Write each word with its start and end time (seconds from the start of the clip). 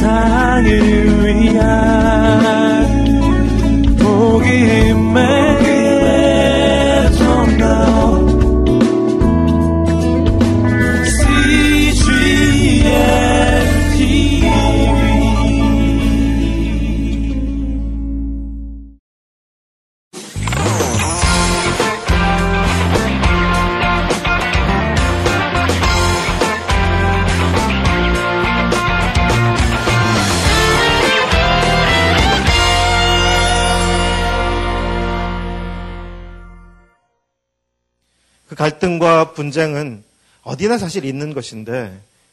세상을 0.00 1.26
위한 1.26 1.99
갈등과 38.70 39.32
분쟁은 39.32 40.04
어디나 40.42 40.78
사실 40.78 41.04
있는 41.04 41.34
것인데 41.34 41.92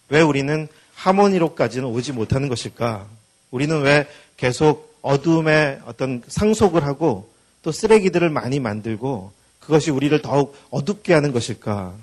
왜 0.10 0.22
우리는 0.22 0.68
하모니로까지는 0.94 1.88
오지 1.88 2.12
못하는 2.14 2.48
것일까? 2.50 3.06
우리는 3.50 3.82
왜 3.82 4.08
계속 4.36 4.96
어둠의 5.02 5.80
어떤 5.86 6.22
상속을 6.28 6.86
하고 6.86 7.30
또 7.64 7.72
쓰레기들을 7.72 8.30
많이 8.30 8.60
만들고 8.60 9.32
그것이 9.60 9.90
우리를 9.92 10.22
더욱 10.22 10.56
어둡게 10.70 11.14
하는 11.14 11.32
것일까? 11.32 11.94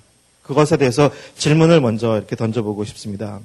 그것에 0.43 0.77
대해서 0.77 1.11
질문을 1.37 1.81
먼저 1.81 2.17
이렇게 2.17 2.37
던져보고 2.37 2.85
싶습니다. 2.85 3.41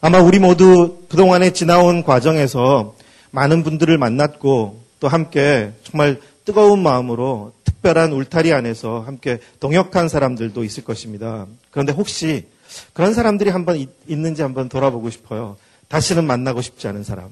아마 0.00 0.18
우리 0.18 0.38
모두 0.38 1.02
그동안에 1.08 1.52
지나온 1.52 2.02
과정에서 2.02 2.94
많은 3.30 3.62
분들을 3.62 3.96
만났고 3.98 4.80
또 4.98 5.08
함께 5.08 5.72
정말 5.84 6.20
뜨거운 6.44 6.82
마음으로 6.82 7.52
특별한 7.86 8.12
울타리 8.12 8.52
안에서 8.52 9.00
함께 9.00 9.38
동역한 9.60 10.08
사람들도 10.08 10.64
있을 10.64 10.82
것입니다. 10.82 11.46
그런데 11.70 11.92
혹시 11.92 12.46
그런 12.94 13.14
사람들이 13.14 13.50
한번 13.50 13.76
있, 13.76 13.88
있는지 14.08 14.42
한번 14.42 14.68
돌아보고 14.68 15.08
싶어요. 15.10 15.56
다시는 15.86 16.26
만나고 16.26 16.62
싶지 16.62 16.88
않은 16.88 17.04
사람. 17.04 17.30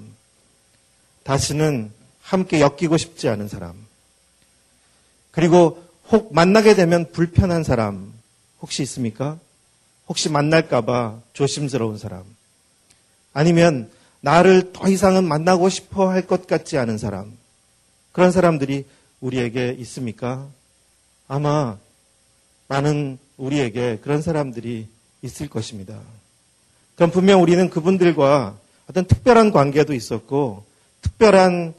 다시는 1.25 1.91
함께 2.23 2.61
엮이고 2.61 2.97
싶지 2.97 3.29
않은 3.29 3.49
사람. 3.49 3.75
그리고 5.33 5.83
혹 6.13 6.33
만나게 6.33 6.77
되면 6.77 7.11
불편한 7.11 7.65
사람 7.65 8.13
혹시 8.63 8.83
있습니까? 8.85 9.39
혹시 10.09 10.29
만날까봐 10.29 11.19
조심스러운 11.33 11.99
사람. 11.99 12.23
아니면 13.33 13.91
나를 14.21 14.73
더 14.73 14.89
이상은 14.89 15.25
만나고 15.25 15.69
싶어 15.69 16.11
할 16.11 16.23
것 16.29 16.47
같지 16.47 16.79
않은 16.79 16.97
사람. 16.99 17.37
그런 18.13 18.31
사람들이 18.31 18.85
우리에게 19.25 19.75
있습니까? 19.81 20.47
아마 21.27 21.79
많은 22.69 23.19
우리에게 23.39 23.99
그런 24.03 24.21
사람들이 24.21 24.87
있을 25.23 25.49
것입니다. 25.49 25.99
그럼 26.95 27.11
분명 27.11 27.43
우리는 27.43 27.71
그분들과 27.71 28.59
어떤 28.89 29.07
특별한 29.07 29.51
관계도 29.51 29.95
있었고 29.95 30.65
특별한 31.01 31.75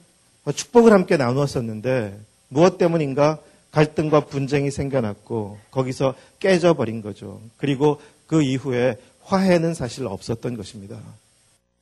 축복을 0.54 0.92
함께 0.92 1.18
나누었었는데 1.18 2.20
무엇 2.50 2.78
때문인가 2.78 3.40
갈등과 3.72 4.26
분쟁이 4.26 4.72
생겨났고 4.72 5.60
거기서 5.70 6.16
깨져버린 6.40 7.02
거죠. 7.02 7.42
그리고 7.58 8.02
그 8.26 8.42
이후에 8.42 8.98
화해는 9.22 9.74
사실 9.74 10.08
없었던 10.08 10.58
것입니다. 10.58 11.00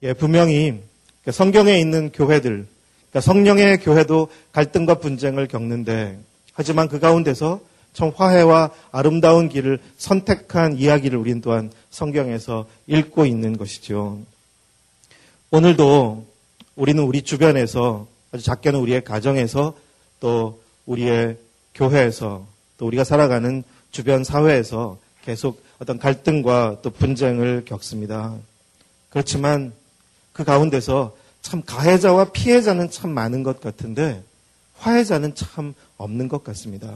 예, 0.02 0.14
분명히 0.14 0.82
성경에 1.30 1.80
있는 1.80 2.12
교회들, 2.12 2.68
그러니까 3.14 3.22
성령의 3.22 3.78
교회도 3.78 4.28
갈등과 4.54 4.96
분쟁을 4.96 5.48
겪는데 5.48 6.18
하지만 6.54 6.88
그 6.90 7.00
가운데서 7.00 7.62
참 7.94 8.12
화해와 8.14 8.72
아름다운 8.92 9.50
길을 9.50 9.80
선택한 9.98 10.78
이야기를 10.78 11.20
우린 11.20 11.40
또한 11.40 11.72
성경에서 11.92 12.66
읽고 12.88 13.28
있는 13.28 13.56
것이죠. 13.56 14.20
오늘도 15.52 16.26
우리는 16.76 17.04
우리 17.04 17.22
주변에서 17.22 18.08
아주 18.32 18.44
작게는 18.44 18.80
우리의 18.80 19.04
가정에서 19.04 19.76
또 20.20 20.60
우리의 20.88 21.38
교회에서 21.76 22.48
또 22.80 22.88
우리가 22.88 23.04
살아가는 23.04 23.64
주변 23.92 24.24
사회에서 24.24 24.98
계속 25.24 25.62
어떤 25.78 26.00
갈등과 26.00 26.80
또 26.82 26.90
분쟁을 26.90 27.66
겪습니다. 27.66 28.36
그렇지만 29.12 29.72
그 30.32 30.44
가운데서 30.44 31.16
참 31.44 31.62
가해자와 31.64 32.32
피해자는 32.32 32.90
참 32.90 33.12
많은 33.12 33.44
것 33.44 33.62
같은데 33.62 34.24
화해자는 34.80 35.36
참 35.36 35.76
없는 35.98 36.28
것 36.28 36.44
같습니다. 36.44 36.92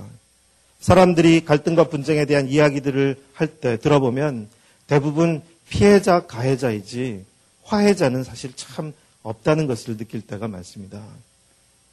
사람들이 0.80 1.46
갈등과 1.46 1.86
분쟁에 1.86 2.26
대한 2.26 2.48
이야기들을 2.48 3.22
할 3.34 3.48
때 3.48 3.78
들어보면 3.78 4.48
대부분 4.88 5.42
피해자, 5.70 6.26
가해자이지 6.26 7.24
화해자는 7.64 8.24
사실 8.24 8.54
참 8.56 8.94
없다는 9.22 9.68
것을 9.68 9.98
느낄 9.98 10.22
때가 10.22 10.48
많습니다. 10.48 11.02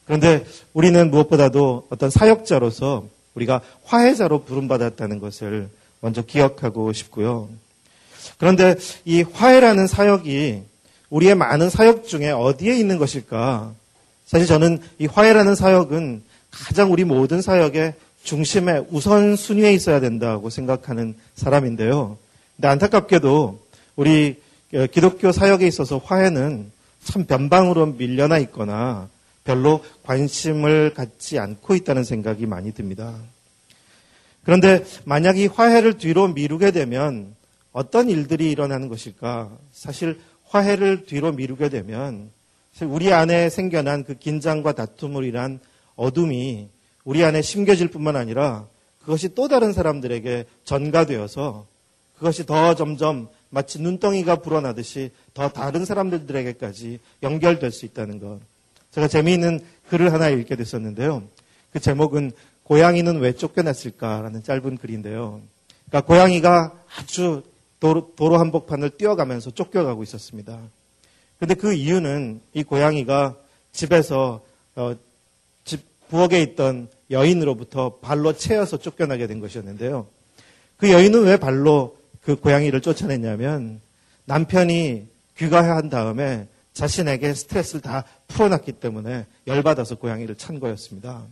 그런데 0.06 0.46
우리는 0.72 1.10
무엇보다도 1.10 1.88
어떤 1.90 2.10
사역자로서 2.10 3.08
우리가 3.34 3.60
화해자로 3.84 4.44
부름받았다는 4.44 5.18
것을 5.18 5.68
먼저 6.00 6.22
기억하고 6.22 6.92
싶고요. 6.92 7.48
그런데 8.38 8.76
이 9.04 9.22
화해라는 9.22 9.86
사역이 9.86 10.62
우리의 11.14 11.36
많은 11.36 11.70
사역 11.70 12.08
중에 12.08 12.30
어디에 12.32 12.76
있는 12.76 12.98
것일까? 12.98 13.72
사실 14.26 14.48
저는 14.48 14.80
이 14.98 15.06
화해라는 15.06 15.54
사역은 15.54 16.24
가장 16.50 16.90
우리 16.90 17.04
모든 17.04 17.40
사역의 17.40 17.94
중심에 18.24 18.82
우선순위에 18.90 19.72
있어야 19.74 20.00
된다고 20.00 20.50
생각하는 20.50 21.14
사람인데요. 21.36 22.18
근데 22.56 22.66
안타깝게도 22.68 23.60
우리 23.94 24.42
기독교 24.90 25.30
사역에 25.30 25.68
있어서 25.68 25.98
화해는 25.98 26.72
참 27.04 27.26
변방으로 27.26 27.86
밀려나 27.86 28.38
있거나 28.38 29.08
별로 29.44 29.84
관심을 30.02 30.94
갖지 30.94 31.38
않고 31.38 31.76
있다는 31.76 32.02
생각이 32.02 32.46
많이 32.46 32.72
듭니다. 32.72 33.14
그런데 34.42 34.84
만약 35.04 35.38
이 35.38 35.46
화해를 35.46 35.98
뒤로 35.98 36.26
미루게 36.26 36.72
되면 36.72 37.36
어떤 37.70 38.08
일들이 38.08 38.50
일어나는 38.50 38.88
것일까? 38.88 39.50
사실 39.72 40.18
화해를 40.54 41.04
뒤로 41.04 41.32
미루게 41.32 41.68
되면 41.68 42.30
우리 42.82 43.12
안에 43.12 43.50
생겨난 43.50 44.04
그 44.04 44.14
긴장과 44.14 44.72
다툼을 44.72 45.24
인한 45.24 45.58
어둠이 45.96 46.68
우리 47.04 47.24
안에 47.24 47.42
심겨질 47.42 47.88
뿐만 47.88 48.14
아니라 48.14 48.66
그것이 49.00 49.34
또 49.34 49.48
다른 49.48 49.72
사람들에게 49.72 50.44
전가되어서 50.64 51.66
그것이 52.16 52.46
더 52.46 52.74
점점 52.76 53.28
마치 53.50 53.80
눈덩이가 53.80 54.36
불어나듯이 54.36 55.10
더 55.34 55.48
다른 55.48 55.84
사람들에게까지 55.84 57.00
연결될 57.22 57.72
수 57.72 57.84
있다는 57.84 58.20
것. 58.20 58.38
제가 58.92 59.08
재미있는 59.08 59.60
글을 59.88 60.12
하나 60.12 60.28
읽게 60.28 60.54
됐었는데요. 60.54 61.24
그 61.72 61.80
제목은 61.80 62.30
고양이는 62.62 63.18
왜 63.18 63.32
쫓겨났을까라는 63.32 64.44
짧은 64.44 64.78
글인데요. 64.78 65.42
그러니까 65.88 66.06
고양이가 66.06 66.72
아주 66.96 67.42
도로, 67.84 68.10
도로 68.16 68.38
한복판을 68.38 68.96
뛰어가면서 68.96 69.50
쫓겨가고 69.50 70.02
있었습니다. 70.04 70.58
그런데 71.36 71.54
그 71.54 71.74
이유는 71.74 72.40
이 72.54 72.62
고양이가 72.62 73.36
집에서 73.72 74.42
어, 74.74 74.96
집 75.66 75.84
부엌에 76.08 76.40
있던 76.40 76.88
여인으로부터 77.10 77.96
발로 77.96 78.32
채여서 78.32 78.78
쫓겨나게 78.78 79.26
된 79.26 79.38
것이었는데요. 79.38 80.06
그 80.78 80.90
여인은 80.90 81.24
왜 81.24 81.36
발로 81.36 81.98
그 82.22 82.36
고양이를 82.36 82.80
쫓아냈냐면 82.80 83.82
남편이 84.24 85.06
귀가한 85.36 85.90
다음에 85.90 86.48
자신에게 86.72 87.34
스트레스를 87.34 87.82
다 87.82 88.04
풀어놨기 88.28 88.72
때문에 88.72 89.26
열받아서 89.46 89.96
고양이를 89.96 90.36
찬 90.36 90.58
거였습니다. 90.58 91.26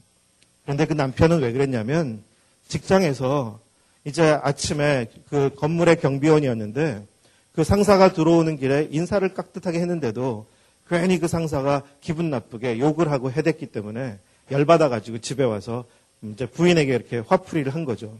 그런데 0.64 0.84
그 0.84 0.92
남편은 0.92 1.40
왜 1.40 1.50
그랬냐면 1.52 2.22
직장에서 2.68 3.58
이제 4.04 4.38
아침에 4.42 5.06
그 5.28 5.50
건물의 5.56 6.00
경비원이었는데 6.00 7.06
그 7.54 7.64
상사가 7.64 8.12
들어오는 8.12 8.56
길에 8.56 8.88
인사를 8.90 9.26
깍듯하게 9.32 9.78
했는데도 9.80 10.46
괜히 10.88 11.18
그 11.18 11.28
상사가 11.28 11.82
기분 12.00 12.30
나쁘게 12.30 12.78
욕을 12.78 13.10
하고 13.10 13.30
해댔기 13.30 13.66
때문에 13.66 14.18
열받아가지고 14.50 15.18
집에 15.18 15.44
와서 15.44 15.84
이제 16.22 16.46
부인에게 16.46 16.94
이렇게 16.94 17.18
화풀이를 17.18 17.74
한 17.74 17.84
거죠. 17.84 18.18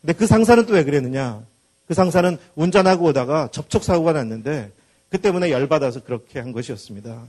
근데 0.00 0.12
그 0.12 0.26
상사는 0.26 0.66
또 0.66 0.74
왜 0.74 0.84
그랬느냐? 0.84 1.42
그 1.86 1.94
상사는 1.94 2.38
운전하고 2.54 3.06
오다가 3.06 3.48
접촉사고가 3.52 4.12
났는데 4.12 4.70
그 5.10 5.20
때문에 5.20 5.50
열받아서 5.50 6.02
그렇게 6.04 6.40
한 6.40 6.52
것이었습니다. 6.52 7.22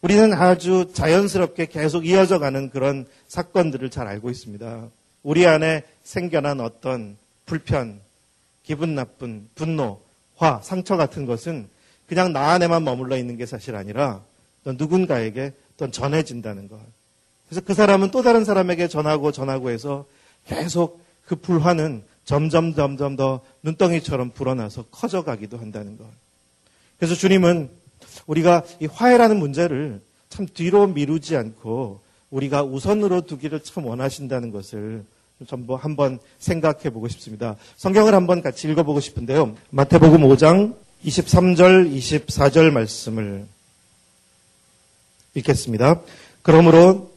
우리는 0.00 0.32
아주 0.34 0.90
자연스럽게 0.92 1.66
계속 1.66 2.06
이어져 2.06 2.38
가는 2.38 2.70
그런 2.70 3.06
사건들을 3.26 3.90
잘 3.90 4.06
알고 4.06 4.30
있습니다. 4.30 4.88
우리 5.24 5.46
안에 5.46 5.82
생겨난 6.04 6.60
어떤 6.60 7.16
불편, 7.46 7.98
기분 8.62 8.94
나쁜, 8.94 9.48
분노, 9.54 10.00
화, 10.36 10.60
상처 10.62 10.96
같은 10.96 11.26
것은 11.26 11.66
그 12.06 12.14
그냥 12.14 12.32
나 12.32 12.52
안에만 12.52 12.84
머물러 12.84 13.16
있는 13.16 13.36
게 13.36 13.46
사실 13.46 13.74
아니라 13.74 14.22
또 14.62 14.74
누군가에게 14.74 15.52
또 15.78 15.90
전해진다는 15.90 16.68
것. 16.68 16.78
그래서 17.48 17.62
그 17.64 17.72
사람은 17.72 18.10
또 18.10 18.22
다른 18.22 18.44
사람에게 18.44 18.86
전하고 18.88 19.32
전하고 19.32 19.70
해서 19.70 20.04
계속 20.46 21.00
그 21.24 21.36
불화는 21.36 22.04
점점 22.24 22.74
점점 22.74 23.16
더 23.16 23.40
눈덩이처럼 23.62 24.30
불어나서 24.30 24.84
커져가기도 24.90 25.56
한다는 25.58 25.96
것. 25.96 26.06
그래서 26.98 27.14
주님은 27.14 27.70
우리가 28.26 28.62
이 28.80 28.86
화해라는 28.86 29.38
문제를 29.38 30.02
참 30.28 30.46
뒤로 30.46 30.86
미루지 30.86 31.36
않고 31.36 32.00
우리가 32.30 32.62
우선으로 32.62 33.22
두기를 33.22 33.60
참 33.60 33.86
원하신다는 33.86 34.50
것을 34.50 35.04
전부 35.48 35.74
한번 35.74 36.20
생각해 36.38 36.90
보고 36.90 37.08
싶습니다. 37.08 37.56
성경을 37.76 38.14
한번 38.14 38.40
같이 38.40 38.68
읽어 38.68 38.84
보고 38.84 39.00
싶은데요. 39.00 39.56
마태복음 39.70 40.20
5장 40.22 40.74
23절, 41.04 41.92
24절 41.92 42.70
말씀을 42.70 43.44
읽겠습니다. 45.34 46.00
그러므로 46.42 47.10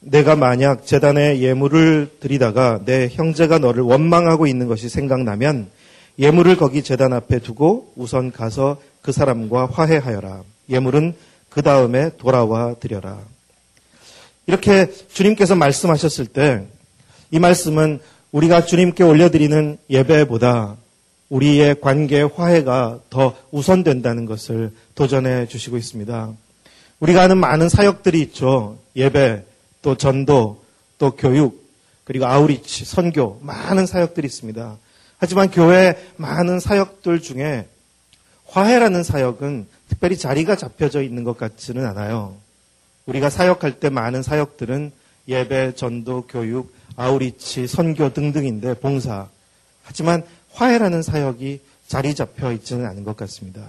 내가 0.00 0.36
만약 0.36 0.86
재단에 0.86 1.40
예물을 1.40 2.16
드리다가 2.20 2.80
내 2.84 3.08
형제가 3.08 3.58
너를 3.58 3.82
원망하고 3.82 4.46
있는 4.46 4.68
것이 4.68 4.88
생각나면 4.88 5.68
예물을 6.18 6.56
거기 6.56 6.82
재단 6.82 7.12
앞에 7.12 7.40
두고 7.40 7.92
우선 7.96 8.30
가서 8.30 8.80
그 9.00 9.12
사람과 9.12 9.66
화해하여라. 9.66 10.44
예물은 10.70 11.14
그 11.50 11.62
다음에 11.62 12.10
돌아와 12.16 12.74
드려라. 12.74 13.20
이렇게 14.46 14.90
주님께서 15.12 15.54
말씀하셨을 15.54 16.26
때 16.26 16.66
이 17.32 17.38
말씀은 17.38 17.98
우리가 18.30 18.66
주님께 18.66 19.02
올려드리는 19.04 19.78
예배보다 19.88 20.76
우리의 21.30 21.80
관계 21.80 22.20
화해가 22.20 23.00
더 23.08 23.34
우선된다는 23.50 24.26
것을 24.26 24.70
도전해 24.94 25.46
주시고 25.48 25.78
있습니다. 25.78 26.30
우리가 27.00 27.22
하는 27.22 27.38
많은 27.38 27.70
사역들이 27.70 28.20
있죠. 28.20 28.78
예배, 28.94 29.44
또 29.80 29.96
전도, 29.96 30.62
또 30.98 31.12
교육, 31.12 31.66
그리고 32.04 32.26
아우리치, 32.26 32.84
선교, 32.84 33.40
많은 33.40 33.86
사역들이 33.86 34.26
있습니다. 34.26 34.76
하지만 35.16 35.50
교회 35.50 35.96
많은 36.16 36.60
사역들 36.60 37.22
중에 37.22 37.66
화해라는 38.44 39.02
사역은 39.02 39.66
특별히 39.88 40.18
자리가 40.18 40.56
잡혀져 40.56 41.00
있는 41.00 41.24
것 41.24 41.38
같지는 41.38 41.86
않아요. 41.86 42.36
우리가 43.06 43.30
사역할 43.30 43.80
때 43.80 43.88
많은 43.88 44.22
사역들은 44.22 44.92
예배, 45.28 45.76
전도, 45.76 46.26
교육, 46.28 46.74
아우리치, 46.96 47.66
선교 47.66 48.12
등등인데 48.12 48.74
봉사. 48.74 49.28
하지만 49.82 50.22
화해라는 50.52 51.02
사역이 51.02 51.60
자리 51.86 52.14
잡혀 52.14 52.52
있지는 52.52 52.86
않은 52.86 53.04
것 53.04 53.16
같습니다. 53.16 53.62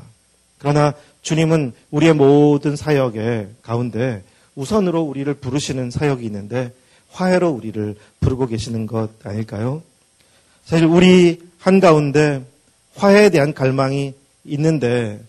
그러나 0.60 0.94
주님은 1.22 1.74
우리의 1.92 2.14
모든 2.14 2.76
사역의 2.76 3.50
가운데 3.62 4.24
우선으로 4.56 5.02
우리를 5.02 5.34
부르시는 5.34 5.92
사역이 5.92 6.26
있는데 6.26 6.72
화해로 7.12 7.50
우리를 7.50 7.96
부르고 8.20 8.48
계시는 8.48 8.88
것 8.88 9.10
아닐까요? 9.24 9.82
사실 10.66 10.88
우리 10.88 11.42
한가운데 11.60 12.46
화해에 12.96 13.30
대한 13.30 13.54
갈망이 13.54 14.14
있는데 14.46 15.20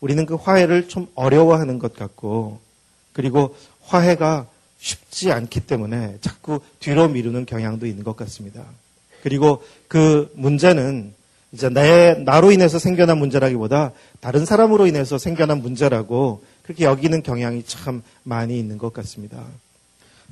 우리는 0.00 0.26
그 0.26 0.34
화해를 0.36 0.88
좀 0.88 1.08
어려워하는 1.14 1.78
것 1.78 1.94
같고 1.94 2.60
그리고 3.12 3.56
화해가 3.82 4.46
쉽지 4.78 5.32
않기 5.32 5.60
때문에 5.60 6.18
자꾸 6.20 6.60
뒤로 6.78 7.08
미루는 7.08 7.46
경향도 7.46 7.86
있는 7.86 8.04
것 8.04 8.16
같습니다. 8.16 8.64
그리고 9.22 9.62
그 9.88 10.30
문제는 10.34 11.12
이제 11.52 11.68
내, 11.68 12.14
나로 12.14 12.52
인해서 12.52 12.78
생겨난 12.78 13.18
문제라기보다 13.18 13.92
다른 14.20 14.44
사람으로 14.44 14.86
인해서 14.86 15.18
생겨난 15.18 15.60
문제라고 15.62 16.44
그렇게 16.62 16.84
여기는 16.84 17.22
경향이 17.22 17.64
참 17.66 18.02
많이 18.22 18.58
있는 18.58 18.78
것 18.78 18.92
같습니다. 18.92 19.44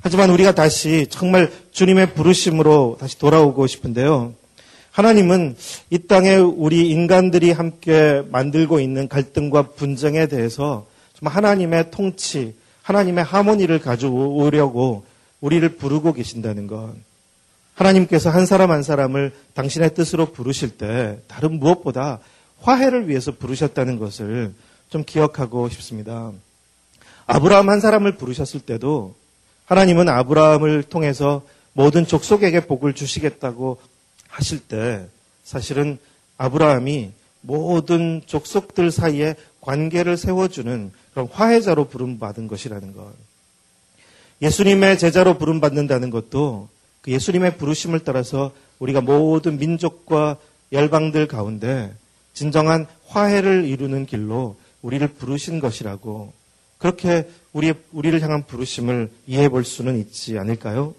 하지만 0.01 0.29
우리가 0.29 0.53
다시 0.53 1.07
정말 1.09 1.51
주님의 1.71 2.13
부르심으로 2.13 2.97
다시 2.99 3.17
돌아오고 3.17 3.65
싶은데요. 3.65 4.33
하나님은 4.91 5.55
이 5.89 5.99
땅에 5.99 6.35
우리 6.35 6.89
인간들이 6.89 7.51
함께 7.51 8.23
만들고 8.29 8.79
있는 8.79 9.07
갈등과 9.07 9.73
분쟁에 9.73 10.27
대해서 10.27 10.85
정말 11.17 11.35
하나님의 11.35 11.91
통치, 11.91 12.53
하나님의 12.87 13.25
하모니를 13.25 13.79
가져오려고 13.79 15.03
우리를 15.41 15.67
부르고 15.75 16.13
계신다는 16.13 16.67
것. 16.67 16.93
하나님께서 17.75 18.29
한 18.29 18.45
사람 18.45 18.71
한 18.71 18.81
사람을 18.81 19.33
당신의 19.55 19.93
뜻으로 19.93 20.31
부르실 20.31 20.77
때 20.77 21.19
다른 21.27 21.59
무엇보다 21.59 22.19
화해를 22.61 23.09
위해서 23.09 23.33
부르셨다는 23.33 23.99
것을 23.99 24.53
좀 24.89 25.03
기억하고 25.03 25.67
싶습니다. 25.67 26.31
아브라함 27.25 27.69
한 27.69 27.81
사람을 27.81 28.15
부르셨을 28.15 28.61
때도 28.61 29.15
하나님은 29.65 30.07
아브라함을 30.07 30.83
통해서 30.83 31.43
모든 31.73 32.07
족속에게 32.07 32.67
복을 32.67 32.93
주시겠다고 32.93 33.81
하실 34.29 34.59
때 34.59 35.05
사실은 35.43 35.99
아브라함이 36.37 37.11
모든 37.41 38.21
족속들 38.25 38.91
사이에 38.91 39.35
관계를 39.59 40.15
세워주는 40.15 40.93
그런 41.17 41.27
화해자로 41.31 41.85
부름받은 41.85 42.47
것이라는 42.47 42.93
것. 42.93 43.11
예수님의 44.43 44.99
제자로 44.99 45.39
부름받는다는 45.39 46.11
것도 46.11 46.69
그 47.01 47.09
예수님의 47.09 47.57
부르심을 47.57 48.01
따라서 48.01 48.51
우리가 48.77 49.01
모든 49.01 49.57
민족과 49.57 50.37
열방들 50.71 51.27
가운데 51.27 51.91
진정한 52.35 52.85
화해를 53.07 53.65
이루는 53.65 54.05
길로 54.05 54.57
우리를 54.83 55.07
부르신 55.07 55.59
것이라고 55.59 56.33
그렇게 56.77 57.27
우리 57.51 57.73
우리를 57.93 58.21
향한 58.21 58.45
부르심을 58.45 59.09
이해해 59.25 59.49
볼 59.49 59.65
수는 59.65 59.97
있지 59.97 60.37
않을까요? 60.37 60.93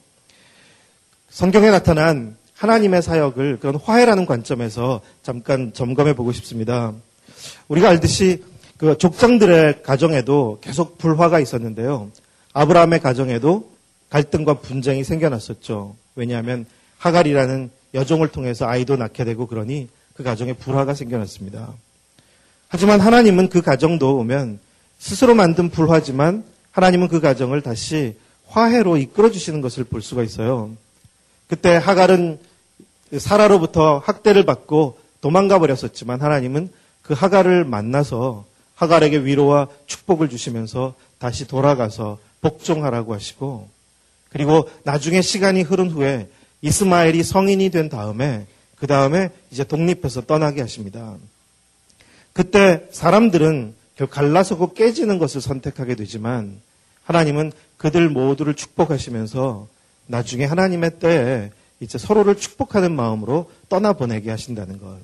성경에 1.30 1.70
나타난 1.70 2.36
하나님의 2.54 3.02
사역을 3.02 3.60
그런 3.60 3.76
화해라는 3.76 4.26
관점에서 4.26 5.00
잠깐 5.22 5.72
점검해 5.72 6.16
보고 6.16 6.32
싶습니다. 6.32 6.92
우리가 7.68 7.88
알듯이 7.90 8.42
그 8.78 8.96
족장들의 8.96 9.82
가정에도 9.82 10.58
계속 10.60 10.98
불화가 10.98 11.40
있었는데요. 11.40 12.10
아브라함의 12.54 13.00
가정에도 13.00 13.70
갈등과 14.08 14.60
분쟁이 14.60 15.04
생겨났었죠. 15.04 15.96
왜냐하면 16.14 16.64
하갈이라는 16.98 17.70
여종을 17.94 18.28
통해서 18.28 18.66
아이도 18.66 18.96
낳게 18.96 19.24
되고 19.24 19.46
그러니 19.46 19.88
그 20.14 20.22
가정에 20.22 20.52
불화가 20.52 20.94
생겨났습니다. 20.94 21.72
하지만 22.68 23.00
하나님은 23.00 23.48
그 23.48 23.62
가정도 23.62 24.16
오면 24.18 24.60
스스로 24.98 25.34
만든 25.34 25.70
불화지만 25.70 26.44
하나님은 26.70 27.08
그 27.08 27.20
가정을 27.20 27.62
다시 27.62 28.16
화해로 28.46 28.96
이끌어 28.96 29.30
주시는 29.30 29.60
것을 29.60 29.84
볼 29.84 30.02
수가 30.02 30.22
있어요. 30.22 30.70
그때 31.48 31.76
하갈은 31.76 32.38
사라로부터 33.16 33.98
학대를 34.04 34.44
받고 34.44 34.98
도망가 35.20 35.58
버렸었지만 35.58 36.20
하나님은 36.20 36.70
그 37.02 37.14
하갈을 37.14 37.64
만나서 37.64 38.44
하갈에게 38.78 39.24
위로와 39.24 39.66
축복을 39.86 40.28
주시면서 40.28 40.94
다시 41.18 41.48
돌아가서 41.48 42.18
복종하라고 42.40 43.12
하시고 43.12 43.68
그리고 44.30 44.70
나중에 44.84 45.20
시간이 45.20 45.62
흐른 45.62 45.90
후에 45.90 46.28
이스마엘이 46.62 47.24
성인이 47.24 47.70
된 47.70 47.88
다음에 47.88 48.46
그 48.76 48.86
다음에 48.86 49.30
이제 49.50 49.64
독립해서 49.64 50.22
떠나게 50.26 50.60
하십니다. 50.60 51.16
그때 52.32 52.86
사람들은 52.92 53.74
갈라서고 54.10 54.74
깨지는 54.74 55.18
것을 55.18 55.40
선택하게 55.40 55.96
되지만 55.96 56.60
하나님은 57.02 57.50
그들 57.78 58.08
모두를 58.08 58.54
축복하시면서 58.54 59.66
나중에 60.06 60.44
하나님의 60.44 61.00
때에 61.00 61.50
이제 61.80 61.98
서로를 61.98 62.36
축복하는 62.36 62.94
마음으로 62.94 63.50
떠나보내게 63.68 64.30
하신다는 64.30 64.78
것. 64.80 64.98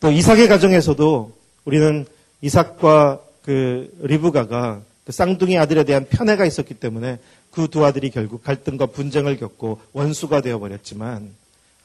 또 0.00 0.10
이삭의 0.10 0.48
가정에서도 0.48 1.32
우리는 1.64 2.06
이삭과 2.40 3.20
그 3.42 3.90
리브가가 4.00 4.80
그 5.04 5.12
쌍둥이 5.12 5.58
아들에 5.58 5.84
대한 5.84 6.06
편애가 6.08 6.44
있었기 6.44 6.74
때문에 6.74 7.18
그 7.50 7.66
두 7.66 7.84
아들이 7.84 8.10
결국 8.10 8.44
갈등과 8.44 8.86
분쟁을 8.86 9.36
겪고 9.38 9.80
원수가 9.92 10.42
되어버렸지만 10.42 11.30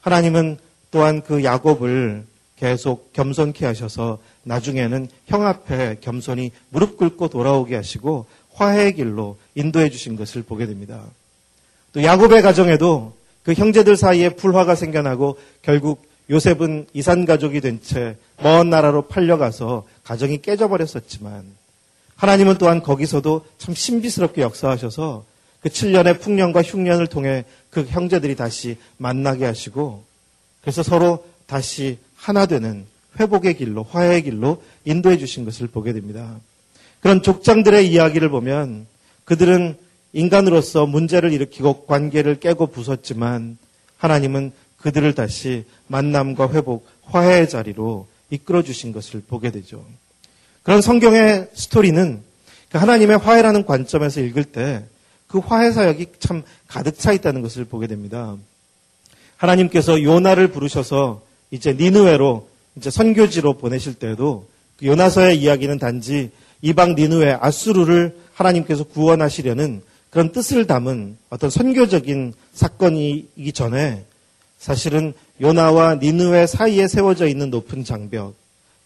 하나님은 0.02 0.58
또한 0.92 1.24
그 1.24 1.44
야곱을 1.44 2.26
계속 2.58 3.12
겸손케 3.14 3.66
하셔서 3.66 4.20
나중에는 4.44 5.08
형 5.26 5.48
앞에 5.48 5.98
겸손히 6.02 6.52
무릎 6.70 6.98
꿇고 6.98 7.30
돌아오게 7.30 7.76
하시고 7.76 8.28
화해의 8.54 8.94
길로 8.96 9.38
인도해 9.56 9.90
주신 9.90 10.16
것을 10.16 10.44
보게 10.44 10.68
됩니다. 10.68 11.04
또 11.94 12.04
야곱의 12.04 12.44
가정에도 12.44 13.14
그 13.42 13.54
형제들 13.54 13.98
사이에 13.98 14.30
불화가 14.30 14.76
생겨나고 14.76 15.40
결국 15.64 16.06
요셉은 16.30 16.88
이산 16.94 17.26
가족이 17.26 17.62
된 17.62 17.80
채 17.82 18.16
먼 18.44 18.70
나라로 18.70 19.04
팔려가서 19.08 19.86
가정이 20.04 20.42
깨져버렸었지만 20.42 21.46
하나님은 22.16 22.58
또한 22.58 22.82
거기서도 22.82 23.46
참 23.58 23.74
신비스럽게 23.74 24.42
역사하셔서 24.42 25.26
그 25.62 25.70
7년의 25.70 26.20
풍년과 26.20 26.62
흉년을 26.62 27.08
통해 27.08 27.46
그 27.70 27.84
형제들이 27.84 28.36
다시 28.36 28.78
만나게 28.98 29.46
하시고 29.46 30.04
그래서 30.62 30.84
서로 30.84 31.26
다시 31.46 31.98
하나 32.16 32.46
되는 32.46 32.86
회복의 33.20 33.58
길로, 33.58 33.84
화해의 33.84 34.24
길로 34.24 34.64
인도해 34.86 35.18
주신 35.18 35.46
것을 35.46 35.68
보게 35.68 35.94
됩니다. 35.94 36.40
그런 37.00 37.22
족장들의 37.22 37.88
이야기를 37.92 38.30
보면 38.30 38.88
그들은 39.26 39.78
인간으로서 40.14 40.86
문제를 40.86 41.32
일으키고 41.34 41.86
관계를 41.86 42.40
깨고 42.40 42.68
부쉈지만 42.68 43.58
하나님은 43.98 44.52
그들을 44.78 45.14
다시 45.16 45.66
만남과 45.88 46.52
회복, 46.52 46.88
화해의 47.04 47.50
자리로 47.50 48.08
이끌어 48.34 48.64
주신 48.64 48.92
것을 48.92 49.22
보게 49.28 49.52
되죠. 49.52 49.86
그런 50.64 50.82
성경의 50.82 51.50
스토리는 51.54 52.22
그 52.70 52.78
하나님의 52.78 53.18
화해라는 53.18 53.66
관점에서 53.66 54.22
읽을 54.22 54.46
때 54.46 54.84
그 55.34 55.40
화해 55.40 55.72
사역이 55.72 56.06
참 56.20 56.44
가득 56.68 57.00
차 57.00 57.12
있다는 57.12 57.42
것을 57.42 57.66
보게 57.66 57.88
됩니다. 57.88 58.38
하나님께서 59.38 60.04
요나를 60.04 60.50
부르셔서 60.50 61.24
이제 61.50 61.74
니느웨로 61.74 62.48
이제 62.76 62.92
선교지로 62.92 63.54
보내실 63.54 63.96
때에도 63.96 64.48
그 64.78 64.86
요나서의 64.86 65.40
이야기는 65.42 65.80
단지 65.80 66.30
이방 66.62 66.94
니느웨 66.94 67.36
아수르를 67.42 68.16
하나님께서 68.36 68.84
구원하시려는 68.84 69.82
그런 70.12 70.32
뜻을 70.32 70.68
담은 70.68 71.18
어떤 71.32 71.50
선교적인 71.50 72.36
사건이기 72.54 73.54
전에 73.54 74.06
사실은 74.60 75.16
요나와 75.42 75.96
니느웨 75.96 76.48
사이에 76.48 76.88
세워져 76.88 77.28
있는 77.28 77.50
높은 77.50 77.84
장벽, 77.84 78.36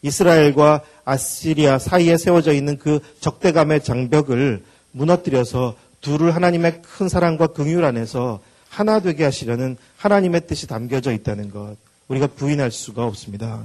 이스라엘과 0.01 0.81
아시리아 1.05 1.79
사이에 1.79 2.17
세워져 2.17 2.53
있는 2.53 2.77
그 2.77 2.99
적대감의 3.19 3.83
장벽을 3.83 4.63
무너뜨려서 4.91 5.75
둘을 6.01 6.35
하나님의 6.35 6.81
큰 6.81 7.09
사랑과 7.09 7.47
긍휼 7.47 7.83
안에서 7.83 8.39
하나 8.69 8.99
되게 8.99 9.23
하시려는 9.23 9.77
하나님의 9.97 10.47
뜻이 10.47 10.67
담겨져 10.67 11.11
있다는 11.11 11.49
것 11.49 11.75
우리가 12.07 12.27
부인할 12.27 12.71
수가 12.71 13.05
없습니다. 13.05 13.63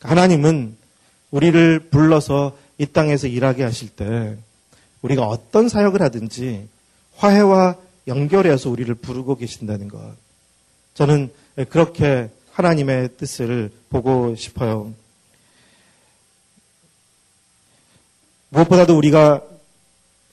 하나님은 0.00 0.76
우리를 1.30 1.90
불러서 1.90 2.56
이 2.78 2.86
땅에서 2.86 3.26
일하게 3.26 3.62
하실 3.62 3.88
때 3.88 4.36
우리가 5.02 5.26
어떤 5.26 5.68
사역을 5.68 6.00
하든지 6.02 6.68
화해와 7.16 7.76
연결해서 8.08 8.70
우리를 8.70 8.92
부르고 8.96 9.36
계신다는 9.36 9.88
것. 9.88 10.00
저는 10.94 11.30
그렇게 11.68 12.28
하나님의 12.52 13.10
뜻을 13.16 13.70
보고 13.88 14.34
싶어요. 14.36 14.92
무엇보다도 18.50 18.96
우리가 18.96 19.42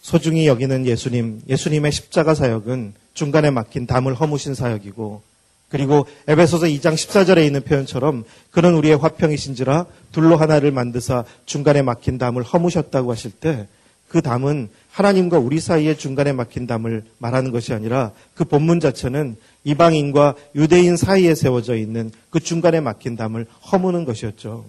소중히 0.02 0.48
여기는 0.48 0.86
예수님, 0.86 1.42
예수님의 1.48 1.92
십자가 1.92 2.34
사역은 2.34 2.94
중간에 3.14 3.52
막힌 3.52 3.86
담을 3.88 4.14
허무신 4.14 4.56
사역이고 4.56 5.22
그리고 5.70 6.08
에베소서 6.28 6.66
2장 6.66 6.96
14절에 6.96 7.46
있는 7.46 7.62
표현처럼 7.62 8.24
그는 8.52 8.74
우리의 8.76 8.98
화평이신지라 8.98 9.86
둘로 10.12 10.36
하나를 10.36 10.72
만드사 10.72 11.26
중간에 11.46 11.82
막힌 11.82 12.18
담을 12.18 12.44
허무셨다고 12.44 13.12
하실 13.12 13.32
때 13.32 13.68
그 14.10 14.22
담은 14.22 14.70
하나님과 15.00 15.40
우리 15.40 15.62
사이에 15.62 15.96
중간에 15.96 16.34
막힌 16.34 16.68
담을 16.68 17.04
말하는 17.20 17.52
것이 17.52 17.74
아니라 17.74 18.12
그 18.36 18.44
본문 18.44 18.82
자체는 18.82 19.38
이방인과 19.64 20.36
유대인 20.56 20.98
사이에 20.98 21.36
세워져 21.36 21.76
있는 21.76 22.12
그 22.30 22.42
중간에 22.42 22.82
막힌 22.82 23.16
담을 23.16 23.46
허무는 23.72 24.04
것이었죠. 24.04 24.66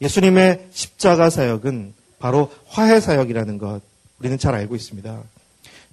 예수님의 0.00 0.68
십자가 0.70 1.28
사역은 1.28 1.92
바로 2.18 2.50
화해 2.66 2.98
사역이라는 2.98 3.58
것 3.58 3.82
우리는 4.18 4.38
잘 4.38 4.54
알고 4.54 4.74
있습니다. 4.74 5.22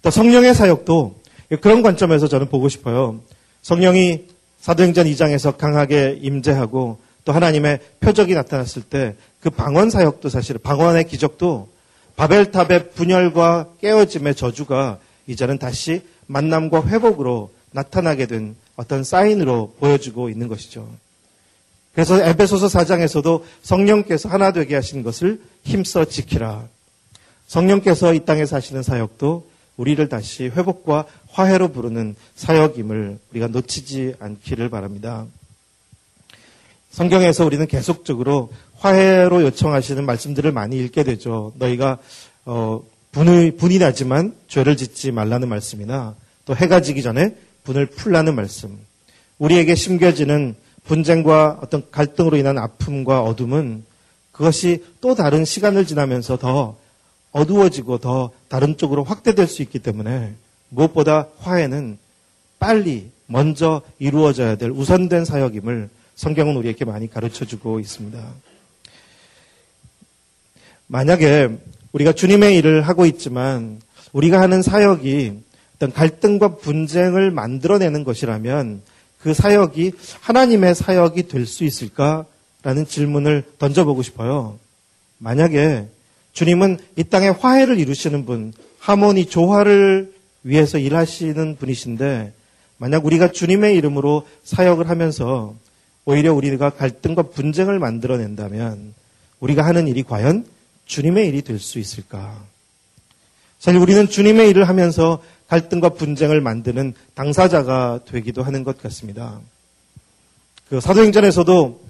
또 0.02 0.10
성령의 0.10 0.56
사역도 0.56 1.16
그런 1.60 1.82
관점에서 1.82 2.30
저는 2.30 2.48
보고 2.48 2.70
싶어요. 2.70 3.20
성령이 3.62 4.28
사도행전 4.62 5.06
2장에서 5.08 5.58
강하게 5.58 6.18
임재하고 6.22 7.00
또 7.26 7.34
하나님의 7.34 7.80
표적이 8.00 8.36
나타났을 8.36 8.84
때 8.84 9.16
그 9.46 9.52
방언 9.52 9.92
사역도 9.92 10.28
사실 10.30 10.58
방언의 10.58 11.04
기적도 11.08 11.70
바벨탑의 12.16 12.92
분열과 12.92 13.70
깨어짐의 13.82 14.36
저주가 14.36 15.00
이제는 15.28 15.58
다시 15.58 16.02
만남과 16.28 16.88
회복으로 16.88 17.52
나타나게 17.72 18.26
된 18.26 18.56
어떤 18.76 19.04
사인으로 19.04 19.76
보여주고 19.80 20.30
있는 20.30 20.48
것이죠. 20.48 20.88
그래서 21.94 22.22
에베소서 22.22 22.68
4장에서도 22.68 23.44
성령께서 23.62 24.28
하나 24.28 24.52
되게 24.52 24.76
하신 24.76 25.04
것을 25.04 25.42
힘써 25.64 26.06
지키라. 26.06 26.68
성령께서 27.48 28.14
이 28.14 28.26
땅에 28.26 28.46
사시는 28.46 28.84
사역도 28.84 29.48
우리를 29.78 30.08
다시 30.10 30.46
회복과 30.46 31.06
화해로 31.30 31.70
부르는 31.70 32.16
사역임을 32.36 33.20
우리가 33.32 33.48
놓치지 33.48 34.16
않기를 34.20 34.70
바랍니다. 34.70 35.26
성경에서 36.96 37.46
우리는 37.46 37.68
계속적으로 37.68 38.54
화해로 38.78 39.42
요청하시는 39.42 40.06
말씀들을 40.06 40.54
많이 40.54 40.78
읽게 40.78 41.04
되죠. 41.04 41.52
너희가 41.58 41.98
어, 42.46 42.82
분이, 43.12 43.58
분이 43.58 43.80
나지만 43.80 44.34
죄를 44.48 44.78
짓지 44.78 45.12
말라는 45.12 45.50
말씀이나 45.50 46.16
또 46.46 46.56
해가 46.56 46.80
지기 46.80 47.04
전에 47.04 47.36
분을 47.66 47.88
풀라는 47.88 48.34
말씀. 48.34 48.80
우리에게 49.40 49.76
심겨지는 49.76 50.56
분쟁과 50.86 51.60
어떤 51.62 51.84
갈등으로 51.92 52.38
인한 52.38 52.58
아픔과 52.58 53.24
어둠은 53.24 53.84
그것이 54.32 54.86
또 55.02 55.16
다른 55.16 55.44
시간을 55.44 55.86
지나면서 55.86 56.38
더 56.38 56.78
어두워지고 57.34 57.98
더 57.98 58.32
다른 58.48 58.78
쪽으로 58.78 59.04
확대될 59.04 59.48
수 59.48 59.62
있기 59.64 59.80
때문에 59.80 60.34
무엇보다 60.70 61.28
화해는 61.40 61.98
빨리 62.58 63.12
먼저 63.28 63.82
이루어져야 64.00 64.56
될 64.56 64.72
우선된 64.72 65.26
사역임을 65.26 65.90
성경은 66.16 66.56
우리에게 66.56 66.86
많이 66.86 67.10
가르쳐 67.10 67.46
주고 67.46 67.80
있습니다. 67.80 68.18
만약에 70.88 71.50
우리가 71.92 72.14
주님의 72.14 72.56
일을 72.58 72.82
하고 72.82 73.06
있지만 73.06 73.82
우리가 74.14 74.40
하는 74.40 74.62
사역이 74.62 75.34
어떤 75.76 75.92
갈등과 75.92 76.56
분쟁을 76.58 77.32
만들어내는 77.32 78.04
것이라면 78.06 78.82
그 79.20 79.34
사역이 79.34 79.92
하나님의 80.22 80.76
사역이 80.76 81.28
될 81.28 81.46
수 81.46 81.64
있을까라는 81.66 82.86
질문을 82.88 83.44
던져보고 83.60 84.02
싶어요. 84.04 84.58
만약에 85.18 85.88
주님은 86.34 86.78
이 86.96 87.04
땅에 87.04 87.30
화해를 87.30 87.80
이루시는 87.80 88.26
분, 88.26 88.54
하모니 88.80 89.26
조화를 89.26 90.14
위해서 90.44 90.78
일하시는 90.78 91.58
분이신데 91.58 92.34
만약 92.78 93.06
우리가 93.06 93.32
주님의 93.32 93.76
이름으로 93.78 94.28
사역을 94.44 94.90
하면서 94.90 95.56
오히려 96.06 96.34
우리가 96.34 96.70
갈등과 96.72 97.24
분쟁을 97.24 97.80
만들어낸다면 97.80 98.94
우리가 99.40 99.66
하는 99.66 99.88
일이 99.88 100.04
과연 100.04 100.46
주님의 100.86 101.28
일이 101.28 101.42
될 101.42 101.60
수 101.60 101.80
있을까? 101.80 102.44
사실 103.60 103.80
우리는 103.80 104.08
주님의 104.08 104.50
일을 104.52 104.68
하면서 104.68 105.22
갈등과 105.48 105.90
분쟁을 105.90 106.42
만드는 106.42 106.94
당사자가 107.16 108.02
되기도 108.06 108.44
하는 108.44 108.64
것 108.64 108.78
같습니다. 108.82 109.40
그 110.70 110.80
사도행전에서도 110.80 111.84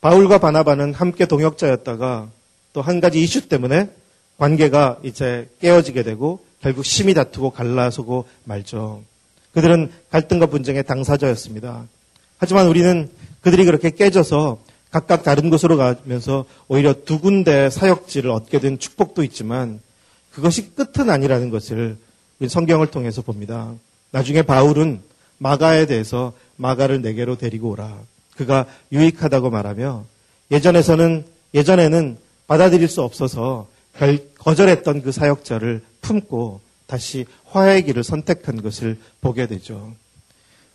바울과 0.00 0.38
바나바는 0.38 0.94
함께 0.94 1.26
동역자였다가 1.26 2.28
또 2.72 2.80
한 2.80 3.00
가지 3.00 3.22
이슈 3.22 3.48
때문에 3.48 3.90
관계가 4.38 4.98
이제 5.02 5.48
깨어지게 5.60 6.02
되고 6.02 6.44
결국 6.60 6.84
심히 6.84 7.12
다투고 7.14 7.50
갈라서고 7.50 8.26
말죠. 8.44 9.02
그들은 9.52 9.90
갈등과 10.10 10.46
분쟁의 10.46 10.84
당사자였습니다. 10.84 11.86
하지만 12.38 12.66
우리는 12.66 13.10
그들이 13.42 13.64
그렇게 13.64 13.90
깨져서 13.90 14.58
각각 14.90 15.22
다른 15.22 15.50
곳으로 15.50 15.76
가면서 15.76 16.44
오히려 16.68 16.94
두 17.04 17.18
군데 17.18 17.70
사역지를 17.70 18.30
얻게 18.30 18.60
된 18.60 18.78
축복도 18.78 19.22
있지만 19.24 19.80
그것이 20.32 20.74
끝은 20.74 21.10
아니라는 21.10 21.50
것을 21.50 21.96
우리 22.38 22.48
성경을 22.48 22.88
통해서 22.88 23.22
봅니다. 23.22 23.72
나중에 24.10 24.42
바울은 24.42 25.00
마가에 25.38 25.86
대해서 25.86 26.32
마가를 26.56 27.02
내게로 27.02 27.36
데리고 27.36 27.70
오라. 27.70 27.98
그가 28.36 28.66
유익하다고 28.92 29.50
말하며 29.50 30.04
예전에서는 30.50 31.24
예전에는 31.54 32.18
받아들일 32.46 32.88
수 32.88 33.02
없어서 33.02 33.68
거절했던 34.38 35.02
그 35.02 35.12
사역자를 35.12 35.82
품고 36.00 36.60
다시 36.86 37.26
화해의 37.46 37.84
길을 37.84 38.04
선택한 38.04 38.62
것을 38.62 38.98
보게 39.20 39.46
되죠. 39.46 39.92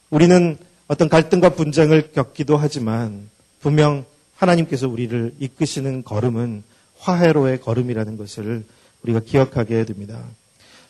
우리는 0.09 0.57
어떤 0.88 1.10
갈등과 1.10 1.50
분쟁을 1.50 2.12
겪기도 2.13 2.58
하지만 2.58 3.29
분명 3.62 4.06
하나님께서 4.36 4.88
우리를 4.88 5.34
이끄시는 5.39 6.03
걸음은 6.03 6.63
화해로의 7.00 7.60
걸음이라는 7.62 8.17
것을 8.17 8.63
우리가 9.03 9.20
기억하게 9.20 9.86
됩니다. 9.86 10.24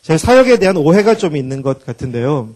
제 0.02 0.16
사역에 0.16 0.58
대한 0.58 0.76
오해가 0.76 1.16
좀 1.16 1.36
있는 1.36 1.62
것 1.62 1.84
같은데요. 1.84 2.54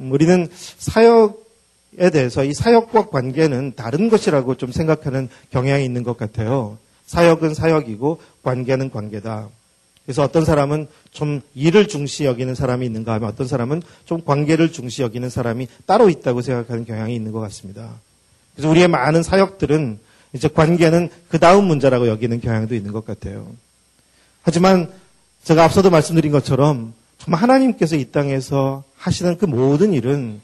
음, 0.00 0.12
우리는 0.12 0.48
사역에 0.78 2.10
대해서 2.12 2.44
이 2.44 2.52
사역과 2.52 3.08
관계는 3.10 3.74
다른 3.76 4.10
것이라고 4.10 4.56
좀 4.56 4.72
생각하는 4.72 5.28
경향이 5.50 5.84
있는 5.84 6.02
것 6.02 6.16
같아요. 6.16 6.78
사역은 7.06 7.54
사역이고 7.54 8.20
관계는 8.42 8.90
관계다. 8.90 9.48
그래서 10.04 10.22
어떤 10.22 10.44
사람은 10.44 10.86
좀 11.12 11.40
일을 11.54 11.88
중시 11.88 12.24
여기는 12.24 12.54
사람이 12.54 12.84
있는가 12.84 13.14
하면 13.14 13.28
어떤 13.28 13.46
사람은 13.46 13.82
좀 14.04 14.22
관계를 14.24 14.70
중시 14.70 15.02
여기는 15.02 15.30
사람이 15.30 15.66
따로 15.86 16.10
있다고 16.10 16.42
생각하는 16.42 16.84
경향이 16.84 17.14
있는 17.14 17.32
것 17.32 17.40
같습니다. 17.40 17.94
그래서 18.54 18.68
우리의 18.68 18.88
많은 18.88 19.22
사역들은 19.22 19.98
이제 20.34 20.48
관계는 20.48 21.08
그 21.28 21.38
다음 21.38 21.64
문제라고 21.64 22.08
여기는 22.08 22.40
경향도 22.40 22.74
있는 22.74 22.92
것 22.92 23.06
같아요. 23.06 23.50
하지만 24.42 24.90
제가 25.42 25.64
앞서도 25.64 25.90
말씀드린 25.90 26.32
것처럼 26.32 26.92
정말 27.18 27.40
하나님께서 27.42 27.96
이 27.96 28.10
땅에서 28.10 28.84
하시는 28.96 29.38
그 29.38 29.46
모든 29.46 29.92
일은 29.92 30.40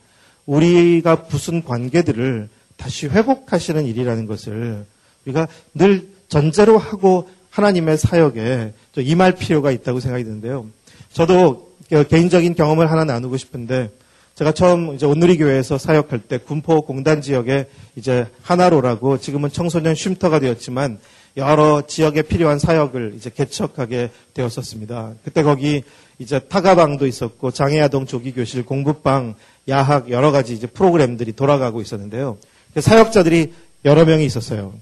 우리가 0.47 1.25
부순 1.25 1.65
관계들을 1.65 2.49
다시 2.77 3.07
회복하시는 3.07 3.85
일이라는 3.85 4.27
것을 4.27 4.87
우리가 5.27 5.49
늘 5.75 6.09
전제로 6.29 6.79
하고 6.79 7.29
하나님의 7.51 7.99
사역에 7.99 8.73
임할 8.97 9.35
필요가 9.35 9.71
있다고 9.71 10.01
생각이 10.01 10.25
드는데요. 10.25 10.67
저도 11.13 11.71
개인적인 12.09 12.55
경험을 12.55 12.91
하나 12.91 13.05
나누고 13.05 13.37
싶은데 13.37 13.91
제가 14.37 14.53
처음 14.53 14.95
이제 14.95 15.05
온누리 15.05 15.37
교회에서 15.37 15.77
사역할 15.77 16.21
때 16.21 16.39
군포 16.39 16.83
공단 16.83 17.21
지역에 17.21 17.67
이제 17.97 18.27
하나로라고 18.43 19.19
지금은 19.19 19.51
청소년 19.51 19.95
쉼터가 19.95 20.39
되었지만 20.39 20.99
여러 21.37 21.83
지역에 21.87 22.23
필요한 22.23 22.59
사역을 22.59 23.15
이제 23.17 23.31
개척하게 23.31 24.11
되었었습니다. 24.35 25.15
그때 25.25 25.43
거기 25.43 25.83
이제 26.19 26.39
타가방도 26.39 27.07
있었고 27.07 27.51
장애아동 27.51 28.07
조기 28.07 28.33
교실, 28.33 28.65
공부방, 28.65 29.35
야학 29.69 30.11
여러 30.11 30.33
가지 30.33 30.55
이제 30.55 30.67
프로그램들이 30.67 31.33
돌아가고 31.33 31.81
있었는데요. 31.81 32.39
사역자들이 32.79 33.53
여러 33.85 34.05
명이 34.05 34.25
있었어요. 34.25 34.75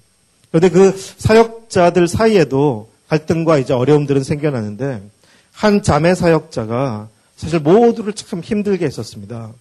그런데 0.50 0.68
그 0.70 0.96
사역자들 0.96 2.08
사이에도 2.08 2.90
갈등과 3.08 3.58
이제 3.58 3.72
어려움들은 3.72 4.22
생겨나는데 4.22 5.02
한 5.52 5.82
자매 5.82 6.14
사역자가 6.14 7.08
사실 7.36 7.60
모두를 7.60 8.12
참 8.12 8.40
힘들게 8.40 8.84
했었습니다. 8.84 9.52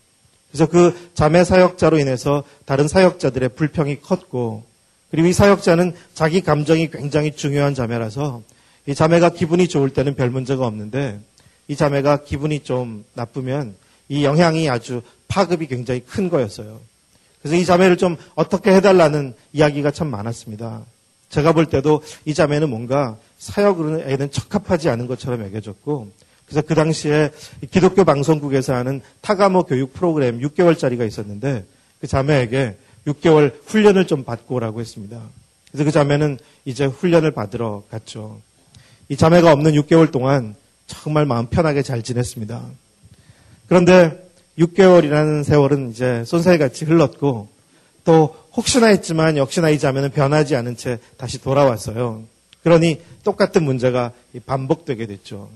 그래서 0.51 0.65
그 0.67 1.10
자매 1.13 1.44
사역자로 1.44 2.00
인해서 2.00 2.44
다른 2.65 2.88
사역자들의 2.88 3.50
불평이 3.50 4.01
컸고 4.01 4.63
그리고 5.12 5.27
이 5.27 5.34
사역자는 5.34 5.94
자기 6.13 6.41
감정이 6.41 6.89
굉장히 6.91 7.32
중요한 7.36 7.74
자매라서 7.74 8.41
이 8.86 8.96
자매가 8.96 9.29
기분이 9.29 9.67
좋을 9.67 9.89
때는 9.89 10.15
별 10.15 10.29
문제가 10.29 10.65
없는데 10.65 11.20
이 11.67 11.75
자매가 11.75 12.24
기분이 12.24 12.62
좀 12.62 13.06
나쁘면 13.13 13.75
이 14.10 14.24
영향이 14.24 14.70
아주 14.70 15.01
파급이 15.27 15.67
굉장히 15.67 16.01
큰 16.01 16.29
거였어요. 16.29 16.79
그래서 17.48 17.62
이 17.62 17.66
자매를 17.66 17.96
좀 17.96 18.18
어떻게 18.36 18.74
해달라는 18.75 19.34
이야기가 19.54 19.92
참 19.92 20.10
많았습니다. 20.10 20.82
제가 21.30 21.54
볼 21.54 21.66
때도 21.66 22.04
이 22.25 22.34
자매는 22.34 22.70
뭔가 22.70 23.18
사역으로는 23.38 24.32
적합하지 24.32 24.89
않은 24.89 25.08
것처럼 25.08 25.46
여겨졌고 25.46 26.12
그래서 26.46 26.62
그 26.62 26.75
당시에 26.75 27.32
기독교 27.72 28.04
방송국에서 28.04 28.74
하는 28.74 29.01
타가모 29.22 29.63
교육 29.63 29.94
프로그램 29.94 30.39
6개월짜리가 30.39 31.08
있었는데 31.08 31.66
그 32.01 32.08
자매에게 32.08 32.75
6개월 33.08 33.54
훈련을 33.66 34.08
좀 34.08 34.25
받고 34.25 34.56
오라고 34.56 34.82
했습니다. 34.82 35.22
그래서 35.72 35.86
그 35.86 35.92
자매는 35.92 36.39
이제 36.66 36.86
훈련을 36.86 37.32
받으러 37.32 37.84
갔죠. 37.89 38.42
이 39.08 39.16
자매가 39.16 39.54
없는 39.54 39.72
6개월 39.74 40.12
동안 40.12 40.56
정말 40.86 41.25
마음 41.25 41.48
편하게 41.48 41.82
잘 41.82 42.04
지냈습니다. 42.04 42.62
그런데 43.68 44.26
6개월이라는 44.57 45.43
세월은 45.43 45.91
이제 45.91 46.23
쏜살같이 46.25 46.85
흘렀고 46.85 47.47
또 48.03 48.35
혹시나 48.53 48.87
했지만 48.87 49.37
역시나 49.37 49.69
이 49.69 49.79
자매는 49.79 50.11
변하지 50.11 50.55
않은 50.55 50.77
채 50.77 50.99
다시 51.17 51.41
돌아왔어요. 51.41 52.23
그러니 52.63 53.01
똑같은 53.23 53.63
문제가 53.63 54.11
반복되게 54.45 55.05
됐죠. 55.05 55.49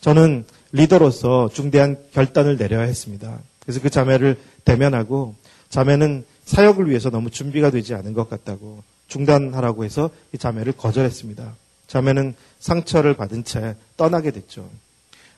저는 0.00 0.44
리더로서 0.72 1.50
중대한 1.52 1.96
결단을 2.12 2.56
내려야 2.56 2.82
했습니다. 2.82 3.38
그래서 3.60 3.80
그 3.80 3.90
자매를 3.90 4.38
대면하고 4.64 5.34
자매는 5.68 6.24
사역을 6.44 6.88
위해서 6.88 7.10
너무 7.10 7.30
준비가 7.30 7.70
되지 7.70 7.94
않은 7.94 8.12
것 8.12 8.28
같다고 8.28 8.82
중단하라고 9.08 9.84
해서 9.84 10.10
이 10.32 10.38
자매를 10.38 10.72
거절했습니다. 10.72 11.54
자매는 11.86 12.34
상처를 12.58 13.14
받은 13.14 13.44
채 13.44 13.76
떠나게 13.96 14.30
됐죠. 14.30 14.68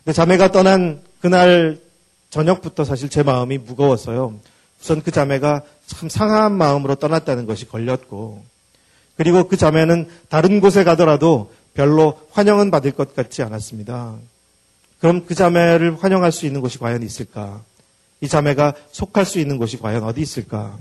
근데 0.05 0.13
자매가 0.15 0.53
떠난 0.53 1.03
그날 1.21 1.81
저녁부터 2.35 2.83
사실 2.83 3.09
제 3.09 3.23
마음이 3.23 3.59
무거웠어요. 3.59 4.35
우선 4.81 5.03
그 5.03 5.13
자매가 5.13 5.63
참 5.87 6.09
상한 6.09 6.59
마음으로 6.59 6.97
떠났다는 6.97 7.47
것이 7.47 7.69
걸렸고, 7.69 8.43
그리고 9.17 9.47
그 9.47 9.57
자매는 9.57 10.09
다른 10.29 10.61
곳에 10.61 10.83
가더라도 10.83 11.53
별로 11.75 12.19
환영은 12.33 12.73
받을 12.73 12.91
것 12.91 13.15
같지 13.15 13.45
않았습니다. 13.45 14.17
그럼 14.99 15.27
그 15.27 15.37
자매를 15.37 16.03
환영할 16.03 16.33
수 16.33 16.45
있는 16.45 16.61
곳이 16.61 16.79
과연 16.79 17.05
있을까? 17.05 17.63
이 18.21 18.27
자매가 18.27 18.75
속할 18.91 19.25
수 19.27 19.39
있는 19.39 19.57
곳이 19.57 19.79
과연 19.79 20.03
어디 20.03 20.21
있을까? 20.21 20.77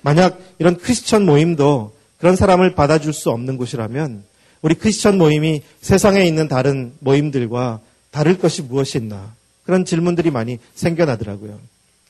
만약 0.00 0.40
이런 0.58 0.78
크리스천 0.78 1.26
모임도 1.26 1.94
그런 2.16 2.34
사람을 2.34 2.74
받아줄 2.74 3.12
수 3.12 3.28
없는 3.30 3.58
곳이라면 3.58 4.24
우리 4.62 4.74
크리스천 4.74 5.18
모임이 5.18 5.62
세상에 5.82 6.24
있는 6.24 6.48
다른 6.48 6.94
모임들과 7.00 7.80
다를 8.10 8.38
것이 8.38 8.62
무엇이 8.62 8.96
있나? 8.96 9.34
그런 9.64 9.84
질문들이 9.84 10.30
많이 10.30 10.58
생겨나더라고요. 10.74 11.58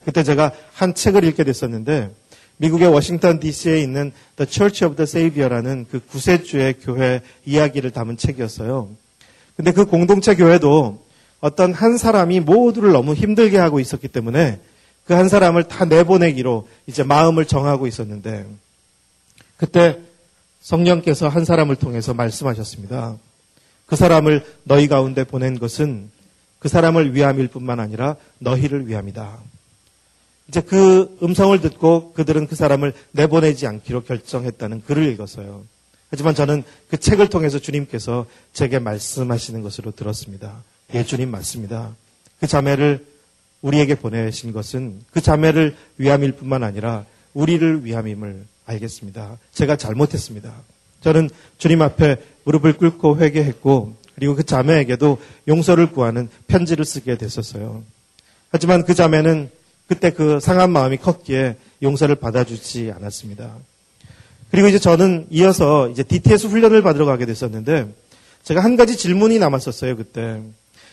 그때 0.04 0.22
제가 0.22 0.52
한 0.72 0.94
책을 0.94 1.24
읽게 1.24 1.44
됐었는데 1.44 2.10
미국의 2.56 2.88
워싱턴 2.88 3.40
DC에 3.40 3.80
있는 3.80 4.12
The 4.36 4.50
Church 4.50 4.84
of 4.84 4.96
the 4.96 5.04
Savior라는 5.04 5.86
그 5.90 6.00
구세주의 6.00 6.74
교회 6.82 7.20
이야기를 7.44 7.90
담은 7.90 8.16
책이었어요. 8.16 8.90
근데 9.56 9.72
그 9.72 9.84
공동체 9.84 10.34
교회도 10.34 11.04
어떤 11.40 11.72
한 11.72 11.98
사람이 11.98 12.40
모두를 12.40 12.92
너무 12.92 13.14
힘들게 13.14 13.58
하고 13.58 13.80
있었기 13.80 14.08
때문에 14.08 14.60
그 15.06 15.14
한 15.14 15.28
사람을 15.28 15.64
다 15.64 15.84
내보내기로 15.84 16.68
이제 16.86 17.02
마음을 17.02 17.44
정하고 17.44 17.86
있었는데 17.86 18.46
그때 19.56 19.98
성령께서 20.60 21.28
한 21.28 21.44
사람을 21.44 21.76
통해서 21.76 22.14
말씀하셨습니다. 22.14 23.16
그 23.86 23.96
사람을 23.96 24.44
너희 24.64 24.88
가운데 24.88 25.24
보낸 25.24 25.58
것은 25.58 26.10
그 26.62 26.68
사람을 26.68 27.12
위함일 27.12 27.48
뿐만 27.48 27.80
아니라 27.80 28.14
너희를 28.38 28.86
위함이다. 28.86 29.36
이제 30.46 30.60
그 30.60 31.18
음성을 31.20 31.60
듣고 31.60 32.12
그들은 32.12 32.46
그 32.46 32.54
사람을 32.54 32.92
내보내지 33.10 33.66
않기로 33.66 34.04
결정했다는 34.04 34.82
글을 34.86 35.12
읽었어요. 35.12 35.64
하지만 36.08 36.36
저는 36.36 36.62
그 36.88 36.98
책을 36.98 37.30
통해서 37.30 37.58
주님께서 37.58 38.26
제게 38.52 38.78
말씀하시는 38.78 39.60
것으로 39.62 39.90
들었습니다. 39.90 40.62
예, 40.94 41.04
주님 41.04 41.32
맞습니다. 41.32 41.96
그 42.38 42.46
자매를 42.46 43.04
우리에게 43.60 43.96
보내신 43.96 44.52
것은 44.52 45.00
그 45.10 45.20
자매를 45.20 45.74
위함일 45.98 46.32
뿐만 46.32 46.62
아니라 46.62 47.06
우리를 47.34 47.84
위함임을 47.84 48.44
알겠습니다. 48.66 49.38
제가 49.52 49.74
잘못했습니다. 49.74 50.54
저는 51.00 51.28
주님 51.58 51.82
앞에 51.82 52.18
무릎을 52.44 52.74
꿇고 52.74 53.18
회개했고 53.18 53.96
그리고 54.14 54.34
그 54.34 54.44
자매에게도 54.44 55.18
용서를 55.48 55.92
구하는 55.92 56.28
편지를 56.46 56.84
쓰게 56.84 57.16
됐었어요. 57.16 57.82
하지만 58.50 58.84
그 58.84 58.94
자매는 58.94 59.50
그때 59.86 60.10
그 60.10 60.40
상한 60.40 60.70
마음이 60.70 60.98
컸기에 60.98 61.56
용서를 61.82 62.16
받아주지 62.16 62.92
않았습니다. 62.94 63.56
그리고 64.50 64.68
이제 64.68 64.78
저는 64.78 65.26
이어서 65.30 65.88
이제 65.88 66.02
DTS 66.02 66.46
훈련을 66.46 66.82
받으러 66.82 67.06
가게 67.06 67.26
됐었는데 67.26 67.88
제가 68.42 68.62
한 68.62 68.76
가지 68.76 68.96
질문이 68.96 69.38
남았었어요, 69.38 69.96
그때. 69.96 70.40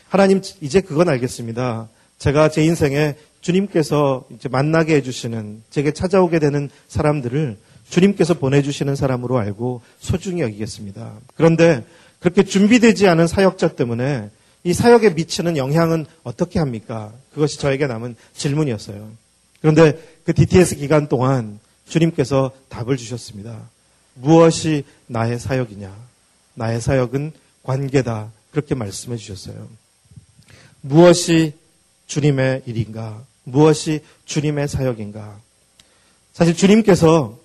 하나님, 0.08 0.42
이제 0.62 0.82
그건 0.82 1.10
알겠습니다. 1.10 1.90
제가 2.20 2.50
제 2.50 2.64
인생에 2.64 3.16
주님께서 3.42 4.26
이제 4.36 4.50
만나게 4.50 4.96
해주시는, 4.96 5.64
제게 5.70 5.92
찾아오게 5.92 6.40
되는 6.40 6.70
사람들을 6.88 7.58
주님께서 7.90 8.36
보내주시는 8.36 8.96
사람으로 8.96 9.40
알고 9.40 9.82
소중히 10.00 10.42
여기겠습니다. 10.42 11.14
그런데 11.36 11.84
그렇게 12.20 12.44
준비되지 12.44 13.08
않은 13.08 13.28
사역자 13.28 13.76
때문에 13.76 14.30
이 14.64 14.74
사역에 14.74 15.12
미치는 15.12 15.58
영향은 15.58 16.06
어떻게 16.24 16.60
합니까? 16.60 17.14
그것이 17.34 17.60
저에게 17.60 17.88
남은 17.88 18.16
질문이었어요. 18.34 19.10
그런데 19.62 19.98
그 20.26 20.34
DTS 20.34 20.76
기간 20.76 21.08
동안 21.08 21.60
주님께서 21.88 22.52
답을 22.68 22.98
주셨습니다. 22.98 23.70
무엇이 24.16 24.84
나의 25.08 25.40
사역이냐? 25.40 25.96
나의 26.56 26.82
사역은 26.82 27.32
관계다. 27.64 28.32
그렇게 28.52 28.76
말씀해 28.76 29.18
주셨어요. 29.18 29.68
무엇이 30.82 31.54
주님의 32.08 32.64
일인가? 32.66 33.24
무엇이 33.44 34.02
주님의 34.26 34.68
사역인가? 34.68 35.40
사실 36.34 36.56
주님께서 36.56 37.38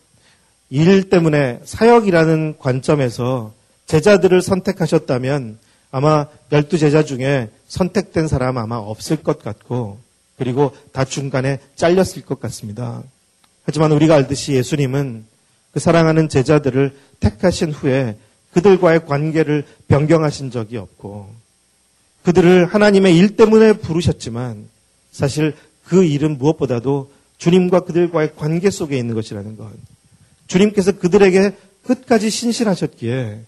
일 0.70 1.08
때문에 1.08 1.60
사역이라는 1.64 2.56
관점에서 2.58 3.52
제자들을 3.86 4.42
선택하셨다면 4.42 5.58
아마 5.90 6.26
열두 6.50 6.78
제자 6.78 7.04
중에 7.04 7.50
선택된 7.68 8.28
사람 8.28 8.58
아마 8.58 8.76
없을 8.76 9.16
것 9.22 9.42
같고 9.42 9.98
그리고 10.36 10.74
다 10.92 11.04
중간에 11.04 11.60
잘렸을 11.76 12.22
것 12.22 12.40
같습니다. 12.40 13.02
하지만 13.64 13.92
우리가 13.92 14.14
알듯이 14.16 14.52
예수님은 14.52 15.24
그 15.72 15.80
사랑하는 15.80 16.28
제자들을 16.28 16.96
택하신 17.20 17.72
후에 17.72 18.16
그들과의 18.52 19.06
관계를 19.06 19.64
변경하신 19.88 20.50
적이 20.50 20.78
없고 20.78 21.30
그들을 22.22 22.66
하나님의 22.66 23.16
일 23.16 23.36
때문에 23.36 23.74
부르셨지만 23.74 24.68
사실 25.12 25.54
그 25.84 26.04
일은 26.04 26.38
무엇보다도 26.38 27.12
주님과 27.38 27.80
그들과의 27.80 28.34
관계 28.36 28.70
속에 28.70 28.96
있는 28.96 29.14
것이라는 29.14 29.56
것. 29.56 29.70
주님께서 30.46 30.92
그들에게 30.92 31.56
끝까지 31.86 32.30
신실하셨기에 32.30 33.40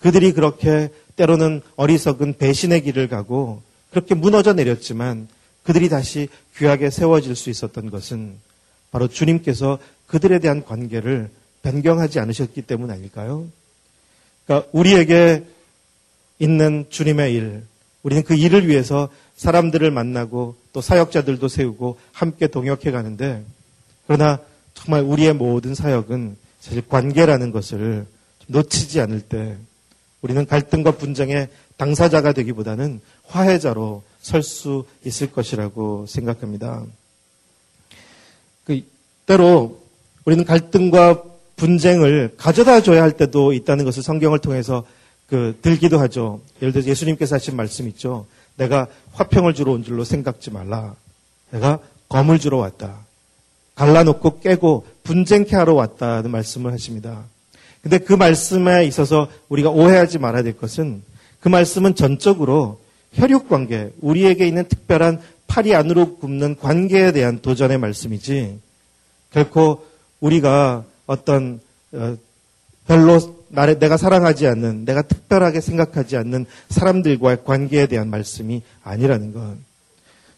그들이 0.00 0.32
그렇게 0.32 0.90
때로는 1.16 1.60
어리석은 1.76 2.38
배신의 2.38 2.82
길을 2.82 3.08
가고 3.08 3.62
그렇게 3.90 4.14
무너져 4.14 4.52
내렸지만 4.52 5.28
그들이 5.62 5.88
다시 5.88 6.28
귀하게 6.56 6.90
세워질 6.90 7.36
수 7.36 7.50
있었던 7.50 7.90
것은 7.90 8.36
바로 8.90 9.08
주님께서 9.08 9.78
그들에 10.06 10.38
대한 10.38 10.64
관계를 10.64 11.30
변경하지 11.62 12.18
않으셨기 12.18 12.62
때문 12.62 12.90
아닐까요? 12.90 13.46
그러니까 14.46 14.68
우리에게 14.72 15.44
있는 16.38 16.86
주님의 16.88 17.34
일, 17.34 17.64
우리는 18.02 18.22
그 18.22 18.34
일을 18.34 18.66
위해서 18.66 19.10
사람들을 19.36 19.90
만나고 19.90 20.56
또 20.72 20.80
사역자들도 20.80 21.48
세우고 21.48 21.98
함께 22.12 22.46
동역해 22.46 22.90
가는데 22.90 23.44
그러나 24.06 24.40
정말 24.74 25.02
우리의 25.02 25.34
모든 25.34 25.74
사역은 25.74 26.36
사실 26.60 26.82
관계라는 26.86 27.52
것을 27.52 28.06
놓치지 28.46 29.00
않을 29.00 29.20
때 29.20 29.56
우리는 30.22 30.46
갈등과 30.46 30.92
분쟁의 30.92 31.48
당사자가 31.76 32.32
되기보다는 32.32 33.00
화해자로 33.26 34.02
설 34.20 34.42
수 34.42 34.84
있을 35.04 35.32
것이라고 35.32 36.06
생각합니다. 36.06 36.84
그 38.64 38.82
때로 39.26 39.80
우리는 40.24 40.44
갈등과 40.44 41.22
분쟁을 41.56 42.34
가져다 42.36 42.82
줘야 42.82 43.02
할 43.02 43.12
때도 43.12 43.52
있다는 43.52 43.84
것을 43.84 44.02
성경을 44.02 44.38
통해서 44.38 44.84
그 45.26 45.58
들기도 45.62 45.98
하죠. 46.00 46.40
예를 46.60 46.72
들어 46.72 46.84
예수님께서 46.84 47.36
하신 47.36 47.56
말씀 47.56 47.88
있죠. 47.88 48.26
내가 48.56 48.88
화평을 49.12 49.54
주러 49.54 49.72
온 49.72 49.84
줄로 49.84 50.04
생각지 50.04 50.50
말라. 50.50 50.94
내가 51.50 51.78
검을 52.08 52.38
주러 52.38 52.58
왔다. 52.58 52.98
갈라놓고 53.74 54.40
깨고 54.40 54.86
분쟁케 55.04 55.56
하러 55.56 55.74
왔다는 55.74 56.30
말씀을 56.30 56.72
하십니다. 56.72 57.24
근데 57.82 57.98
그 57.98 58.12
말씀에 58.12 58.84
있어서 58.84 59.28
우리가 59.48 59.70
오해하지 59.70 60.18
말아야 60.18 60.42
될 60.42 60.56
것은 60.56 61.02
그 61.40 61.48
말씀은 61.48 61.94
전적으로 61.94 62.78
혈육 63.12 63.48
관계, 63.48 63.90
우리에게 64.00 64.46
있는 64.46 64.64
특별한 64.68 65.20
팔이 65.46 65.74
안으로 65.74 66.16
굽는 66.16 66.56
관계에 66.56 67.12
대한 67.12 67.40
도전의 67.40 67.78
말씀이지 67.78 68.58
결코 69.32 69.84
우리가 70.20 70.84
어떤 71.06 71.60
어, 71.92 72.16
별로 72.86 73.18
나를 73.48 73.78
내가 73.78 73.96
사랑하지 73.96 74.46
않는 74.46 74.84
내가 74.84 75.02
특별하게 75.02 75.60
생각하지 75.60 76.16
않는 76.16 76.46
사람들과의 76.68 77.38
관계에 77.44 77.86
대한 77.86 78.10
말씀이 78.10 78.62
아니라는 78.84 79.32
것. 79.32 79.56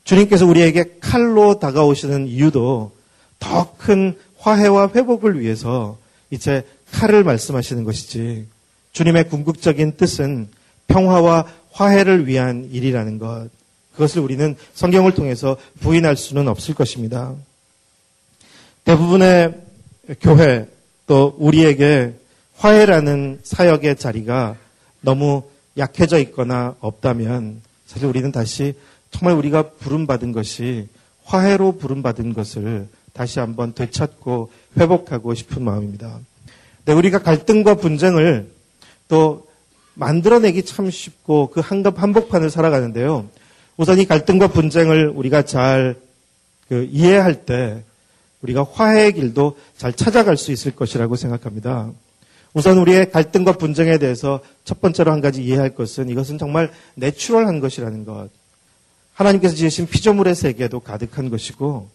주님께서 0.04 0.46
우리에게 0.46 0.96
칼로 1.00 1.58
다가오시는 1.58 2.26
이유도 2.26 2.92
더 3.38 3.72
큰 3.76 4.16
화해와 4.38 4.90
회복을 4.94 5.40
위해서 5.40 5.98
이제 6.30 6.64
칼을 6.92 7.24
말씀하시는 7.24 7.84
것이지. 7.84 8.46
주님의 8.92 9.28
궁극적인 9.28 9.96
뜻은 9.96 10.48
평화와 10.86 11.46
화해를 11.72 12.26
위한 12.26 12.68
일이라는 12.70 13.18
것. 13.18 13.48
그것을 13.92 14.22
우리는 14.22 14.54
성경을 14.74 15.14
통해서 15.14 15.56
부인할 15.80 16.16
수는 16.16 16.48
없을 16.48 16.74
것입니다. 16.74 17.34
대부분의 18.84 19.54
교회 20.20 20.68
또 21.06 21.34
우리에게 21.38 22.14
화해라는 22.56 23.40
사역의 23.42 23.96
자리가 23.96 24.56
너무 25.00 25.42
약해져 25.78 26.18
있거나 26.18 26.76
없다면 26.80 27.62
사실 27.86 28.06
우리는 28.06 28.30
다시 28.32 28.74
정말 29.10 29.36
우리가 29.36 29.70
부름받은 29.70 30.32
것이 30.32 30.88
화해로 31.24 31.78
부름받은 31.78 32.34
것을 32.34 32.88
다시 33.12 33.38
한번 33.38 33.74
되찾고 33.74 34.50
회복하고 34.78 35.34
싶은 35.34 35.62
마음입니다. 35.62 36.20
네, 36.84 36.92
우리가 36.92 37.18
갈등과 37.18 37.76
분쟁을 37.76 38.50
또 39.08 39.46
만들어내기 39.94 40.64
참 40.64 40.90
쉽고 40.90 41.50
그 41.50 41.60
한급 41.60 42.02
한복판을 42.02 42.50
살아가는데요. 42.50 43.28
우선 43.76 43.98
이 43.98 44.06
갈등과 44.06 44.48
분쟁을 44.48 45.08
우리가 45.14 45.42
잘 45.42 45.96
그 46.72 46.88
이해할 46.90 47.44
때 47.44 47.84
우리가 48.40 48.64
화해의 48.64 49.12
길도 49.12 49.58
잘 49.76 49.92
찾아갈 49.92 50.38
수 50.38 50.52
있을 50.52 50.74
것이라고 50.74 51.16
생각합니다. 51.16 51.90
우선 52.54 52.78
우리의 52.78 53.10
갈등과 53.10 53.58
분쟁에 53.58 53.98
대해서 53.98 54.40
첫 54.64 54.80
번째로 54.80 55.12
한 55.12 55.20
가지 55.20 55.44
이해할 55.44 55.74
것은 55.74 56.08
이것은 56.08 56.38
정말 56.38 56.72
내추럴한 56.94 57.60
것이라는 57.60 58.06
것. 58.06 58.30
하나님께서 59.12 59.54
지으신 59.54 59.86
피조물의 59.86 60.34
세계도 60.34 60.80
가득한 60.80 61.28
것이고 61.28 61.90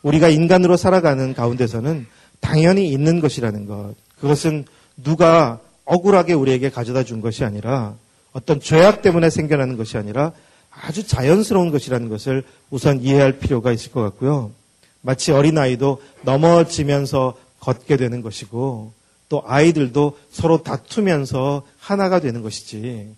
우리가 0.00 0.30
인간으로 0.30 0.78
살아가는 0.78 1.34
가운데서는 1.34 2.06
당연히 2.40 2.90
있는 2.90 3.20
것이라는 3.20 3.66
것. 3.66 3.94
그것은 4.22 4.64
누가 4.96 5.58
억울하게 5.84 6.32
우리에게 6.32 6.70
가져다 6.70 7.02
준 7.02 7.20
것이 7.20 7.44
아니라 7.44 7.94
어떤 8.32 8.60
죄악 8.60 9.02
때문에 9.02 9.30
생겨나는 9.30 9.76
것이 9.76 9.98
아니라 9.98 10.30
아주 10.70 11.04
자연스러운 11.06 11.72
것이라는 11.72 12.08
것을 12.08 12.44
우선 12.70 13.00
이해할 13.00 13.40
필요가 13.40 13.72
있을 13.72 13.90
것 13.90 14.00
같고요. 14.02 14.52
마치 15.00 15.32
어린아이도 15.32 16.00
넘어지면서 16.22 17.34
걷게 17.58 17.96
되는 17.96 18.22
것이고 18.22 18.92
또 19.28 19.42
아이들도 19.44 20.16
서로 20.30 20.62
다투면서 20.62 21.64
하나가 21.80 22.20
되는 22.20 22.42
것이지. 22.42 23.12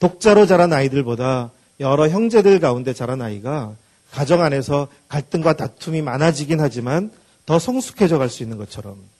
독자로 0.00 0.44
자란 0.44 0.74
아이들보다 0.74 1.50
여러 1.80 2.08
형제들 2.08 2.60
가운데 2.60 2.92
자란 2.92 3.22
아이가 3.22 3.74
가정 4.12 4.42
안에서 4.42 4.88
갈등과 5.08 5.54
다툼이 5.54 6.02
많아지긴 6.02 6.60
하지만 6.60 7.10
더 7.46 7.58
성숙해져 7.58 8.18
갈 8.18 8.28
수 8.28 8.42
있는 8.42 8.58
것처럼 8.58 9.15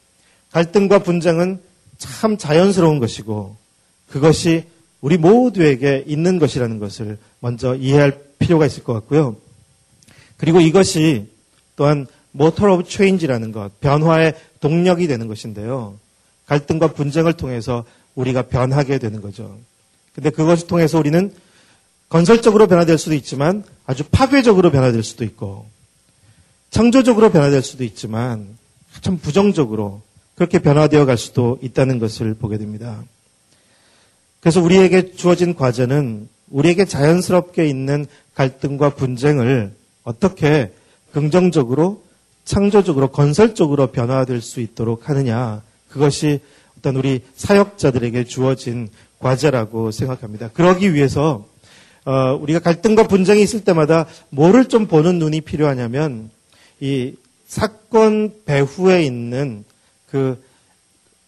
갈등과 0.56 1.00
분쟁은 1.00 1.60
참 1.98 2.38
자연스러운 2.38 2.98
것이고 2.98 3.58
그것이 4.08 4.64
우리 5.02 5.18
모두에게 5.18 6.02
있는 6.06 6.38
것이라는 6.38 6.78
것을 6.78 7.18
먼저 7.40 7.74
이해할 7.74 8.18
필요가 8.38 8.64
있을 8.64 8.82
것 8.82 8.94
같고요. 8.94 9.36
그리고 10.38 10.62
이것이 10.62 11.28
또한 11.76 12.06
motor 12.32 12.72
of 12.72 12.84
change라는 12.84 13.52
것, 13.52 13.78
변화의 13.80 14.34
동력이 14.60 15.06
되는 15.08 15.28
것인데요. 15.28 15.98
갈등과 16.46 16.94
분쟁을 16.94 17.34
통해서 17.34 17.84
우리가 18.14 18.40
변하게 18.40 18.98
되는 18.98 19.20
거죠. 19.20 19.58
근데 20.14 20.30
그것을 20.30 20.68
통해서 20.68 20.98
우리는 20.98 21.34
건설적으로 22.08 22.66
변화될 22.66 22.96
수도 22.96 23.14
있지만 23.14 23.62
아주 23.84 24.04
파괴적으로 24.10 24.70
변화될 24.70 25.02
수도 25.02 25.22
있고 25.24 25.68
창조적으로 26.70 27.30
변화될 27.30 27.62
수도 27.62 27.84
있지만 27.84 28.56
참 29.02 29.18
부정적으로 29.18 30.05
그렇게 30.36 30.58
변화되어 30.58 31.06
갈 31.06 31.18
수도 31.18 31.58
있다는 31.62 31.98
것을 31.98 32.34
보게 32.34 32.58
됩니다. 32.58 33.02
그래서 34.40 34.62
우리에게 34.62 35.12
주어진 35.12 35.54
과제는 35.54 36.28
우리에게 36.50 36.84
자연스럽게 36.84 37.66
있는 37.66 38.06
갈등과 38.34 38.90
분쟁을 38.90 39.72
어떻게 40.04 40.72
긍정적으로 41.12 42.02
창조적으로 42.44 43.08
건설적으로 43.08 43.88
변화될 43.88 44.40
수 44.40 44.60
있도록 44.60 45.08
하느냐 45.08 45.62
그것이 45.88 46.40
어떤 46.78 46.96
우리 46.96 47.22
사역자들에게 47.34 48.24
주어진 48.24 48.88
과제라고 49.18 49.90
생각합니다. 49.90 50.50
그러기 50.52 50.94
위해서 50.94 51.46
어, 52.04 52.38
우리가 52.40 52.60
갈등과 52.60 53.08
분쟁이 53.08 53.42
있을 53.42 53.64
때마다 53.64 54.06
뭐를 54.30 54.66
좀 54.66 54.86
보는 54.86 55.18
눈이 55.18 55.40
필요하냐면 55.40 56.30
이 56.78 57.14
사건 57.48 58.32
배후에 58.44 59.02
있는 59.02 59.64
그 60.10 60.42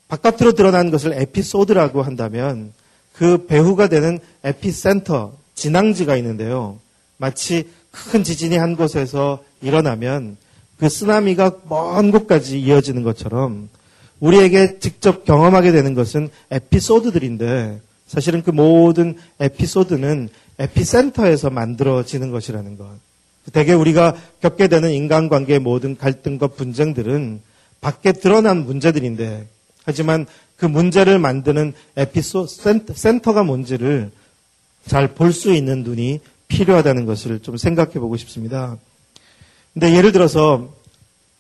바깥으로 0.08 0.52
드러난 0.52 0.90
것을 0.90 1.12
에피소드라고 1.12 2.02
한다면 2.02 2.72
그 3.12 3.46
배후가 3.46 3.88
되는 3.88 4.18
에피센터 4.44 5.32
진앙지가 5.54 6.16
있는데요. 6.16 6.78
마치 7.16 7.68
큰 7.90 8.22
지진이 8.22 8.56
한 8.56 8.76
곳에서 8.76 9.42
일어나면 9.60 10.36
그 10.78 10.88
쓰나미가 10.88 11.56
먼 11.68 12.12
곳까지 12.12 12.60
이어지는 12.60 13.02
것처럼 13.02 13.68
우리에게 14.20 14.78
직접 14.78 15.24
경험하게 15.24 15.72
되는 15.72 15.94
것은 15.94 16.28
에피소드들인데 16.50 17.80
사실은 18.06 18.42
그 18.42 18.50
모든 18.50 19.16
에피소드는 19.40 20.28
에피센터에서 20.58 21.50
만들어지는 21.50 22.30
것이라는 22.30 22.78
것. 22.78 22.86
대개 23.52 23.72
우리가 23.72 24.14
겪게 24.40 24.68
되는 24.68 24.90
인간관계의 24.90 25.58
모든 25.60 25.96
갈등과 25.96 26.48
분쟁들은 26.48 27.40
밖에 27.80 28.12
드러난 28.12 28.64
문제들인데 28.64 29.46
하지만 29.84 30.26
그 30.56 30.66
문제를 30.66 31.18
만드는 31.18 31.72
에피소 31.96 32.46
센터 32.46 33.32
가 33.32 33.44
뭔지를 33.44 34.10
잘 34.86 35.14
볼 35.14 35.32
수 35.32 35.52
있는 35.52 35.84
눈이 35.84 36.20
필요하다는 36.48 37.04
것을 37.06 37.40
좀 37.40 37.56
생각해 37.56 37.92
보고 37.94 38.16
싶습니다. 38.16 38.76
근데 39.74 39.94
예를 39.94 40.12
들어서 40.12 40.74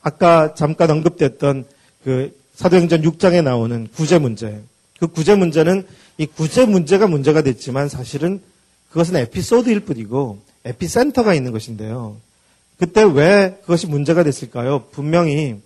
아까 0.02 0.54
잠깐 0.54 0.90
언급됐던 0.90 1.64
그 2.04 2.38
사도행전 2.54 3.02
6장에 3.02 3.42
나오는 3.42 3.88
구제 3.94 4.18
문제. 4.18 4.60
그 5.00 5.06
구제 5.06 5.34
문제는 5.34 5.86
이 6.18 6.26
구제 6.26 6.66
문제가 6.66 7.06
문제가 7.06 7.42
됐지만 7.42 7.88
사실은 7.88 8.40
그것은 8.90 9.16
에피소드일 9.16 9.80
뿐이고 9.80 10.38
에피센터가 10.64 11.34
있는 11.34 11.52
것인데요. 11.52 12.16
그때 12.78 13.02
왜 13.02 13.58
그것이 13.62 13.86
문제가 13.86 14.22
됐을까요? 14.22 14.86
분명히 14.90 15.56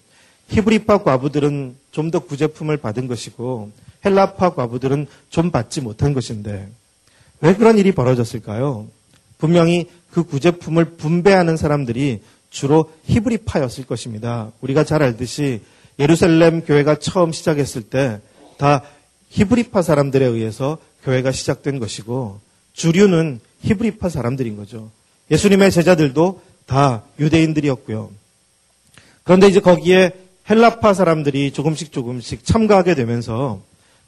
히브리파 0.53 1.03
과부들은 1.03 1.77
좀 1.91 2.11
더 2.11 2.21
구제품을 2.21 2.77
받은 2.77 3.07
것이고 3.09 3.71
헬라파 4.05 4.55
과부들은 4.55 5.07
좀 5.31 5.51
받지 5.51 5.81
못한 5.81 6.13
것인데 6.13 6.69
왜 7.41 7.55
그런 7.55 7.79
일이 7.79 7.93
벌어졌을까요? 7.93 8.87
분명히 9.39 9.89
그 10.11 10.23
구제품을 10.25 10.97
분배하는 10.97 11.57
사람들이 11.57 12.21
주로 12.51 12.93
히브리파였을 13.05 13.87
것입니다. 13.87 14.53
우리가 14.61 14.85
잘 14.85 15.03
알듯이 15.03 15.61
예루살렘 15.99 16.63
교회가 16.63 16.99
처음 16.99 17.33
시작했을 17.33 17.83
때 17.83 18.21
다 18.63 18.83
히브리파 19.31 19.83
사람들에 19.83 20.25
의해서 20.25 20.79
교회가 21.03 21.33
시작된 21.33 21.81
것이고 21.81 22.39
주류는 22.75 23.41
히브리파 23.63 24.09
사람들인 24.09 24.57
거죠. 24.57 24.91
예수님의 25.33 25.73
제자들도 25.73 26.41
다 26.67 27.03
유대인들이었고요. 27.19 28.11
그런데 29.25 29.49
이제 29.49 29.59
거기에 29.59 30.13
헬라파 30.49 30.95
사람들이 30.95 31.53
조금씩 31.53 31.93
조금씩 31.93 32.45
참가하게 32.45 32.95
되면서 32.95 33.61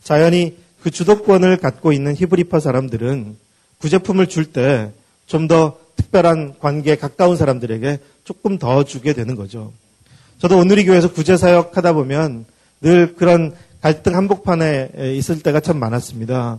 자연히 0.03 0.57
그 0.83 0.91
주도권을 0.91 1.57
갖고 1.59 1.93
있는 1.93 2.15
히브리파 2.15 2.61
사람들은 2.61 3.37
구제품을 3.79 4.27
줄 4.29 4.53
때 4.53 4.91
좀 5.27 5.49
더 5.49 5.79
특별한 5.97 6.57
관계에 6.59 6.97
가까운 6.97 7.37
사람들에게 7.37 7.99
조금 8.25 8.59
더 8.59 8.85
주게 8.85 9.13
되는 9.15 9.37
거죠. 9.37 9.73
저도 10.39 10.59
오늘이 10.59 10.85
교회에서 10.85 11.13
구제 11.13 11.37
사역 11.39 11.77
하다 11.77 11.93
보면 11.95 12.45
늘 12.83 13.15
그런 13.15 13.55
갈등 13.81 14.15
한복판에 14.15 14.91
있을 15.17 15.41
때가 15.43 15.61
참 15.61 15.79
많았습니다. 15.79 16.59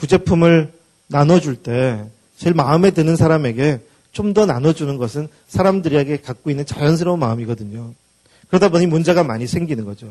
구제품을 0.00 0.72
나눠줄 1.08 1.56
때 1.56 2.02
제일 2.36 2.54
마음에 2.54 2.90
드는 2.90 3.14
사람에게 3.16 3.80
좀 4.12 4.34
더 4.34 4.44
나눠주는 4.44 4.96
것은 4.96 5.28
사람들에게 5.46 6.16
갖고 6.22 6.50
있는 6.50 6.66
자연스러운 6.66 7.20
마음이거든요. 7.20 7.92
그러다 8.50 8.68
보니 8.68 8.86
문제가 8.86 9.24
많이 9.24 9.46
생기는 9.46 9.84
거죠. 9.84 10.06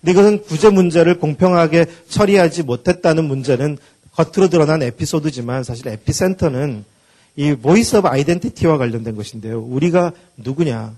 근데 0.00 0.12
이것은 0.12 0.42
구제 0.42 0.70
문제를 0.70 1.18
공평하게 1.18 1.86
처리하지 2.08 2.64
못했다는 2.64 3.24
문제는 3.24 3.78
겉으로 4.12 4.48
드러난 4.48 4.82
에피소드지만 4.82 5.64
사실 5.64 5.88
에피센터는 5.88 6.84
이 7.36 7.54
voice 7.54 7.96
of 7.96 8.08
identity와 8.08 8.76
관련된 8.76 9.14
것인데요. 9.14 9.60
우리가 9.62 10.12
누구냐? 10.36 10.94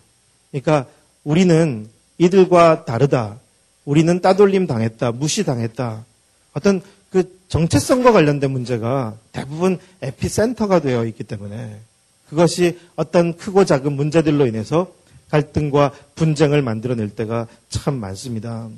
그러니까 0.50 0.86
우리는 1.24 1.88
이들과 2.18 2.84
다르다. 2.84 3.38
우리는 3.84 4.20
따돌림 4.20 4.66
당했다. 4.66 5.12
무시당했다. 5.12 6.04
어떤 6.54 6.80
그 7.10 7.38
정체성과 7.48 8.12
관련된 8.12 8.50
문제가 8.50 9.14
대부분 9.32 9.78
epicenter가 10.00 10.80
되어 10.80 11.04
있기 11.04 11.24
때문에 11.24 11.78
그것이 12.28 12.78
어떤 12.96 13.36
크고 13.36 13.66
작은 13.66 13.92
문제들로 13.92 14.46
인해서 14.46 14.90
갈등과 15.32 15.92
분쟁을 16.14 16.60
만들어낼 16.62 17.08
때가 17.08 17.46
참 17.70 17.94
많습니다. 17.94 18.68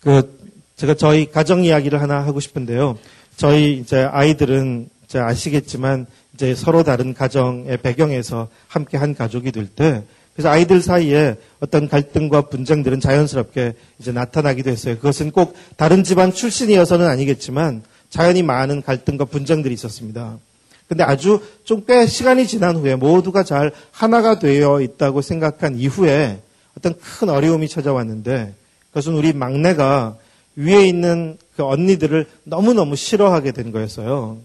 그 0.00 0.38
제가 0.76 0.94
저희 0.94 1.30
가정 1.30 1.64
이야기를 1.64 2.02
하나 2.02 2.18
하고 2.26 2.40
싶은데요. 2.40 2.98
저희 3.36 3.78
이제 3.78 4.02
아이들은 4.02 4.88
이제 5.04 5.20
아시겠지만 5.20 6.06
이제 6.34 6.54
서로 6.56 6.82
다른 6.82 7.14
가정의 7.14 7.76
배경에서 7.78 8.48
함께 8.66 8.96
한 8.98 9.14
가족이 9.14 9.52
될 9.52 9.68
때 9.68 10.02
그래서 10.34 10.48
아이들 10.48 10.80
사이에 10.80 11.36
어떤 11.60 11.88
갈등과 11.88 12.48
분쟁들은 12.48 13.00
자연스럽게 13.00 13.74
이제 13.98 14.12
나타나기도 14.12 14.70
했어요. 14.70 14.96
그것은 14.96 15.30
꼭 15.30 15.54
다른 15.76 16.04
집안 16.04 16.32
출신이어서는 16.32 17.06
아니겠지만 17.06 17.82
자연히 18.08 18.42
많은 18.42 18.82
갈등과 18.82 19.26
분쟁들이 19.26 19.74
있었습니다. 19.74 20.38
근데 20.88 21.04
아주 21.04 21.40
좀 21.64 21.84
꽤 21.86 22.06
시간이 22.06 22.46
지난 22.46 22.76
후에 22.76 22.96
모두가 22.96 23.44
잘 23.44 23.72
하나가 23.90 24.38
되어 24.38 24.80
있다고 24.80 25.22
생각한 25.22 25.76
이후에 25.78 26.40
어떤 26.76 26.94
큰 26.98 27.28
어려움이 27.28 27.68
찾아왔는데 27.68 28.54
그것은 28.88 29.14
우리 29.14 29.32
막내가 29.32 30.16
위에 30.56 30.86
있는 30.86 31.38
그 31.56 31.64
언니들을 31.64 32.26
너무너무 32.44 32.96
싫어하게 32.96 33.52
된 33.52 33.72
거였어요. 33.72 34.38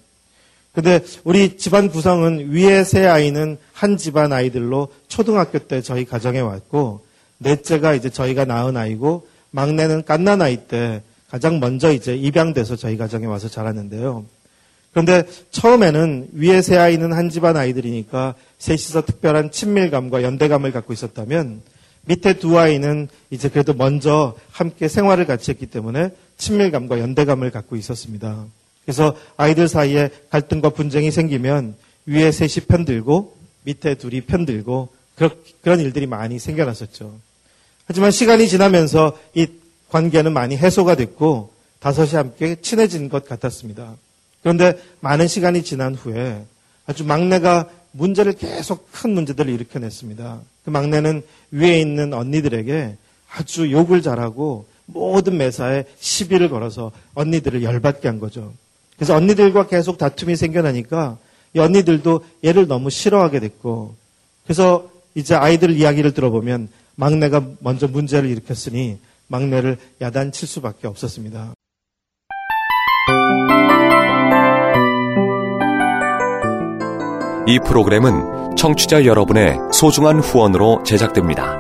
근데 0.73 0.99
우리 1.23 1.57
집안 1.57 1.89
구성은 1.89 2.51
위에 2.51 2.83
세 2.83 3.05
아이는 3.05 3.57
한 3.73 3.97
집안 3.97 4.31
아이들로 4.31 4.89
초등학교 5.07 5.59
때 5.59 5.81
저희 5.81 6.05
가정에 6.05 6.39
왔고 6.39 7.01
넷째가 7.39 7.93
이제 7.93 8.09
저희가 8.09 8.45
낳은 8.45 8.77
아이고 8.77 9.27
막내는 9.51 10.05
깐난 10.05 10.41
아이 10.41 10.67
때 10.67 11.01
가장 11.29 11.59
먼저 11.59 11.91
이제 11.91 12.15
입양돼서 12.15 12.75
저희 12.75 12.95
가정에 12.95 13.25
와서 13.25 13.49
자랐는데요. 13.49 14.25
그런데 14.97 15.25
처음에는 15.51 16.29
위에 16.33 16.63
세 16.63 16.75
아이는 16.75 17.13
한 17.13 17.29
집안 17.29 17.55
아이들이니까 17.55 18.33
셋이서 18.57 19.05
특별한 19.05 19.51
친밀감과 19.51 20.23
연대감을 20.23 20.71
갖고 20.71 20.91
있었다면 20.91 21.61
밑에 22.05 22.39
두 22.39 22.57
아이는 22.57 23.07
이제 23.29 23.47
그래도 23.47 23.75
먼저 23.75 24.35
함께 24.49 24.87
생활을 24.87 25.27
같이 25.27 25.51
했기 25.51 25.67
때문에 25.67 26.09
친밀감과 26.37 26.99
연대감을 26.99 27.51
갖고 27.51 27.75
있었습니다. 27.75 28.45
그래서 28.85 29.15
아이들 29.35 29.67
사이에 29.67 30.09
갈등과 30.31 30.71
분쟁이 30.71 31.11
생기면 31.11 31.75
위에 32.07 32.31
셋이 32.31 32.65
편들고 32.67 33.37
밑에 33.65 33.93
둘이 33.93 34.21
편들고 34.21 34.89
그런 35.61 35.79
일들이 35.79 36.07
많이 36.07 36.39
생겨났었죠. 36.39 37.13
하지만 37.85 38.09
시간이 38.09 38.47
지나면서 38.47 39.15
이 39.35 39.45
관계는 39.89 40.33
많이 40.33 40.57
해소가 40.57 40.95
됐고 40.95 41.53
다섯이 41.81 42.15
함께 42.15 42.55
친해진 42.59 43.09
것 43.09 43.25
같았습니다. 43.25 43.95
그런데 44.47 44.81
많은 45.01 45.27
시간이 45.27 45.61
지난 45.63 45.93
후에 45.93 46.41
아주 46.85 47.03
막내가 47.03 47.67
문제를 47.91 48.31
계속 48.31 48.89
큰 48.93 49.09
문제들을 49.09 49.53
일으켜냈습니다. 49.53 50.39
그 50.63 50.69
막내는 50.69 51.21
위에 51.51 51.81
있는 51.81 52.13
언니들에게 52.13 52.95
아주 53.29 53.69
욕을 53.69 54.01
잘하고 54.01 54.65
모든 54.85 55.35
매사에 55.35 55.83
시비를 55.99 56.47
걸어서 56.47 56.93
언니들을 57.13 57.61
열받게 57.61 58.07
한 58.07 58.19
거죠. 58.19 58.53
그래서 58.95 59.17
언니들과 59.17 59.67
계속 59.67 59.97
다툼이 59.97 60.37
생겨나니까 60.37 61.17
이 61.53 61.59
언니들도 61.59 62.23
얘를 62.45 62.69
너무 62.69 62.89
싫어하게 62.89 63.41
됐고 63.41 63.95
그래서 64.45 64.89
이제 65.13 65.35
아이들 65.35 65.71
이야기를 65.71 66.13
들어보면 66.13 66.69
막내가 66.95 67.45
먼저 67.59 67.89
문제를 67.89 68.29
일으켰으니 68.29 68.97
막내를 69.27 69.77
야단칠 69.99 70.47
수밖에 70.47 70.87
없었습니다. 70.87 71.53
이 77.49 77.59
프로그램은 77.59 78.57
청취자 78.57 79.05
여러분의 79.05 79.57
소중한 79.71 80.19
후원으로 80.19 80.83
제작됩니다. 80.83 81.55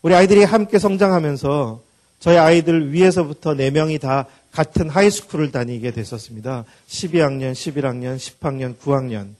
우리 0.00 0.14
아이들이 0.14 0.42
함께 0.42 0.78
성장하면서 0.78 1.82
저희 2.18 2.38
아이들 2.38 2.94
위에서부터 2.94 3.52
4명이 3.52 4.00
다 4.00 4.24
같은 4.52 4.88
하이스쿨을 4.88 5.52
다니게 5.52 5.90
됐었습니다. 5.90 6.64
12학년, 6.86 7.52
11학년, 7.52 8.16
10학년, 8.16 8.78
9학년. 8.78 9.34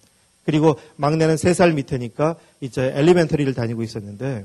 그리고 0.44 0.78
막내는 0.96 1.36
3살 1.36 1.72
밑에니까 1.72 2.36
이제 2.60 2.92
엘리멘터리를 2.94 3.54
다니고 3.54 3.82
있었는데 3.82 4.44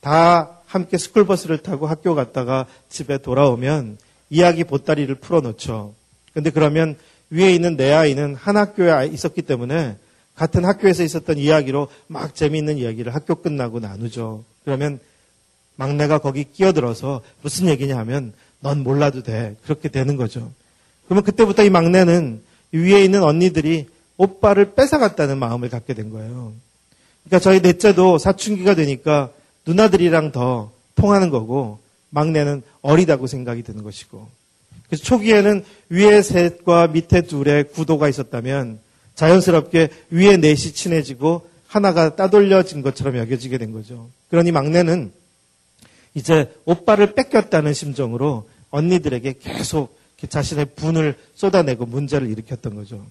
다 0.00 0.62
함께 0.66 0.98
스쿨버스를 0.98 1.58
타고 1.58 1.86
학교 1.86 2.16
갔다가 2.16 2.66
집에 2.88 3.18
돌아오면 3.18 3.98
이야기 4.30 4.64
보따리를 4.64 5.14
풀어놓죠. 5.14 5.97
근데 6.38 6.50
그러면 6.50 6.94
위에 7.30 7.52
있는 7.52 7.76
내 7.76 7.92
아이는 7.92 8.36
한 8.36 8.56
학교에 8.56 9.08
있었기 9.08 9.42
때문에 9.42 9.96
같은 10.36 10.64
학교에서 10.64 11.02
있었던 11.02 11.36
이야기로 11.36 11.88
막 12.06 12.32
재미있는 12.36 12.78
이야기를 12.78 13.12
학교 13.12 13.34
끝나고 13.34 13.80
나누죠. 13.80 14.44
그러면 14.64 15.00
막내가 15.74 16.18
거기 16.18 16.44
끼어들어서 16.44 17.22
무슨 17.42 17.66
얘기냐 17.66 17.98
하면 17.98 18.34
넌 18.60 18.84
몰라도 18.84 19.24
돼. 19.24 19.56
그렇게 19.64 19.88
되는 19.88 20.14
거죠. 20.14 20.52
그러면 21.06 21.24
그때부터 21.24 21.64
이 21.64 21.70
막내는 21.70 22.40
위에 22.70 23.02
있는 23.02 23.24
언니들이 23.24 23.88
오빠를 24.16 24.76
뺏어갔다는 24.76 25.38
마음을 25.38 25.68
갖게 25.68 25.92
된 25.92 26.10
거예요. 26.10 26.52
그러니까 27.24 27.40
저희 27.40 27.58
넷째도 27.58 28.18
사춘기가 28.18 28.76
되니까 28.76 29.32
누나들이랑 29.66 30.30
더 30.30 30.70
통하는 30.94 31.30
거고 31.30 31.80
막내는 32.10 32.62
어리다고 32.80 33.26
생각이 33.26 33.64
드는 33.64 33.82
것이고 33.82 34.37
그래서 34.88 35.04
초기에는 35.04 35.64
위에 35.90 36.22
셋과 36.22 36.88
밑에 36.88 37.22
둘의 37.22 37.68
구도가 37.72 38.08
있었다면 38.08 38.80
자연스럽게 39.14 39.88
위에 40.10 40.36
넷이 40.36 40.72
친해지고 40.72 41.48
하나가 41.66 42.16
따돌려진 42.16 42.82
것처럼 42.82 43.16
여겨지게 43.18 43.58
된 43.58 43.72
거죠. 43.72 44.08
그러니 44.30 44.52
막내는 44.52 45.12
이제 46.14 46.52
오빠를 46.64 47.14
뺏겼다는 47.14 47.74
심정으로 47.74 48.48
언니들에게 48.70 49.34
계속 49.40 49.98
자신의 50.26 50.66
분을 50.76 51.14
쏟아내고 51.34 51.86
문제를 51.86 52.28
일으켰던 52.30 52.74
거죠. 52.74 53.04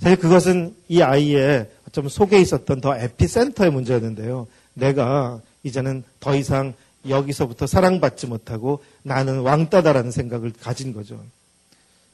사실 0.00 0.18
그것은 0.18 0.74
이 0.88 1.02
아이의 1.02 1.68
좀 1.92 2.08
속에 2.08 2.40
있었던 2.40 2.80
더 2.80 2.96
에피센터의 2.96 3.70
문제였는데요. 3.70 4.46
내가 4.74 5.40
이제는 5.62 6.04
더 6.20 6.34
이상 6.34 6.74
여기서부터 7.08 7.66
사랑받지 7.66 8.26
못하고 8.26 8.82
나는 9.02 9.40
왕따다라는 9.40 10.10
생각을 10.10 10.52
가진 10.60 10.92
거죠. 10.92 11.20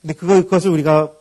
근데 0.01 0.14
그것을 0.14 0.70
우리가 0.70 1.12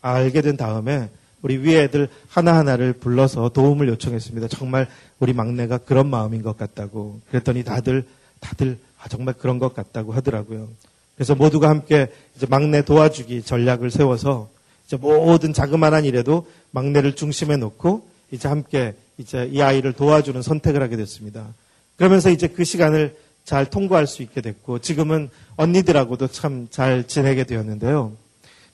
알게 0.00 0.42
된 0.42 0.56
다음에 0.56 1.08
우리 1.42 1.58
위에 1.58 1.84
애들 1.84 2.08
하나하나를 2.28 2.94
불러서 2.94 3.50
도움을 3.50 3.88
요청했습니다. 3.88 4.48
정말 4.48 4.88
우리 5.18 5.32
막내가 5.34 5.78
그런 5.78 6.08
마음인 6.08 6.42
것 6.42 6.56
같다고. 6.56 7.20
그랬더니 7.28 7.64
다들, 7.64 8.06
다들, 8.40 8.78
아, 8.98 9.08
정말 9.08 9.34
그런 9.34 9.58
것 9.58 9.74
같다고 9.74 10.12
하더라고요. 10.12 10.68
그래서 11.14 11.34
모두가 11.34 11.68
함께 11.68 12.10
이제 12.34 12.46
막내 12.48 12.82
도와주기 12.82 13.42
전략을 13.42 13.90
세워서 13.90 14.48
이제 14.86 14.96
모든 14.96 15.52
자그마한 15.52 16.06
일에도 16.06 16.46
막내를 16.70 17.14
중심에 17.14 17.56
놓고 17.56 18.06
이제 18.30 18.48
함께 18.48 18.94
이제 19.18 19.48
이 19.52 19.60
아이를 19.60 19.92
도와주는 19.92 20.40
선택을 20.40 20.82
하게 20.82 20.96
됐습니다. 20.96 21.46
그러면서 21.96 22.30
이제 22.30 22.48
그 22.48 22.64
시간을 22.64 23.16
잘 23.44 23.66
통과할 23.66 24.06
수 24.06 24.22
있게 24.22 24.40
됐고 24.40 24.78
지금은 24.80 25.28
언니들하고도 25.56 26.28
참 26.28 26.68
잘 26.70 27.06
지내게 27.06 27.44
되었는데요. 27.44 28.12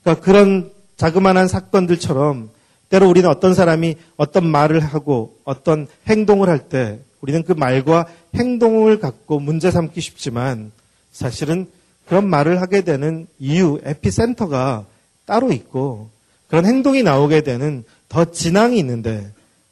그러니까 0.01 0.23
그런 0.25 0.71
자그마한 0.97 1.47
사건들처럼 1.47 2.49
때로 2.89 3.09
우리는 3.09 3.29
어떤 3.29 3.53
사람이 3.53 3.95
어떤 4.17 4.45
말을 4.47 4.79
하고 4.79 5.37
어떤 5.43 5.87
행동을 6.07 6.49
할 6.49 6.69
때 6.69 6.99
우리는 7.21 7.43
그 7.43 7.51
말과 7.53 8.05
행동을 8.35 8.99
갖고 8.99 9.39
문제 9.39 9.69
삼기 9.71 10.01
쉽지만 10.01 10.71
사실은 11.11 11.67
그런 12.07 12.27
말을 12.27 12.61
하게 12.61 12.81
되는 12.81 13.27
이유, 13.39 13.79
에피센터가 13.83 14.85
따로 15.25 15.51
있고 15.51 16.09
그런 16.47 16.65
행동이 16.65 17.03
나오게 17.03 17.41
되는 17.41 17.83
더 18.09 18.25
진앙이 18.25 18.77
있는데 18.79 19.31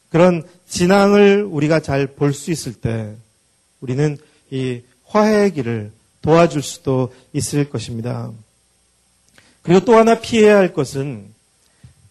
그런 0.09 0.43
진앙을 0.67 1.43
우리가 1.49 1.79
잘 1.81 2.07
볼 2.07 2.33
수 2.33 2.51
있을 2.51 2.73
때 2.73 3.15
우리는 3.81 4.17
이 4.51 4.81
화해의 5.05 5.53
길을 5.53 5.91
도와줄 6.21 6.61
수도 6.61 7.13
있을 7.33 7.69
것입니다. 7.69 8.31
그리고 9.61 9.85
또 9.85 9.95
하나 9.95 10.19
피해야 10.19 10.57
할 10.57 10.73
것은 10.73 11.33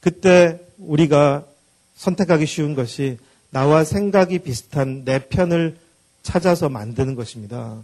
그때 0.00 0.60
우리가 0.78 1.44
선택하기 1.96 2.46
쉬운 2.46 2.74
것이 2.74 3.18
나와 3.50 3.84
생각이 3.84 4.40
비슷한 4.40 5.04
내 5.04 5.26
편을 5.28 5.76
찾아서 6.22 6.68
만드는 6.68 7.14
것입니다. 7.14 7.82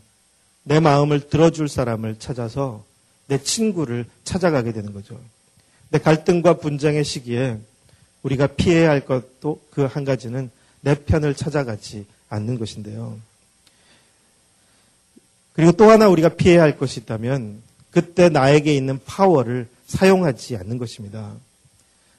내 0.63 0.81
마음을 0.81 1.29
들어줄 1.29 1.69
사람을 1.69 2.17
찾아서 2.19 2.85
내 3.27 3.43
친구를 3.43 4.07
찾아가게 4.25 4.73
되는 4.73 4.93
거죠. 4.93 5.19
내 5.91 5.99
갈등과 5.99 6.55
분쟁의 6.59 7.05
시기에 7.05 7.59
우리가 8.23 8.49
피해야 8.49 8.91
할 8.91 9.05
것도 9.05 9.61
그 9.71 9.87
한 9.87 10.05
가지는 10.05 10.51
내 10.81 10.95
편을 10.95 11.35
찾아가지 11.35 12.07
않는 12.29 12.59
것인데요. 12.59 13.19
그리고 15.55 15.73
또 15.73 15.91
하나 15.91 16.09
우리가 16.09 16.31
피해야 16.31 16.63
할 16.63 16.77
것이 16.77 17.01
있다면 17.01 17.63
그때 17.91 18.29
나에게 18.29 18.75
있는 18.75 18.99
파워를 19.05 19.69
사용하지 19.87 20.57
않는 20.57 20.79
것입니다. 20.79 21.33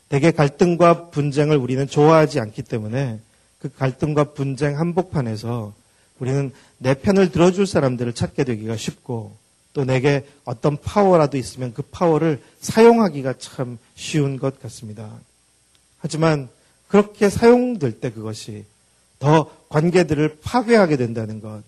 대개 0.09 0.31
갈등과 0.31 1.09
분쟁을 1.09 1.57
우리는 1.57 1.85
좋아하지 1.87 2.39
않기 2.39 2.63
때문에 2.63 3.19
그 3.59 3.69
갈등과 3.73 4.33
분쟁 4.33 4.79
한복판에서 4.79 5.73
우리는 6.19 6.51
내 6.77 6.93
편을 6.93 7.31
들어줄 7.31 7.67
사람들을 7.67 8.13
찾게 8.13 8.43
되기가 8.45 8.77
쉽고 8.77 9.35
또 9.73 9.83
내게 9.83 10.25
어떤 10.45 10.77
파워라도 10.77 11.37
있으면 11.37 11.73
그 11.73 11.81
파워를 11.81 12.41
사용하기가 12.61 13.33
참 13.39 13.77
쉬운 13.95 14.37
것 14.37 14.61
같습니다. 14.61 15.11
하지만 15.99 16.47
그렇게 16.87 17.29
사용될 17.29 17.99
때 17.99 18.11
그것이 18.11 18.63
더 19.19 19.51
관계들을 19.67 20.37
파괴하게 20.41 20.95
된다는 20.95 21.41
것. 21.41 21.63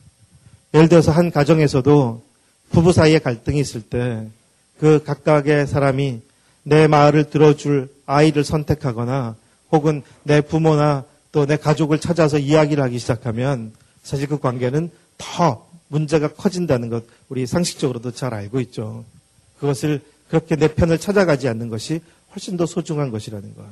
예를 0.78 0.90
들어서 0.90 1.12
한 1.12 1.32
가정에서도 1.32 2.24
부부 2.70 2.94
사이에 2.94 3.20
갈등이 3.20 3.60
있을 3.60 3.82
때 3.82 4.28
그 4.80 5.04
각각의 5.04 5.66
사람이 5.66 6.22
내 6.62 6.86
말을 6.88 7.32
들어줄 7.32 7.90
아이를 8.06 8.44
선택하거나 8.44 9.36
혹은 9.72 10.04
내 10.22 10.40
부모나 10.42 11.04
또 11.32 11.46
내 11.48 11.58
가족을 11.58 12.00
찾아서 12.00 12.38
이야기를 12.38 12.84
하기 12.84 13.00
시작하면 13.00 13.74
사실 14.04 14.28
그 14.28 14.38
관계는 14.40 14.92
더 15.18 15.68
문제가 15.88 16.28
커진다는 16.28 16.90
것 16.90 17.06
우리 17.28 17.48
상식적으로도 17.48 18.12
잘 18.12 18.36
알고 18.36 18.60
있죠. 18.62 19.04
그것을 19.60 20.02
그렇게 20.30 20.56
내 20.56 20.68
편을 20.68 21.00
찾아가지 21.00 21.48
않는 21.48 21.70
것이 21.70 22.02
훨씬 22.36 22.56
더 22.56 22.68
소중한 22.68 23.10
것이라는 23.10 23.56
것. 23.56 23.64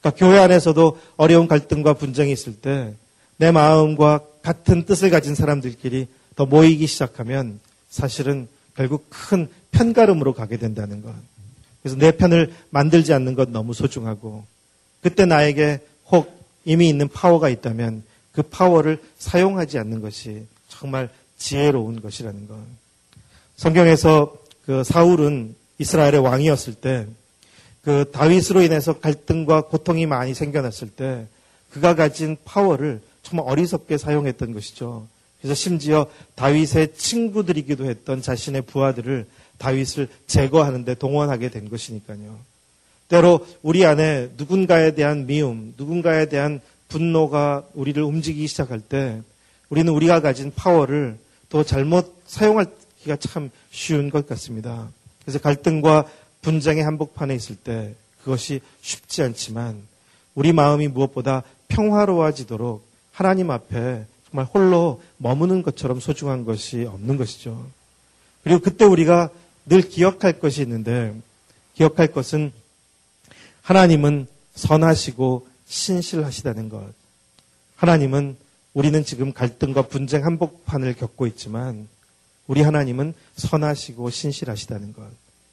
그러니까 0.00 0.24
교회 0.24 0.38
안에서도 0.38 0.98
어려운 1.16 1.48
갈등과 1.48 1.94
분쟁이 1.94 2.30
있을 2.30 2.54
때 2.54 2.94
내 3.38 3.52
마음과 3.52 4.20
같은 4.42 4.84
뜻을 4.84 5.10
가진 5.10 5.34
사람들끼리 5.34 6.08
더 6.38 6.46
모이기 6.46 6.86
시작하면 6.86 7.58
사실은 7.90 8.46
결국 8.76 9.06
큰 9.10 9.48
편가름으로 9.72 10.34
가게 10.34 10.56
된다는 10.56 11.02
것. 11.02 11.12
그래서 11.82 11.98
내 11.98 12.12
편을 12.12 12.54
만들지 12.70 13.12
않는 13.12 13.34
것 13.34 13.50
너무 13.50 13.74
소중하고 13.74 14.44
그때 15.02 15.24
나에게 15.24 15.80
혹 16.06 16.30
이미 16.64 16.88
있는 16.88 17.08
파워가 17.08 17.48
있다면 17.48 18.04
그 18.30 18.42
파워를 18.42 19.02
사용하지 19.18 19.80
않는 19.80 20.00
것이 20.00 20.46
정말 20.68 21.10
지혜로운 21.38 22.00
것이라는 22.00 22.46
것. 22.46 22.54
성경에서 23.56 24.36
그 24.64 24.84
사울은 24.84 25.56
이스라엘의 25.78 26.20
왕이었을 26.20 26.74
때 26.74 27.06
그 27.88 28.10
다윗으로 28.12 28.60
인해서 28.60 29.00
갈등과 29.00 29.62
고통이 29.62 30.04
많이 30.04 30.34
생겨났을 30.34 30.90
때 30.90 31.26
그가 31.70 31.94
가진 31.94 32.36
파워를 32.44 33.00
정말 33.22 33.48
어리석게 33.48 33.96
사용했던 33.96 34.52
것이죠. 34.52 35.06
그래서 35.40 35.54
심지어 35.54 36.06
다윗의 36.34 36.94
친구들이기도 36.94 37.84
했던 37.86 38.22
자신의 38.22 38.62
부하들을 38.62 39.26
다윗을 39.58 40.08
제거하는데 40.26 40.94
동원하게 40.94 41.50
된 41.50 41.68
것이니까요. 41.68 42.38
때로 43.08 43.46
우리 43.62 43.84
안에 43.84 44.30
누군가에 44.36 44.94
대한 44.94 45.26
미움, 45.26 45.74
누군가에 45.76 46.26
대한 46.26 46.60
분노가 46.88 47.64
우리를 47.74 48.02
움직이기 48.02 48.46
시작할 48.46 48.80
때 48.80 49.22
우리는 49.70 49.92
우리가 49.92 50.20
가진 50.20 50.52
파워를 50.54 51.18
또 51.48 51.64
잘못 51.64 52.14
사용하기가 52.26 53.16
참 53.20 53.50
쉬운 53.70 54.10
것 54.10 54.26
같습니다. 54.26 54.90
그래서 55.22 55.38
갈등과 55.38 56.06
분쟁의 56.42 56.84
한복판에 56.84 57.34
있을 57.34 57.56
때 57.56 57.94
그것이 58.22 58.60
쉽지 58.80 59.22
않지만 59.22 59.82
우리 60.34 60.52
마음이 60.52 60.88
무엇보다 60.88 61.42
평화로워지도록 61.68 62.86
하나님 63.12 63.50
앞에 63.50 64.04
정말 64.30 64.46
홀로 64.52 65.02
머무는 65.18 65.62
것처럼 65.62 66.00
소중한 66.00 66.44
것이 66.44 66.84
없는 66.84 67.16
것이죠. 67.16 67.66
그리고 68.42 68.60
그때 68.60 68.84
우리가 68.84 69.30
늘 69.66 69.82
기억할 69.82 70.40
것이 70.40 70.62
있는데 70.62 71.14
기억할 71.74 72.08
것은 72.08 72.52
하나님은 73.62 74.26
선하시고 74.54 75.46
신실하시다는 75.66 76.68
것. 76.68 76.92
하나님은 77.76 78.36
우리는 78.72 79.04
지금 79.04 79.32
갈등과 79.32 79.82
분쟁 79.82 80.24
한복판을 80.24 80.94
겪고 80.94 81.26
있지만 81.26 81.88
우리 82.46 82.62
하나님은 82.62 83.12
선하시고 83.36 84.10
신실하시다는 84.10 84.94
것. 84.94 85.02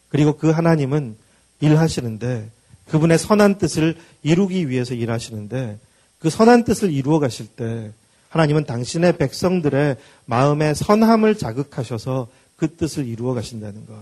그리고 0.09 0.37
그 0.37 0.49
하나님은 0.49 1.17
일하시는데 1.59 2.49
그분의 2.87 3.17
선한 3.17 3.57
뜻을 3.57 3.97
이루기 4.23 4.69
위해서 4.69 4.93
일하시는데 4.93 5.77
그 6.19 6.29
선한 6.29 6.63
뜻을 6.63 6.91
이루어 6.91 7.19
가실 7.19 7.47
때 7.47 7.91
하나님은 8.35 8.65
당신의 8.65 9.17
백성들의 9.17 9.95
마음의 10.25 10.75
선함을 10.75 11.37
자극하셔서 11.37 12.27
그 12.57 12.75
뜻을 12.75 13.07
이루어 13.07 13.33
가신다는 13.33 13.85
것. 13.85 13.95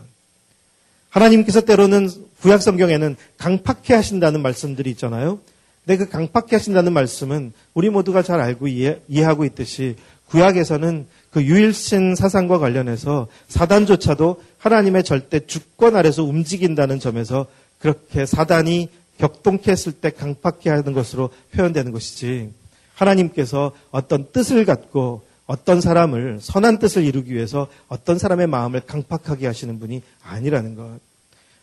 하나님께서 1.09 1.61
때로는 1.61 2.09
구약 2.41 2.63
성경에는 2.63 3.15
강팍해 3.37 3.93
하신다는 3.93 4.41
말씀들이 4.41 4.89
있잖아요. 4.91 5.39
근데 5.85 6.03
그 6.03 6.09
강팍해 6.09 6.47
하신다는 6.53 6.93
말씀은 6.93 7.53
우리 7.75 7.91
모두가 7.91 8.23
잘 8.23 8.39
알고 8.39 8.67
이해, 8.69 8.99
이해하고 9.07 9.45
있듯이 9.45 9.97
구약에서는 10.29 11.05
그 11.29 11.43
유일신 11.43 12.15
사상과 12.15 12.57
관련해서 12.57 13.27
사단조차도 13.49 14.41
하나님의 14.57 15.03
절대 15.03 15.45
주권 15.45 15.95
아래서 15.95 16.23
움직인다는 16.23 16.99
점에서 16.99 17.45
그렇게 17.77 18.25
사단이 18.25 18.89
격동케 19.19 19.69
했을 19.69 19.91
때 19.91 20.09
강팍해 20.09 20.71
하는 20.71 20.93
것으로 20.93 21.29
표현되는 21.51 21.91
것이지 21.91 22.49
하나님께서 22.95 23.71
어떤 23.91 24.31
뜻을 24.31 24.65
갖고 24.65 25.23
어떤 25.45 25.81
사람을 25.81 26.39
선한 26.41 26.79
뜻을 26.79 27.03
이루기 27.03 27.33
위해서 27.33 27.67
어떤 27.87 28.17
사람의 28.17 28.47
마음을 28.47 28.81
강팍하게 28.81 29.45
하시는 29.45 29.79
분이 29.79 30.01
아니라는 30.23 30.75
것. 30.75 30.99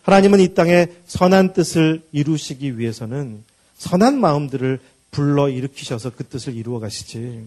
하나님은 0.02 0.40
이 0.40 0.54
땅에 0.54 0.88
선한 1.06 1.52
뜻을 1.52 2.02
이루시기 2.12 2.78
위해서는 2.78 3.42
선한 3.76 4.20
마음들을 4.20 4.80
불러 5.10 5.48
일으키셔서 5.48 6.10
그 6.10 6.24
뜻을 6.24 6.54
이루어 6.54 6.78
가시지. 6.78 7.44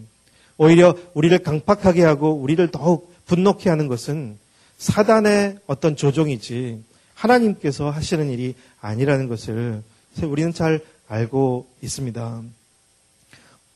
오히려 0.57 0.95
우리를 1.13 1.37
강팍하게 1.39 2.03
하고 2.03 2.33
우리를 2.33 2.67
더욱 2.71 3.13
분노케 3.25 3.69
하는 3.69 3.87
것은 3.87 4.37
사단의 4.77 5.59
어떤 5.65 5.95
조종이지 5.95 6.83
하나님께서 7.13 7.89
하시는 7.89 8.29
일이 8.29 8.55
아니라는 8.81 9.27
것을 9.27 9.81
우리는 10.23 10.53
잘 10.53 10.81
알고 11.07 11.67
있습니다. 11.81 12.41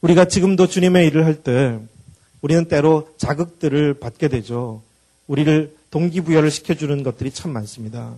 우리가 0.07 0.25
지금도 0.25 0.67
주님의 0.67 1.05
일을 1.07 1.25
할 1.25 1.43
때 1.43 1.79
우리는 2.41 2.65
때로 2.65 3.09
자극들을 3.17 3.95
받게 3.95 4.29
되죠. 4.29 4.81
우리를 5.27 5.75
동기부여를 5.91 6.49
시켜주는 6.49 7.03
것들이 7.03 7.31
참 7.31 7.51
많습니다. 7.51 8.13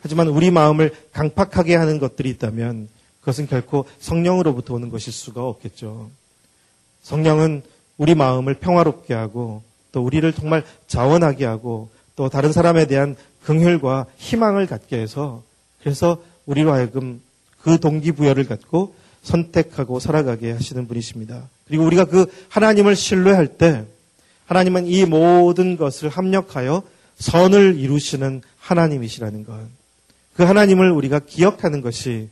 하지만 0.00 0.28
우리 0.28 0.50
마음을 0.52 0.94
강팍하게 1.12 1.74
하는 1.74 1.98
것들이 1.98 2.28
있다면 2.30 2.88
그것은 3.20 3.48
결코 3.48 3.86
성령으로부터 3.98 4.74
오는 4.74 4.90
것일 4.90 5.12
수가 5.12 5.44
없겠죠. 5.44 6.10
성령은 7.02 7.62
우리 7.96 8.14
마음을 8.14 8.54
평화롭게 8.54 9.14
하고 9.14 9.62
또 9.90 10.04
우리를 10.04 10.30
정말 10.34 10.62
자원하게 10.86 11.46
하고 11.46 11.88
또 12.14 12.28
다른 12.28 12.52
사람에 12.52 12.86
대한 12.86 13.16
긍휼과 13.44 14.06
희망을 14.18 14.66
갖게 14.66 14.98
해서 15.00 15.42
그래서 15.80 16.22
우리로 16.46 16.72
하여금 16.72 17.20
그 17.60 17.80
동기부여를 17.80 18.44
갖고 18.46 18.94
선택하고 19.24 19.98
살아가게 19.98 20.52
하시는 20.52 20.86
분이십니다. 20.86 21.48
그리고 21.66 21.84
우리가 21.84 22.04
그 22.04 22.26
하나님을 22.50 22.94
신뢰할 22.94 23.58
때 23.58 23.84
하나님은 24.46 24.86
이 24.86 25.04
모든 25.04 25.76
것을 25.76 26.08
합력하여 26.08 26.82
선을 27.16 27.78
이루시는 27.78 28.42
하나님이시라는 28.58 29.44
것. 29.44 29.58
그 30.34 30.42
하나님을 30.42 30.90
우리가 30.90 31.20
기억하는 31.20 31.80
것이 31.80 32.28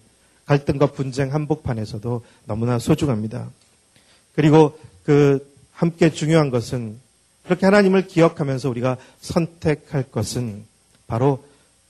갈등과 0.47 0.87
분쟁 0.87 1.33
한복판에서도 1.33 2.23
너무나 2.47 2.79
소중합니다. 2.79 3.51
그리고 4.35 4.79
그 5.05 5.47
함께 5.73 6.11
중요한 6.11 6.51
것은 6.51 6.99
그렇게 7.45 7.67
하나님을 7.67 8.07
기억하면서 8.07 8.69
우리가 8.69 8.97
선택할 9.21 10.05
것은 10.11 10.65
바로 11.07 11.45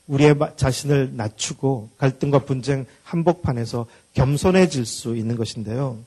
우리의 0.07 0.35
자신을 0.57 1.13
낮추고 1.15 1.91
갈등과 1.99 2.41
분쟁 2.41 2.87
한복판에서 3.05 3.87
겸손해질 4.15 4.87
수 4.87 5.17
있는 5.17 5.37
것인데요. 5.37 5.99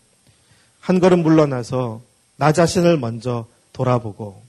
한 0.80 1.00
걸음 1.00 1.24
물러나서 1.24 2.02
나 2.38 2.52
자신을 2.52 2.98
먼저 2.98 3.46
돌아보고 3.74 4.42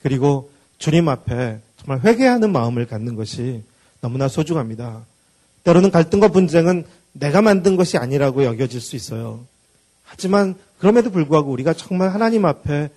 그리고 0.00 0.50
주님 0.78 1.08
앞에 1.08 1.60
정말 1.76 2.00
회개하는 2.04 2.52
마음을 2.52 2.86
갖는 2.86 3.14
것이 3.14 3.62
너무나 4.00 4.28
소중합니다. 4.28 5.04
때로는 5.64 5.90
갈등과 5.90 6.28
분쟁은 6.28 6.84
내가 7.12 7.42
만든 7.42 7.76
것이 7.76 7.98
아니라고 7.98 8.44
여겨질 8.44 8.80
수 8.80 8.96
있어요. 8.96 9.44
하지만 10.04 10.54
그럼에도 10.78 11.10
불구하고 11.10 11.50
우리가 11.50 11.74
정말 11.74 12.10
하나님 12.10 12.44
앞에 12.44 12.88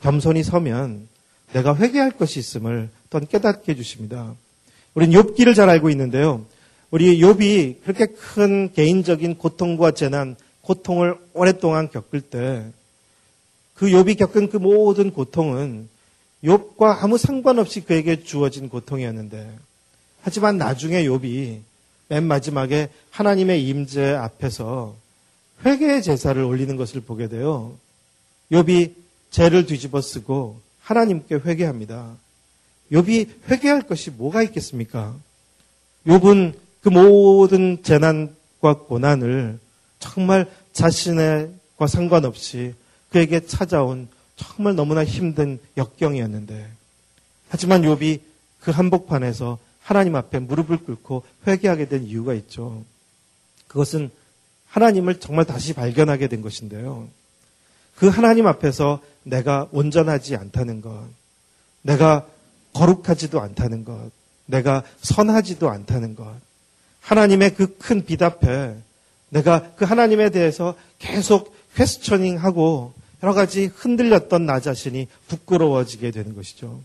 겸손히 0.00 0.42
서면 0.42 1.08
내가 1.52 1.76
회개할 1.76 2.12
것이 2.12 2.38
있음을 2.38 2.88
또한 3.10 3.26
깨닫게 3.26 3.72
해주십니다. 3.72 4.34
우리는 4.94 5.20
욥기를 5.20 5.54
잘 5.54 5.68
알고 5.68 5.90
있는데요. 5.90 6.44
우리 6.90 7.20
욥이 7.20 7.82
그렇게 7.82 8.06
큰 8.06 8.72
개인적인 8.72 9.38
고통과 9.38 9.90
재난, 9.90 10.36
고통을 10.62 11.16
오랫동안 11.32 11.90
겪을 11.90 12.20
때 12.20 12.72
그 13.76 13.86
욥이 13.86 14.18
겪은 14.18 14.48
그 14.48 14.56
모든 14.56 15.12
고통은 15.12 15.88
욥과 16.42 17.02
아무 17.02 17.18
상관없이 17.18 17.82
그에게 17.82 18.22
주어진 18.22 18.68
고통이었는데 18.68 19.58
하지만 20.22 20.58
나중에 20.58 21.04
욥이 21.04 21.60
맨 22.08 22.24
마지막에 22.24 22.88
하나님의 23.10 23.66
임재 23.66 24.14
앞에서 24.14 24.96
회개의 25.64 26.02
제사를 26.02 26.42
올리는 26.42 26.76
것을 26.76 27.00
보게 27.00 27.28
돼요. 27.28 27.76
욥이 28.50 28.94
죄를 29.30 29.66
뒤집어 29.66 30.00
쓰고 30.00 30.60
하나님께 30.80 31.36
회개합니다. 31.36 32.16
욥이 32.92 33.28
회개할 33.50 33.82
것이 33.82 34.10
뭐가 34.10 34.42
있겠습니까? 34.44 35.14
욥은 36.06 36.54
그 36.86 36.88
모든 36.88 37.82
재난과 37.82 38.84
고난을 38.86 39.58
정말 39.98 40.48
자신과 40.72 41.88
상관없이 41.88 42.74
그에게 43.10 43.44
찾아온 43.44 44.06
정말 44.36 44.76
너무나 44.76 45.04
힘든 45.04 45.58
역경이었는데 45.76 46.70
하지만 47.48 47.82
욥이 47.82 48.20
그 48.60 48.70
한복판에서 48.70 49.58
하나님 49.82 50.14
앞에 50.14 50.38
무릎을 50.38 50.84
꿇고 50.84 51.24
회개하게 51.48 51.88
된 51.88 52.04
이유가 52.04 52.34
있죠. 52.34 52.84
그것은 53.66 54.12
하나님을 54.68 55.18
정말 55.18 55.44
다시 55.44 55.72
발견하게 55.72 56.28
된 56.28 56.40
것인데요. 56.40 57.08
그 57.96 58.06
하나님 58.06 58.46
앞에서 58.46 59.00
내가 59.24 59.66
온전하지 59.72 60.36
않다는 60.36 60.82
것, 60.82 61.08
내가 61.82 62.28
거룩하지도 62.74 63.40
않다는 63.40 63.84
것, 63.84 64.12
내가 64.44 64.84
선하지도 65.02 65.68
않다는 65.68 66.14
것, 66.14 66.45
하나님의 67.06 67.54
그 67.54 67.78
큰 67.78 68.02
빛 68.04 68.20
앞에 68.22 68.74
내가 69.28 69.70
그 69.76 69.84
하나님에 69.84 70.30
대해서 70.30 70.74
계속 70.98 71.54
퀘스처닝하고 71.76 72.92
여러 73.22 73.32
가지 73.32 73.66
흔들렸던 73.66 74.44
나 74.46 74.60
자신이 74.60 75.06
부끄러워지게 75.28 76.10
되는 76.10 76.34
것이죠. 76.34 76.80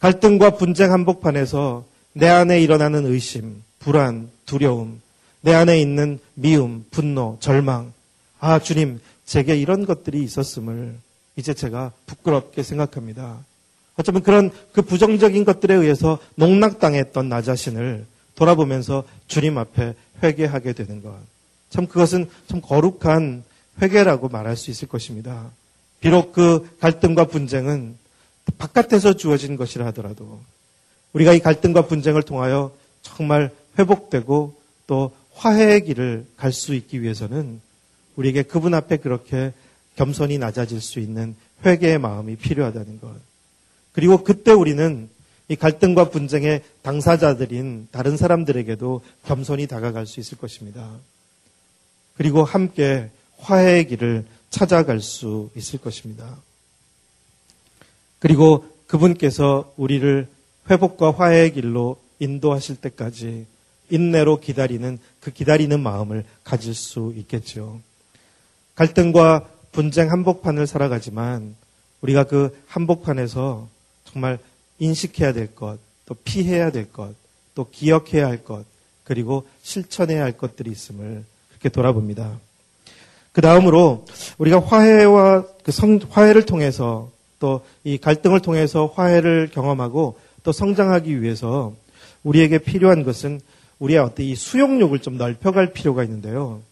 갈등과 0.00 0.56
분쟁 0.56 0.92
한복판에서 0.92 1.84
내 2.14 2.28
안에 2.28 2.60
일어나는 2.60 3.06
의심, 3.06 3.62
불안, 3.80 4.30
두려움, 4.46 5.00
내 5.42 5.52
안에 5.52 5.80
있는 5.80 6.18
미움, 6.34 6.84
분노, 6.90 7.36
절망. 7.40 7.92
아, 8.40 8.58
주님, 8.58 9.00
제게 9.26 9.56
이런 9.56 9.84
것들이 9.84 10.22
있었음을 10.22 10.94
이제 11.36 11.52
제가 11.54 11.92
부끄럽게 12.06 12.62
생각합니다. 12.62 13.38
어쩌면 13.96 14.22
그런 14.22 14.50
그 14.72 14.82
부정적인 14.82 15.44
것들에 15.44 15.74
의해서 15.74 16.18
농락당했던 16.36 17.28
나 17.28 17.42
자신을 17.42 18.06
돌아보면서 18.34 19.04
주님 19.26 19.58
앞에 19.58 19.94
회개하게 20.22 20.72
되는 20.72 21.02
것. 21.02 21.14
참 21.70 21.86
그것은 21.86 22.28
참 22.46 22.60
거룩한 22.60 23.44
회개라고 23.82 24.28
말할 24.28 24.56
수 24.56 24.70
있을 24.70 24.88
것입니다. 24.88 25.50
비록 26.00 26.32
그 26.32 26.76
갈등과 26.80 27.26
분쟁은 27.26 27.96
바깥에서 28.58 29.14
주어진 29.14 29.56
것이라 29.56 29.86
하더라도 29.86 30.40
우리가 31.12 31.32
이 31.32 31.40
갈등과 31.40 31.86
분쟁을 31.86 32.22
통하여 32.22 32.72
정말 33.02 33.50
회복되고 33.78 34.54
또 34.86 35.12
화해의 35.32 35.84
길을 35.84 36.26
갈 36.36 36.52
수 36.52 36.74
있기 36.74 37.02
위해서는 37.02 37.60
우리에게 38.16 38.42
그분 38.42 38.74
앞에 38.74 38.98
그렇게 38.98 39.52
겸손히 39.96 40.38
낮아질 40.38 40.80
수 40.80 41.00
있는 41.00 41.34
회개의 41.64 41.98
마음이 41.98 42.36
필요하다는 42.36 43.00
것. 43.00 43.10
그리고 43.92 44.22
그때 44.22 44.52
우리는 44.52 45.08
이 45.48 45.56
갈등과 45.56 46.10
분쟁의 46.10 46.62
당사자들인 46.82 47.88
다른 47.90 48.16
사람들에게도 48.16 49.02
겸손히 49.24 49.66
다가갈 49.66 50.06
수 50.06 50.20
있을 50.20 50.38
것입니다. 50.38 50.90
그리고 52.16 52.44
함께 52.44 53.10
화해의 53.38 53.88
길을 53.88 54.24
찾아갈 54.48 55.00
수 55.00 55.50
있을 55.54 55.80
것입니다. 55.80 56.38
그리고 58.18 58.64
그분께서 58.86 59.72
우리를 59.76 60.28
회복과 60.70 61.12
화해의 61.12 61.52
길로 61.52 61.98
인도하실 62.20 62.76
때까지 62.76 63.46
인내로 63.90 64.40
기다리는 64.40 64.98
그 65.20 65.30
기다리는 65.30 65.78
마음을 65.78 66.24
가질 66.42 66.74
수 66.74 67.12
있겠죠. 67.16 67.80
갈등과 68.76 69.48
분쟁 69.72 70.10
한복판을 70.10 70.66
살아가지만 70.66 71.54
우리가 72.00 72.24
그 72.24 72.56
한복판에서 72.66 73.68
정말 74.04 74.38
인식해야 74.78 75.32
될 75.32 75.54
것, 75.54 75.78
또 76.06 76.14
피해야 76.14 76.70
될 76.70 76.92
것, 76.92 77.14
또 77.54 77.68
기억해야 77.70 78.26
할 78.26 78.44
것, 78.44 78.64
그리고 79.04 79.46
실천해야 79.62 80.22
할 80.22 80.32
것들이 80.32 80.70
있음을 80.70 81.24
그렇게 81.50 81.68
돌아봅니다. 81.68 82.38
그 83.32 83.40
다음으로 83.40 84.04
우리가 84.38 84.60
화해와 84.60 85.44
그 85.62 85.72
성, 85.72 85.98
화해를 86.10 86.46
통해서 86.46 87.10
또 87.38 87.62
이 87.84 87.98
갈등을 87.98 88.40
통해서 88.40 88.86
화해를 88.86 89.50
경험하고 89.52 90.18
또 90.42 90.52
성장하기 90.52 91.20
위해서 91.20 91.74
우리에게 92.22 92.58
필요한 92.58 93.04
것은 93.04 93.40
우리의 93.78 93.98
어떤 93.98 94.24
이 94.24 94.34
수용력을 94.34 94.98
좀 95.00 95.18
넓혀갈 95.18 95.74
필요가 95.74 96.02
있는데요. 96.02 96.62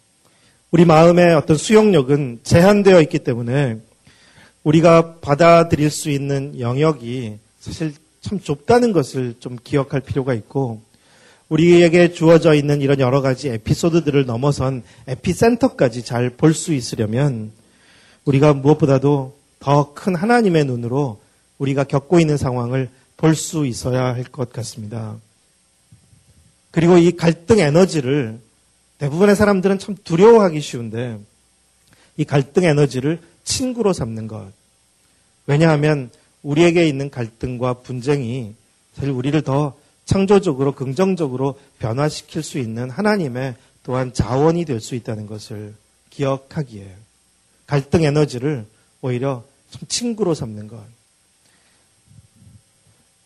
우리 0.71 0.87
마음의 0.87 1.35
어떤 1.35 1.59
수용력은 1.59 2.41
제한되어 2.43 3.03
있기 3.03 3.19
때문에 3.19 3.77
우리가 4.65 5.17
받아들일 5.21 5.91
수 5.91 6.09
있는 6.09 6.59
영역이 6.59 7.39
사실 7.63 7.95
참 8.21 8.41
좁다는 8.41 8.93
것을 8.93 9.37
좀 9.39 9.57
기억할 9.63 10.01
필요가 10.01 10.35
있고 10.35 10.83
우리에게 11.49 12.13
주어져 12.13 12.55
있는 12.55 12.81
이런 12.81 12.99
여러 12.99 13.21
가지 13.21 13.49
에피소드들을 13.51 14.27
넘어선 14.27 14.83
에피센터까지 15.07 16.05
잘 16.05 16.31
볼 16.31 16.55
수 16.55 16.75
있으려면 16.75 17.53
우리가 18.25 18.53
무엇보다도 18.55 19.37
더 19.61 19.95
큰 19.95 20.17
하나님의 20.17 20.65
눈으로 20.65 21.21
우리가 21.59 21.85
겪고 21.85 22.19
있는 22.19 22.37
상황을 22.37 22.89
볼 23.17 23.37
수 23.37 23.65
있어야 23.65 24.07
할 24.07 24.25
것 24.25 24.53
같습니다. 24.53 25.17
그리고 26.73 26.99
이 26.99 27.13
갈등 27.13 27.61
에너지를 27.61 28.41
대부분의 28.99 29.37
사람들은 29.37 29.79
참 29.79 29.95
두려워하기 30.03 30.61
쉬운데 30.61 31.17
이 32.17 32.25
갈등 32.25 32.65
에너지를 32.65 33.21
친구로 33.45 33.93
삼는 33.93 34.27
것. 34.27 34.51
왜냐하면 35.47 36.11
우리에게 36.43 36.87
있는 36.87 37.11
갈등과 37.11 37.75
분쟁이 37.75 38.55
사실 38.95 39.11
우리를 39.11 39.41
더 39.43 39.75
창조적으로 40.05 40.75
긍정적으로 40.75 41.59
변화시킬 41.79 42.43
수 42.43 42.59
있는 42.59 42.91
하나님의 42.91 43.55
또한 43.83 44.13
자원이 44.13 44.65
될 44.65 44.81
수 44.81 44.95
있다는 44.95 45.27
것을 45.27 45.75
기억하기에 46.11 46.95
갈등 47.67 48.05
에너지를 48.05 48.67
오히려 49.01 49.45
좀 49.71 49.83
친구로 49.89 50.35
삼는 50.35 50.69
것. 50.69 50.79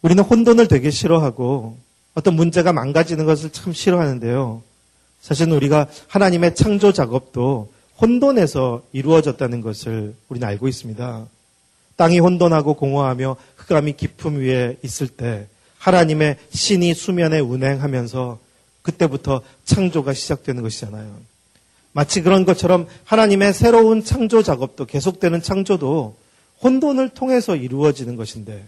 우리는 0.02 0.22
혼돈을 0.22 0.68
되게 0.68 0.90
싫어하고 0.90 1.76
어떤 2.14 2.34
문제가 2.34 2.72
망가지는 2.72 3.24
것을 3.26 3.50
참 3.50 3.72
싫어하는데요. 3.72 4.62
사실은 5.20 5.52
우리가 5.52 5.88
하나님의 6.06 6.54
창조 6.54 6.92
작업도 6.92 7.72
혼돈에서 8.00 8.82
이루어졌다는 8.92 9.60
것을 9.62 10.14
우리는 10.28 10.46
알고 10.46 10.68
있습니다. 10.68 11.26
땅이 11.96 12.18
혼돈하고 12.18 12.74
공허하며 12.74 13.36
흑암이 13.56 13.94
깊음 13.94 14.38
위에 14.38 14.76
있을 14.82 15.08
때 15.08 15.46
하나님의 15.78 16.36
신이 16.50 16.94
수면에 16.94 17.40
운행하면서 17.40 18.38
그때부터 18.82 19.42
창조가 19.64 20.12
시작되는 20.12 20.62
것이잖아요. 20.62 21.16
마치 21.92 22.22
그런 22.22 22.44
것처럼 22.44 22.86
하나님의 23.04 23.54
새로운 23.54 24.04
창조 24.04 24.42
작업도 24.42 24.84
계속되는 24.84 25.42
창조도 25.42 26.16
혼돈을 26.62 27.10
통해서 27.10 27.56
이루어지는 27.56 28.16
것인데 28.16 28.64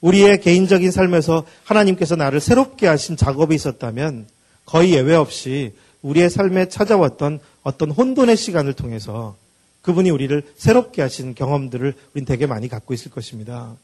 우리의 0.00 0.40
개인적인 0.40 0.90
삶에서 0.90 1.44
하나님께서 1.64 2.16
나를 2.16 2.40
새롭게 2.40 2.86
하신 2.86 3.16
작업이 3.16 3.54
있었다면 3.54 4.26
거의 4.66 4.92
예외 4.92 5.14
없이 5.14 5.72
우리의 6.02 6.28
삶에 6.28 6.68
찾아왔던 6.68 7.40
어떤 7.62 7.90
혼돈의 7.90 8.36
시간을 8.36 8.74
통해서 8.74 9.36
그분이 9.82 10.10
우리를 10.10 10.42
새롭게 10.56 11.02
하신 11.02 11.34
경험들을 11.34 11.94
우린 12.14 12.24
되게 12.24 12.46
많이 12.46 12.68
갖고 12.68 12.94
있을 12.94 13.10
것입니다. 13.10 13.76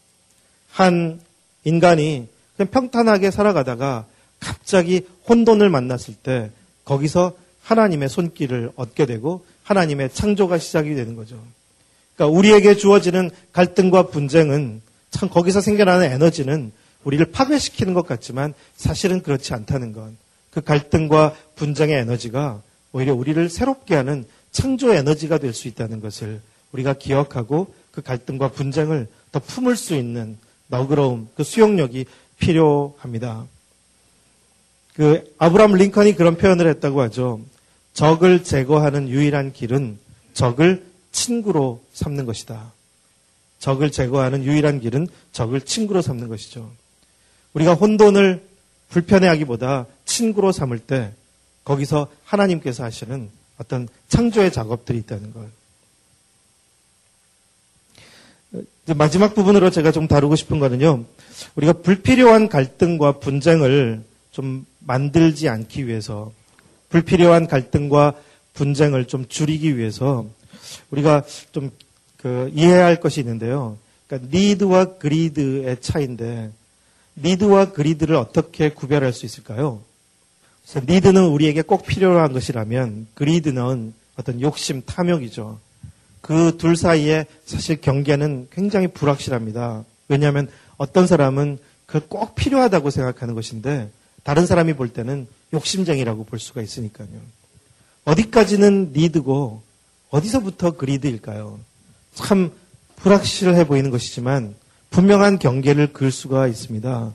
한 0.70 1.20
인간이 1.64 2.28
그냥 2.57 2.70
평탄하게 2.70 3.30
살아가다가 3.30 4.07
갑자기 4.40 5.07
혼돈을 5.28 5.68
만났을 5.68 6.14
때 6.14 6.51
거기서 6.84 7.36
하나님의 7.62 8.09
손길을 8.09 8.72
얻게 8.76 9.07
되고 9.07 9.44
하나님의 9.64 10.11
창조가 10.14 10.59
시작이 10.59 10.94
되는 10.94 11.16
거죠. 11.16 11.42
그러니까 12.14 12.36
우리에게 12.36 12.76
주어지는 12.76 13.30
갈등과 13.53 14.09
분쟁은 14.09 14.80
참 15.11 15.28
거기서 15.28 15.61
생겨나는 15.61 16.11
에너지는 16.11 16.72
우리를 17.05 17.24
파괴시키는 17.30 17.94
것 17.94 18.07
같지만 18.07 18.55
사실은 18.76 19.22
그렇지 19.22 19.55
않다는 19.55 19.92
것. 19.92 20.11
그 20.51 20.61
갈등과 20.61 21.34
분쟁의 21.57 21.96
에너지가 21.99 22.62
오히려 22.92 23.14
우리를 23.14 23.49
새롭게 23.49 23.94
하는 23.94 24.24
창조 24.51 24.92
에너지가 24.94 25.38
될 25.38 25.53
수 25.53 25.68
있다는 25.68 26.01
것을 26.01 26.40
우리가 26.72 26.94
기억하고 26.94 27.74
그 27.90 28.03
갈등과 28.03 28.53
분쟁을 28.53 29.09
더 29.32 29.38
품을 29.40 29.76
수 29.76 29.94
있는 29.94 30.38
너그러움, 30.68 31.28
그 31.34 31.44
수용력이 31.44 32.07
필요합니다. 32.38 33.46
그 34.94 35.34
아브라함 35.38 35.72
링컨이 35.74 36.14
그런 36.14 36.36
표현을 36.36 36.66
했다고 36.68 37.01
하죠. 37.03 37.40
적을 37.94 38.44
제거하는 38.44 39.09
유일한 39.09 39.53
길은 39.53 39.99
적을 40.34 40.84
친구로 41.12 41.82
삼는 41.92 42.26
것이다. 42.26 42.72
적을 43.59 43.90
제거하는 43.90 44.44
유일한 44.44 44.80
길은 44.80 45.09
적을 45.32 45.61
친구로 45.62 46.03
삼는 46.03 46.28
것이죠. 46.28 46.70
우리가 47.55 47.74
혼돈을 47.74 48.46
불편해하기보다 48.90 49.86
친구로 50.05 50.53
삼을 50.53 50.78
때 50.78 51.12
거기서 51.64 52.09
하나님께서 52.24 52.84
하시는 52.84 53.30
어떤 53.59 53.89
창조의 54.09 54.53
작업들이 54.53 54.99
있다는 54.99 55.33
걸. 55.33 55.51
마지막 58.97 59.35
부분으로 59.35 59.71
제가 59.71 59.93
좀 59.93 60.09
다루고 60.09 60.37
싶은 60.37 60.59
거는요. 60.59 61.05
우리가 61.57 61.75
불필요한 61.75 62.49
갈등과 62.49 63.19
분쟁을 63.19 64.03
좀 64.31 64.65
만들지 64.79 65.49
않기 65.49 65.87
위해서 65.87 66.33
불필요한 66.89 67.47
갈등과 67.47 68.15
분쟁을 68.55 69.05
좀 69.07 69.29
줄이기 69.29 69.77
위해서 69.77 70.27
우리가 70.91 71.25
좀 71.53 71.71
그 72.19 72.51
이해해야 72.55 72.85
할 72.85 73.01
것이 73.01 73.21
있는데요. 73.21 73.79
그러니까 74.07 74.37
니드와 74.37 74.99
그리드의 74.99 75.81
차이인데 75.81 76.51
니드와 77.17 77.73
그리드를 77.73 78.17
어떻게 78.17 78.69
구별할 78.71 79.13
수 79.13 79.25
있을까요? 79.25 79.83
그래서 80.71 80.87
니드는 80.87 81.25
우리에게 81.27 81.62
꼭 81.62 81.87
필요한 81.87 82.33
것이라면 82.33 83.09
그리드는 83.14 83.95
어떤 84.16 84.41
욕심, 84.41 84.83
탐욕이죠. 84.83 85.59
그 86.21 86.57
둘 86.59 86.77
사이에 86.77 87.27
사실 87.47 87.81
경계는 87.81 88.49
굉장히 88.51 88.89
불확실합니다. 88.89 89.85
왜냐하면 90.09 90.49
어떤 90.77 91.07
사람은 91.07 91.59
그 91.87 92.01
꼭 92.01 92.35
필요하다고 92.35 92.91
생각하는 92.91 93.35
것인데 93.35 93.91
다른 94.25 94.45
사람이 94.45 94.75
볼 94.75 94.91
때는 94.91 95.27
욕심쟁이라고 95.55 96.25
볼 96.25 96.39
수가 96.39 96.61
있으니까요. 96.61 97.09
어디까지는 98.05 98.93
니드고 98.95 99.62
어디서부터 100.11 100.73
그리드일까요? 100.73 101.59
참 102.14 102.51
불확실해 102.97 103.66
보이는 103.66 103.91
것이지만 103.91 104.55
분명한 104.91 105.39
경계를 105.39 105.93
그을 105.95 106.11
수가 106.11 106.47
있습니다. 106.47 107.14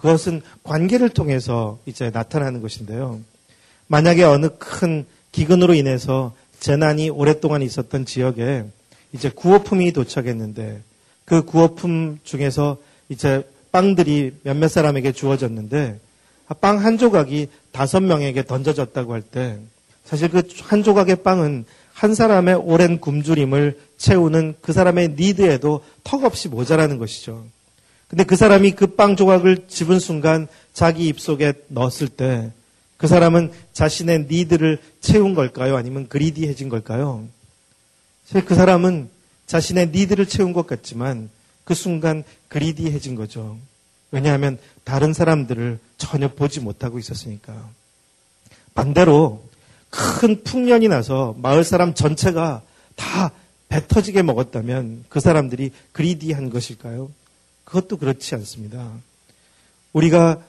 그것은 0.00 0.40
관계를 0.62 1.10
통해서 1.10 1.78
이제 1.84 2.10
나타나는 2.10 2.62
것인데요. 2.62 3.20
만약에 3.86 4.24
어느 4.24 4.48
큰 4.58 5.04
기근으로 5.30 5.74
인해서 5.74 6.34
재난이 6.58 7.10
오랫동안 7.10 7.60
있었던 7.62 8.06
지역에 8.06 8.64
이제 9.12 9.28
구호품이 9.28 9.92
도착했는데 9.92 10.80
그 11.24 11.42
구호품 11.44 12.18
중에서 12.24 12.78
이제 13.08 13.46
빵들이 13.72 14.36
몇몇 14.42 14.68
사람에게 14.68 15.12
주어졌는데 15.12 16.00
빵 16.60 16.78
한 16.78 16.98
조각이 16.98 17.48
다섯 17.70 18.00
명에게 18.00 18.44
던져졌다고 18.44 19.12
할 19.12 19.22
때 19.22 19.58
사실 20.04 20.28
그 20.30 20.42
한 20.62 20.82
조각의 20.82 21.16
빵은 21.22 21.64
한 21.92 22.14
사람의 22.14 22.54
오랜 22.54 22.98
굶주림을 23.00 23.78
채우는 23.98 24.54
그 24.62 24.72
사람의 24.72 25.10
니드에도 25.10 25.84
턱없이 26.02 26.48
모자라는 26.48 26.96
것이죠. 26.98 27.44
근데 28.10 28.24
그 28.24 28.36
사람이 28.36 28.72
그 28.72 28.96
빵 28.96 29.16
조각을 29.16 29.68
집은 29.68 30.00
순간 30.00 30.48
자기 30.74 31.06
입속에 31.08 31.52
넣었을 31.68 32.08
때 32.08 32.50
그 33.00 33.06
사람은 33.06 33.50
자신의 33.72 34.26
니드를 34.28 34.78
채운 35.00 35.34
걸까요? 35.34 35.76
아니면 35.78 36.06
그리디해진 36.06 36.68
걸까요? 36.68 37.26
그 38.44 38.54
사람은 38.54 39.08
자신의 39.46 39.88
니드를 39.88 40.26
채운 40.26 40.52
것 40.52 40.66
같지만 40.66 41.30
그 41.64 41.72
순간 41.72 42.24
그리디해진 42.48 43.14
거죠. 43.14 43.56
왜냐하면 44.10 44.58
다른 44.84 45.14
사람들을 45.14 45.78
전혀 45.96 46.28
보지 46.28 46.60
못하고 46.60 46.98
있었으니까. 46.98 47.70
반대로 48.74 49.42
큰 49.88 50.44
풍년이 50.44 50.88
나서 50.88 51.34
마을 51.38 51.64
사람 51.64 51.94
전체가 51.94 52.60
다 52.96 53.32
배 53.70 53.86
터지게 53.86 54.22
먹었다면 54.22 55.04
그 55.08 55.20
사람들이 55.20 55.70
그리디한 55.92 56.50
것일까요? 56.50 57.10
그것도 57.64 57.98
그렇지 57.98 58.34
않습니다. 58.36 58.92
우리가 59.92 60.42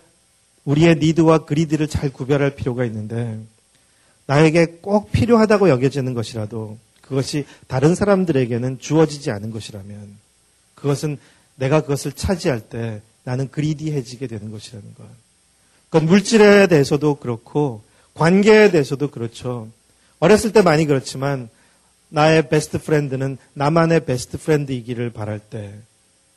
우리의 0.66 0.96
니드와 0.98 1.46
그리드를 1.46 1.88
잘 1.88 2.12
구별할 2.12 2.56
필요가 2.56 2.86
있는데 2.86 3.40
나에게 4.28 4.78
꼭 4.82 5.12
필요하다고 5.12 5.70
여겨지는 5.70 6.14
것이라도 6.14 6.78
그것이 7.02 7.46
다른 7.68 7.96
사람들에게는 7.96 8.80
주어지지 8.80 9.32
않은 9.32 9.52
것이라면 9.52 10.18
그것은 10.76 11.18
내가 11.56 11.82
그것을 11.82 12.14
차지할 12.14 12.62
때 12.62 13.02
나는 13.24 13.50
greedy해지게 13.52 14.28
되는 14.28 14.52
것이라는 14.52 14.94
것. 14.96 15.04
그건 15.90 16.08
물질에 16.08 16.68
대해서도 16.68 17.16
그렇고 17.16 17.84
관계에 18.14 18.72
대해서도 18.72 19.12
그렇죠. 19.12 19.68
어렸을 20.20 20.54
때 20.54 20.62
많이 20.62 20.86
그렇지만 20.86 21.50
나의 22.10 22.50
best 22.50 22.78
friend는 22.78 23.38
나만의 23.54 24.06
best 24.06 24.38
friend이기를 24.38 25.12
바랄 25.12 25.40
때 25.40 25.74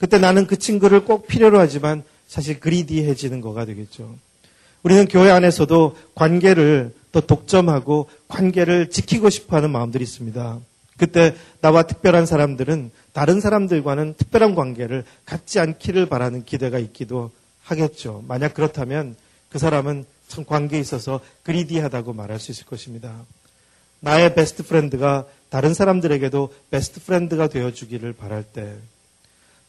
그때 0.05 0.19
나는 0.19 0.47
그 0.47 0.59
친구를 0.59 1.07
꼭 1.07 1.27
필요로 1.27 1.59
하지만 1.59 2.03
사실 2.27 2.61
greedy해지는 2.61 3.41
거가 3.41 3.65
되겠죠. 3.65 4.19
우리는 4.83 5.09
교회 5.09 5.31
안에서도 5.31 5.97
관계를 6.15 6.93
더 7.11 7.23
독점하고 7.23 8.11
관계를 8.29 8.91
지키고 8.91 9.31
싶어 9.31 9.57
하는 9.57 9.71
마음들이 9.71 10.05
있습니다. 10.05 10.59
그때 10.99 11.35
나와 11.63 11.85
특별한 11.85 12.27
사람들은 12.27 12.91
다른 13.15 13.41
사람들과는 13.41 14.17
특별한 14.19 14.55
관계를 14.55 15.05
갖지 15.25 15.59
않기를 15.59 16.05
바라는 16.05 16.45
기대가 16.45 16.79
있기도 16.79 17.31
하겠죠. 17.63 18.23
만약 18.29 18.53
그렇다면 18.53 19.17
그 19.49 19.59
사람은 19.59 20.05
참 20.29 20.45
관계에 20.45 20.81
있어서 20.81 21.21
greedy하다고 21.45 22.13
말할 22.13 22.39
수 22.41 22.51
있을 22.51 22.67
것입니다. 22.67 23.25
나의 24.01 24.35
best 24.35 24.65
friend가 24.65 25.25
다른 25.49 25.73
사람들에게도 25.73 26.53
best 26.71 27.03
friend가 27.03 27.47
되어주기를 27.47 28.13
바랄 28.13 28.43
때, 28.43 28.77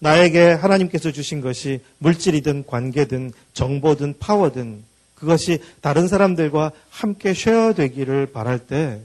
나에게 0.05 0.49
하나님께서 0.49 1.11
주신 1.11 1.41
것이 1.41 1.79
물질이든 1.97 2.65
관계든 2.67 3.33
정보든 3.53 4.19
파워든 4.19 4.83
그것이 5.15 5.59
다른 5.81 6.07
사람들과 6.07 6.71
함께 6.91 7.33
share되기를 7.33 8.27
바랄 8.27 8.59
때, 8.59 9.01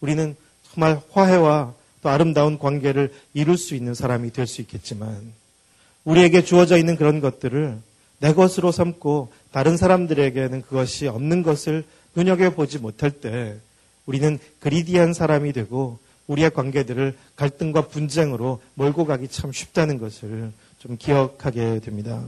우리는 0.00 0.36
정말 0.70 1.00
화해와 1.10 1.74
또 2.02 2.08
아름다운 2.08 2.60
관계를 2.60 3.12
이룰 3.32 3.58
수 3.58 3.74
있는 3.74 3.94
사람이 3.94 4.32
될 4.32 4.46
수 4.46 4.60
있겠지만, 4.60 5.32
우리에게 6.04 6.44
주어져 6.44 6.76
있는 6.76 6.94
그런 6.94 7.20
것들을 7.20 7.76
내 8.20 8.32
것으로 8.32 8.70
삼고 8.70 9.32
다른 9.50 9.76
사람들에게는 9.76 10.62
그것이 10.62 11.08
없는 11.08 11.42
것을 11.42 11.82
눈여겨보지 12.14 12.78
못할 12.78 13.10
때 13.10 13.56
우리는 14.06 14.38
그리디한 14.60 15.14
사람이 15.14 15.52
되고 15.52 15.98
우리의 16.26 16.50
관계들을 16.50 17.16
갈등과 17.36 17.88
분쟁으로 17.88 18.60
몰고 18.74 19.04
가기 19.04 19.28
참 19.28 19.52
쉽다는 19.52 19.98
것을 19.98 20.52
좀 20.78 20.96
기억하게 20.96 21.80
됩니다. 21.80 22.24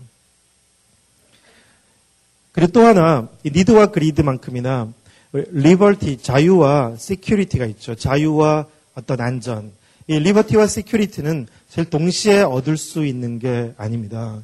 그리고 2.53 2.73
또 2.73 2.81
하나, 2.81 3.29
이 3.45 3.51
니드와 3.51 3.87
그리드만큼이나 3.87 4.93
liberty 5.33 6.19
자유와 6.23 6.97
security가 6.97 7.67
있죠. 7.67 7.95
자유와 7.95 8.67
어떤 8.95 9.21
안전. 9.21 9.73
이 10.07 10.19
liberty와 10.19 10.67
security는 10.67 11.49
제일 11.69 11.91
동시에 11.91 12.41
얻을 12.43 12.77
수 12.79 13.05
있는 13.05 13.39
게 13.39 13.75
아닙니다. 13.77 14.43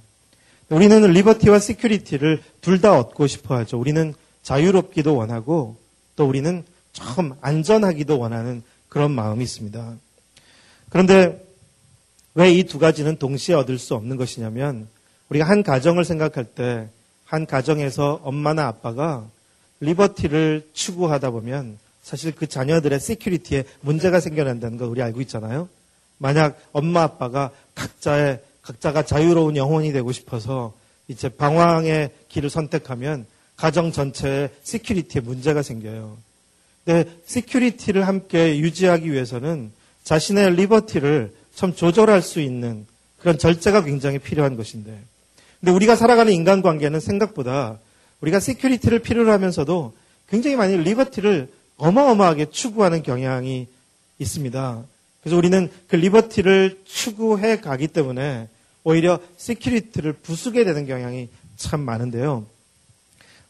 우리는 0.69 1.01
liberty와 1.11 1.59
security를 1.59 2.43
둘 2.61 2.81
다 2.81 2.99
얻고 2.99 3.27
싶어 3.27 3.57
하죠. 3.59 3.79
우리는 3.79 4.15
자유롭기도 4.43 5.17
원하고 5.17 5.77
또 6.17 6.27
우리는 6.27 6.65
좀 6.93 7.35
안전하기도 7.41 8.19
원하는 8.19 8.63
그런 8.93 9.11
마음이 9.13 9.43
있습니다. 9.43 9.97
그런데 10.91 11.43
왜 12.35 12.51
이 12.53 12.65
두 12.65 12.79
가지는 12.79 13.17
동시에 13.17 13.55
얻을 13.55 13.79
수 13.79 13.95
없는 13.95 14.17
것이냐면 14.17 14.89
우리가 15.29 15.47
한 15.47 15.63
가정을 15.63 16.05
생각할 16.05 16.45
때 16.45 16.89
한 17.33 17.47
가정에서 17.47 18.21
엄마나 18.25 18.67
아빠가 18.67 19.27
liberty를 19.81 20.69
추구하다 20.75 21.31
보면 21.31 21.79
사실 22.03 22.35
그 22.35 22.47
자녀들의 22.47 23.01
security에 23.01 23.65
문제가 23.81 24.21
생겨난다는 24.21 24.77
걸 24.77 24.89
우리 24.89 25.01
알고 25.01 25.23
있잖아요. 25.23 25.71
만약 26.19 26.61
엄마 26.73 27.03
아빠가 27.05 27.51
각자의 27.75 28.43
각자가 28.61 29.05
자유로운 29.05 29.57
영혼이 29.57 29.93
되고 29.93 30.13
싶어서 30.13 30.75
이제 31.09 31.31
방황의 31.31 32.11
길을 32.29 32.51
선택하면 32.51 33.25
가정 33.57 33.93
전체에 33.93 34.51
security에 34.63 35.23
문제가 35.23 35.63
생겨요. 35.63 36.19
근데 36.85 37.11
security를 37.27 38.07
함께 38.07 38.59
유지하기 38.59 39.11
위해서는 39.13 39.73
자신의 40.05 40.57
liberty를 40.57 41.33
참 41.55 41.75
조절할 41.75 42.23
수 42.23 42.41
있는 42.41 42.87
그런 43.19 43.39
절제가 43.39 43.85
굉장히 43.85 44.19
필요한 44.19 44.57
것인데 44.57 44.99
근데 45.61 45.73
우리가 45.73 45.95
살아가는 45.95 46.33
인간관계는 46.33 46.99
생각보다 46.99 47.79
우리가 48.21 48.41
security를 48.41 48.99
필요로 49.01 49.31
하면서도 49.31 49.95
굉장히 50.29 50.57
많이 50.57 50.77
liberty를 50.77 51.49
어마어마하게 51.77 52.47
추구하는 52.51 53.03
경향이 53.03 53.67
있습니다. 54.19 54.83
그래서 55.21 55.37
우리는 55.37 55.71
그 55.89 55.97
liberty를 55.97 56.81
추구해 56.85 57.61
가기 57.61 57.89
때문에 57.89 58.49
오히려 58.85 59.21
security를 59.37 60.15
부수게 60.15 60.65
되는 60.65 60.87
경향이 60.87 61.29
참 61.57 61.81
많은데요. 61.81 62.47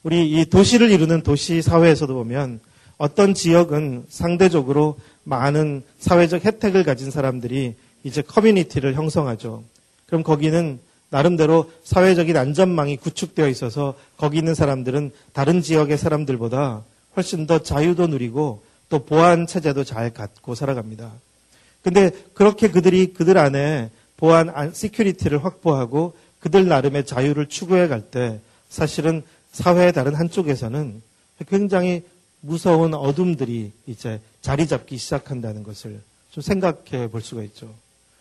우리 0.02 0.30
이 0.30 0.44
도시를 0.44 0.90
이루는 0.90 1.22
도시 1.22 1.62
사회에서도 1.62 2.12
보면 2.12 2.60
어떤 3.02 3.34
지역은 3.34 4.04
상대적으로 4.08 4.96
많은 5.24 5.82
사회적 5.98 6.44
혜택을 6.44 6.84
가진 6.84 7.10
사람들이 7.10 7.74
이제 8.04 8.22
커뮤니티를 8.22 8.94
형성하죠. 8.94 9.64
그럼 10.06 10.22
거기는 10.22 10.78
나름대로 11.10 11.68
사회적인 11.82 12.36
안전망이 12.36 12.96
구축되어 12.98 13.48
있어서 13.48 13.96
거기 14.16 14.38
있는 14.38 14.54
사람들은 14.54 15.10
다른 15.32 15.62
지역의 15.62 15.98
사람들보다 15.98 16.84
훨씬 17.16 17.48
더 17.48 17.58
자유도 17.58 18.06
누리고 18.06 18.62
또 18.88 19.04
보안 19.04 19.48
체제도 19.48 19.82
잘 19.82 20.10
갖고 20.14 20.54
살아갑니다. 20.54 21.10
근데 21.82 22.12
그렇게 22.34 22.70
그들이 22.70 23.14
그들 23.14 23.36
안에 23.36 23.90
보안 24.16 24.72
security를 24.72 25.44
확보하고 25.44 26.14
그들 26.38 26.68
나름의 26.68 27.04
자유를 27.06 27.48
추구해 27.48 27.88
갈 27.88 28.12
때 28.12 28.38
사실은 28.68 29.24
사회의 29.50 29.92
다른 29.92 30.14
한쪽에서는 30.14 31.02
굉장히 31.48 32.04
무서운 32.42 32.92
어둠들이 32.92 33.72
이제 33.86 34.20
자리 34.42 34.66
잡기 34.66 34.98
시작한다는 34.98 35.62
것을 35.62 36.00
좀 36.30 36.42
생각해 36.42 37.08
볼 37.08 37.22
수가 37.22 37.42
있죠. 37.44 37.72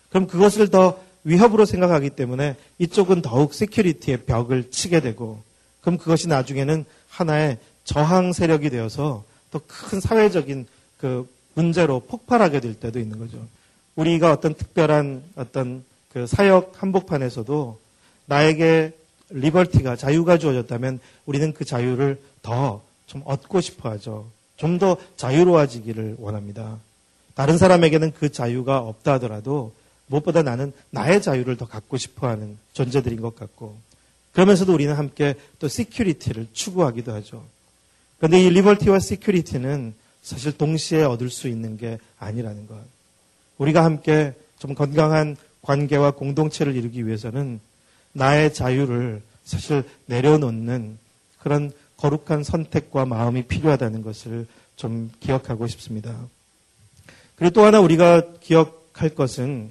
그럼 0.09 0.27
그것을 0.27 0.69
더 0.69 0.97
위협으로 1.23 1.65
생각하기 1.65 2.11
때문에 2.11 2.55
이쪽은 2.79 3.21
더욱 3.21 3.53
세큐리티의 3.53 4.25
벽을 4.25 4.71
치게 4.71 5.01
되고 5.01 5.43
그럼 5.81 5.97
그것이 5.97 6.27
나중에는 6.27 6.85
하나의 7.09 7.57
저항 7.83 8.31
세력이 8.31 8.69
되어서 8.69 9.23
또 9.51 9.59
큰 9.67 9.99
사회적인 9.99 10.67
그 10.97 11.27
문제로 11.53 11.99
폭발하게 11.99 12.61
될 12.61 12.73
때도 12.75 12.99
있는 12.99 13.19
거죠. 13.19 13.45
우리가 13.95 14.31
어떤 14.31 14.53
특별한 14.53 15.23
어떤 15.35 15.83
그 16.13 16.27
사역 16.27 16.81
한복판에서도 16.81 17.79
나에게 18.27 18.93
liberty가 19.29 19.95
자유가 19.95 20.37
주어졌다면 20.37 20.99
우리는 21.25 21.53
그 21.53 21.65
자유를 21.65 22.19
더 22.41 22.81
좀 23.11 23.21
얻고 23.25 23.59
싶어 23.59 23.89
하죠. 23.91 24.31
좀 24.55 24.79
더 24.79 24.95
자유로워지기를 25.17 26.15
원합니다. 26.19 26.79
다른 27.33 27.57
사람에게는 27.57 28.13
그 28.13 28.31
자유가 28.31 28.79
없다 28.79 29.13
하더라도 29.13 29.73
무엇보다 30.07 30.43
나는 30.43 30.71
나의 30.91 31.21
자유를 31.21 31.57
더 31.57 31.65
갖고 31.65 31.97
싶어 31.97 32.29
하는 32.29 32.57
존재들인 32.71 33.19
것 33.19 33.35
같고, 33.35 33.77
그러면서도 34.31 34.73
우리는 34.73 34.93
함께 34.93 35.35
또 35.59 35.67
security를 35.67 36.47
추구하기도 36.53 37.13
하죠. 37.15 37.43
그런데 38.17 38.41
이 38.41 38.49
liberty와 38.49 38.99
security는 38.99 39.93
사실 40.21 40.55
동시에 40.57 41.03
얻을 41.03 41.29
수 41.29 41.47
있는 41.49 41.77
게 41.77 41.97
아니라는 42.17 42.67
것. 42.67 42.75
우리가 43.57 43.83
함께 43.83 44.33
좀 44.57 44.73
건강한 44.73 45.35
관계와 45.63 46.11
공동체를 46.11 46.75
이루기 46.75 47.05
위해서는 47.05 47.59
나의 48.13 48.53
자유를 48.53 49.21
사실 49.43 49.83
내려놓는 50.05 50.97
그런 51.39 51.71
거룩한 52.01 52.43
선택과 52.43 53.05
마음이 53.05 53.43
필요하다는 53.43 54.01
것을 54.01 54.47
좀 54.75 55.11
기억하고 55.19 55.67
싶습니다. 55.67 56.15
그리고 57.35 57.53
또 57.53 57.63
하나 57.63 57.79
우리가 57.79 58.33
기억할 58.39 59.09
것은 59.13 59.69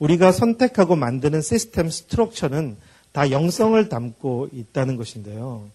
우리가 0.00 0.32
선택하고 0.32 0.96
만드는 0.96 1.42
시스템 1.42 1.88
스트럭처는 1.88 2.76
다 3.12 3.30
영성을 3.30 3.88
담고 3.88 4.48
있다는 4.52 4.96
것인데요. 4.96 5.68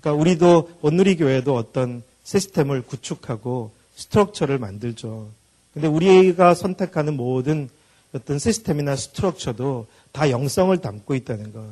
그러니까 0.00 0.20
우리도 0.20 0.70
온누리 0.80 1.16
교회도 1.16 1.54
어떤 1.54 2.02
시스템을 2.24 2.82
구축하고 2.82 3.72
스트럭처를 3.94 4.58
만들죠. 4.58 5.28
근데 5.74 5.88
우리가 5.88 6.54
선택하는 6.54 7.14
모든 7.14 7.68
어떤 8.14 8.38
시스템이나 8.38 8.96
스트럭처도 8.96 9.86
다 10.12 10.30
영성을 10.30 10.74
담고 10.78 11.14
있다는 11.14 11.52
것. 11.52 11.62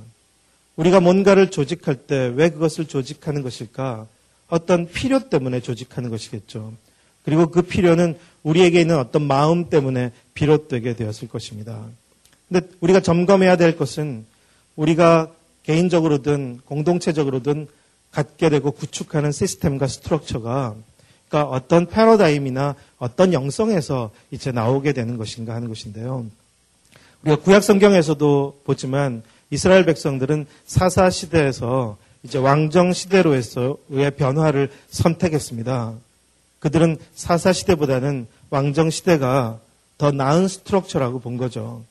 우리가 0.76 1.00
뭔가를 1.00 1.50
조직할 1.50 1.94
때 1.94 2.32
왜 2.34 2.50
그것을 2.50 2.86
조직하는 2.86 3.42
것일까? 3.42 4.06
어떤 4.48 4.86
필요 4.88 5.28
때문에 5.28 5.60
조직하는 5.60 6.10
것이겠죠. 6.10 6.74
그리고 7.24 7.46
그 7.46 7.62
필요는 7.62 8.18
우리에게 8.42 8.80
있는 8.80 8.98
어떤 8.98 9.22
마음 9.22 9.70
때문에 9.70 10.12
비롯되게 10.34 10.94
되었을 10.94 11.28
것입니다. 11.28 11.86
근데 12.48 12.66
우리가 12.80 13.00
점검해야 13.00 13.56
될 13.56 13.76
것은 13.76 14.26
우리가 14.76 15.30
개인적으로든 15.62 16.60
공동체적으로든 16.66 17.68
갖게 18.10 18.50
되고 18.50 18.70
구축하는 18.70 19.32
시스템과 19.32 19.86
스트럭처가 19.86 20.74
그러니까 21.28 21.50
어떤 21.50 21.86
패러다임이나 21.86 22.76
어떤 22.98 23.32
영성에서 23.32 24.10
이제 24.30 24.52
나오게 24.52 24.92
되는 24.92 25.16
것인가 25.16 25.54
하는 25.54 25.68
것인데요. 25.68 26.26
우리가 27.22 27.40
구약 27.42 27.64
성경에서도 27.64 28.60
보지만 28.64 29.22
이스라엘 29.54 29.84
백성들은 29.84 30.46
사사 30.66 31.10
시대에서 31.10 31.96
이제 32.24 32.38
왕정 32.38 32.92
시대로에서의 32.92 34.10
변화를 34.16 34.68
선택했습니다. 34.90 35.94
그들은 36.58 36.96
사사 37.14 37.52
시대보다는 37.52 38.26
왕정 38.50 38.90
시대가 38.90 39.60
더 39.96 40.10
나은 40.10 40.48
스트럭처라고 40.48 41.20
본 41.20 41.36
거죠. 41.36 41.84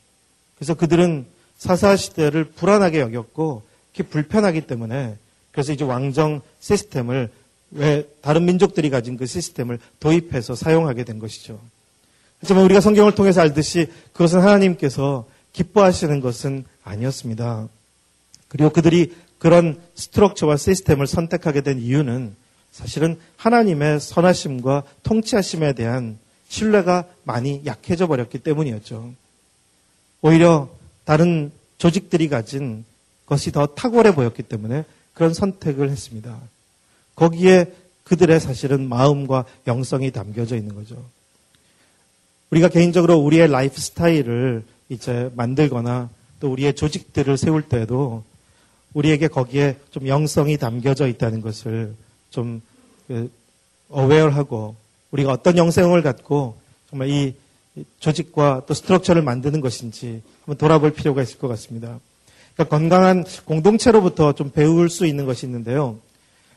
그래서 0.58 0.74
그들은 0.74 1.26
사사 1.58 1.96
시대를 1.96 2.44
불안하게 2.52 3.00
여겼고 3.00 3.62
그게 3.92 4.04
불편하기 4.04 4.62
때문에 4.62 5.16
그래서 5.52 5.72
이제 5.72 5.86
왕정 5.86 6.42
시스템을 6.60 7.30
왜 7.72 8.06
다른 8.22 8.44
민족들이 8.44 8.90
가진 8.90 9.16
그 9.16 9.26
시스템을 9.26 9.80
도입해서 10.02 10.56
사용하게 10.56 11.06
된 11.06 11.18
것이죠. 11.18 11.62
하지만 12.42 12.66
우리가 12.66 12.82
성경을 12.82 13.16
통해서 13.16 13.40
알듯이 13.40 13.88
그것은 14.12 14.42
하나님께서 14.42 15.26
기뻐하시는 15.54 16.20
것은 16.20 16.66
아니었습니다. 16.84 17.68
그리고 18.48 18.70
그들이 18.70 19.16
그런 19.40 19.82
스트럭처와 19.96 20.58
시스템을 20.58 21.08
선택하게 21.08 21.62
된 21.62 21.80
이유는 21.80 22.36
사실은 22.72 23.20
하나님의 23.38 24.00
선하심과 24.00 24.84
통치하심에 25.04 25.74
대한 25.74 26.18
신뢰가 26.48 27.06
많이 27.24 27.62
약해져 27.66 28.08
버렸기 28.08 28.40
때문이었죠. 28.40 29.14
오히려 30.22 30.70
다른 31.04 31.52
조직들이 31.78 32.30
가진 32.30 32.86
것이 33.26 33.52
더 33.52 33.66
탁월해 33.66 34.16
보였기 34.16 34.44
때문에 34.44 34.86
그런 35.14 35.34
선택을 35.34 35.90
했습니다. 35.90 36.40
거기에 37.16 37.74
그들의 38.04 38.40
사실은 38.40 38.88
마음과 38.88 39.46
영성이 39.68 40.12
담겨져 40.12 40.56
있는 40.56 40.76
거죠. 40.76 41.04
우리가 42.50 42.70
개인적으로 42.70 43.18
우리의 43.18 43.50
라이프 43.50 43.80
스타일을 43.80 44.64
이제 44.90 45.32
만들거나 45.36 46.10
또 46.44 46.52
우리의 46.52 46.74
조직들을 46.74 47.38
세울 47.38 47.62
때에도 47.62 48.22
우리에게 48.94 49.30
거기에 49.30 49.78
좀 49.92 50.10
영성이 50.10 50.58
담겨져 50.58 51.08
있다는 51.08 51.40
것을 51.40 51.94
좀 52.32 52.62
어웨어하고 53.88 54.76
우리가 55.12 55.32
어떤 55.32 55.58
영성을 55.58 56.02
갖고 56.02 56.58
정말 56.90 57.08
이 57.08 57.34
조직과 58.02 58.64
또 58.68 58.74
스트럭처를 58.74 59.22
만드는 59.22 59.62
것인지 59.62 60.22
한번 60.42 60.58
돌아볼 60.58 60.92
필요가 60.92 61.22
있을 61.22 61.38
것 61.38 61.48
같습니다. 61.48 62.02
그러니까 62.56 62.78
건강한 62.78 63.24
공동체로부터 63.46 64.34
좀 64.34 64.52
배울 64.52 64.90
수 64.90 65.06
있는 65.06 65.26
것이 65.26 65.46
있는데요. 65.46 65.98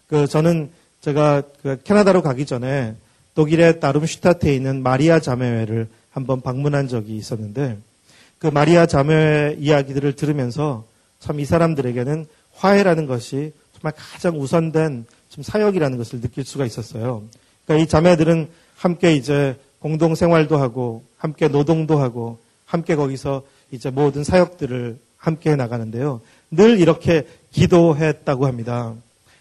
그 0.09 0.27
저는 0.27 0.69
제가 1.01 1.45
그 1.63 1.81
캐나다로 1.85 2.23
가기 2.23 2.45
전에 2.45 2.97
독일의 3.37 3.79
다름슈타트에 3.79 4.53
있는 4.53 4.83
마리아 4.83 5.21
자매회를 5.21 5.87
한번 6.11 6.41
방문한 6.41 6.89
적이 6.89 7.17
있었는데 7.17 7.79
그 8.39 8.47
마리아 8.49 8.87
자매회 8.87 9.57
이야기들을 9.59 10.15
들으면서 10.15 10.85
참 11.19 11.39
이 11.41 11.45
사람들에게는 11.45 12.27
화해라는 12.55 13.07
것이 13.07 13.53
정말 13.75 13.93
가장 13.97 14.41
우선된 14.41 15.07
좀 15.29 15.43
사역이라는 15.45 15.99
것을 15.99 16.21
느낄 16.21 16.45
수가 16.45 16.65
있었어요. 16.67 17.23
그러니까 17.65 17.85
이 17.85 17.89
자매들은 17.89 18.49
함께 18.77 19.15
이제 19.15 19.57
공동 19.81 20.15
생활도 20.15 20.57
하고 20.57 21.03
함께 21.19 21.49
노동도 21.49 21.99
하고 21.99 22.39
함께 22.65 22.95
거기서 22.97 23.43
이제 23.71 23.91
모든 23.91 24.25
사역들을 24.25 24.99
함께 25.17 25.51
해 25.51 25.57
나가는데요. 25.57 26.21
늘 26.51 26.79
이렇게 26.79 27.27
기도했다고 27.53 28.47
합니다. 28.47 28.95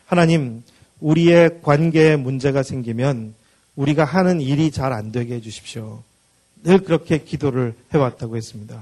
하나님, 0.05 0.63
우리의 0.99 1.59
관계에 1.61 2.15
문제가 2.15 2.63
생기면 2.63 3.35
우리가 3.75 4.05
하는 4.05 4.41
일이 4.41 4.71
잘 4.71 4.93
안 4.93 5.11
되게 5.11 5.35
해 5.35 5.41
주십시오. 5.41 6.01
늘 6.65 6.79
그렇게 6.79 7.19
기도를 7.19 7.73
해왔다고 7.93 8.35
했습니다. 8.35 8.81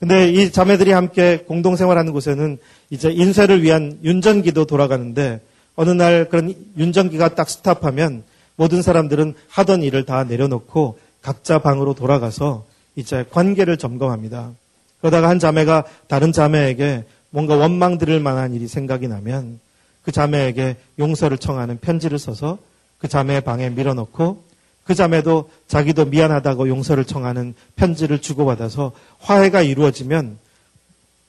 근데 0.00 0.30
이 0.30 0.50
자매들이 0.50 0.90
함께 0.90 1.44
공동생활하는 1.46 2.12
곳에는 2.12 2.58
이제 2.90 3.10
인쇄를 3.10 3.62
위한 3.62 3.98
윤전기도 4.02 4.64
돌아가는데 4.64 5.40
어느 5.76 5.90
날 5.90 6.28
그런 6.28 6.54
윤전기가 6.76 7.34
딱 7.34 7.48
스탑하면 7.48 8.24
모든 8.56 8.82
사람들은 8.82 9.34
하던 9.48 9.82
일을 9.82 10.04
다 10.04 10.24
내려놓고 10.24 10.98
각자 11.22 11.58
방으로 11.58 11.94
돌아가서 11.94 12.64
이제 12.96 13.24
관계를 13.30 13.76
점검합니다. 13.76 14.52
그러다가 15.00 15.28
한 15.28 15.38
자매가 15.38 15.84
다른 16.06 16.32
자매에게 16.32 17.04
뭔가 17.30 17.56
원망 17.56 17.98
들을 17.98 18.20
만한 18.20 18.54
일이 18.54 18.68
생각이 18.68 19.08
나면 19.08 19.58
그 20.02 20.12
자매에게 20.12 20.76
용서를 20.98 21.38
청하는 21.38 21.78
편지를 21.80 22.18
써서 22.18 22.58
그 22.98 23.08
자매의 23.08 23.40
방에 23.40 23.70
밀어넣고 23.70 24.44
그 24.84 24.94
자매도 24.94 25.50
자기도 25.66 26.04
미안하다고 26.04 26.68
용서를 26.68 27.04
청하는 27.04 27.54
편지를 27.76 28.20
주고받아서 28.20 28.92
화해가 29.18 29.62
이루어지면 29.62 30.38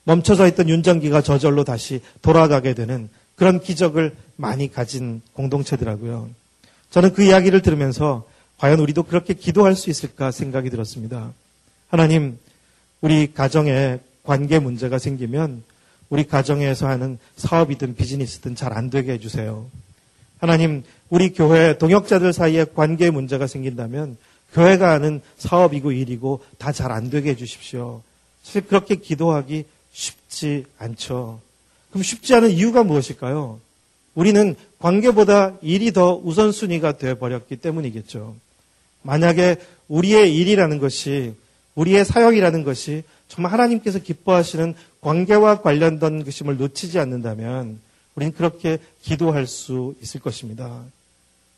멈춰져 0.03 0.47
있던 0.47 0.69
윤정기가 0.69 1.21
저절로 1.21 1.63
다시 1.63 2.01
돌아가게 2.21 2.73
되는 2.73 3.09
그런 3.35 3.59
기적을 3.59 4.15
많이 4.35 4.71
가진 4.71 5.21
공동체더라고요. 5.33 6.29
저는 6.89 7.13
그 7.13 7.23
이야기를 7.23 7.61
들으면서 7.61 8.25
과연 8.57 8.79
우리도 8.79 9.03
그렇게 9.03 9.33
기도할 9.33 9.75
수 9.75 9.89
있을까 9.89 10.31
생각이 10.31 10.69
들었습니다. 10.69 11.33
하나님, 11.89 12.37
우리 13.01 13.33
가정에 13.33 13.99
관계 14.23 14.59
문제가 14.59 14.99
생기면 14.99 15.63
우리 16.09 16.25
가정에서 16.25 16.87
하는 16.87 17.17
사업이든 17.35 17.95
비즈니스든 17.95 18.55
잘 18.55 18.73
안 18.73 18.89
되게 18.89 19.13
해주세요. 19.13 19.65
하나님, 20.39 20.83
우리 21.09 21.33
교회 21.33 21.77
동역자들 21.77 22.33
사이에 22.33 22.65
관계 22.75 23.11
문제가 23.11 23.47
생긴다면 23.47 24.17
교회가 24.53 24.91
하는 24.91 25.21
사업이고 25.37 25.91
일이고 25.91 26.41
다 26.57 26.71
잘 26.71 26.91
안 26.91 27.09
되게 27.09 27.31
해주십시오. 27.31 28.01
사실 28.43 28.65
그렇게 28.67 28.95
기도하기 28.95 29.65
쉽지 29.91 30.65
않죠. 30.77 31.41
그럼 31.89 32.03
쉽지 32.03 32.33
않은 32.35 32.51
이유가 32.51 32.83
무엇일까요? 32.83 33.59
우리는 34.15 34.55
관계보다 34.79 35.55
일이 35.61 35.91
더 35.91 36.15
우선순위가 36.23 36.97
되어버렸기 36.97 37.57
때문이겠죠. 37.57 38.35
만약에 39.01 39.57
우리의 39.87 40.35
일이라는 40.35 40.79
것이, 40.79 41.33
우리의 41.75 42.05
사역이라는 42.05 42.63
것이 42.63 43.03
정말 43.27 43.51
하나님께서 43.51 43.99
기뻐하시는 43.99 44.73
관계와 45.01 45.61
관련된 45.61 46.23
것임을 46.23 46.57
놓치지 46.57 46.97
않는다면 46.99 47.79
우리는 48.15 48.33
그렇게 48.33 48.77
기도할 49.01 49.45
수 49.45 49.95
있을 50.01 50.21
것입니다. 50.21 50.83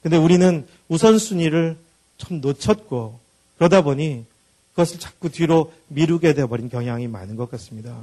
근데 0.01 0.17
우리는 0.17 0.65
우선순위를 0.89 1.77
참 2.17 2.41
놓쳤고 2.41 3.19
그러다 3.57 3.81
보니 3.81 4.25
그것을 4.71 4.99
자꾸 4.99 5.29
뒤로 5.29 5.73
미루게 5.87 6.33
되어버린 6.33 6.69
경향이 6.69 7.07
많은 7.07 7.35
것 7.35 7.49
같습니다. 7.51 7.97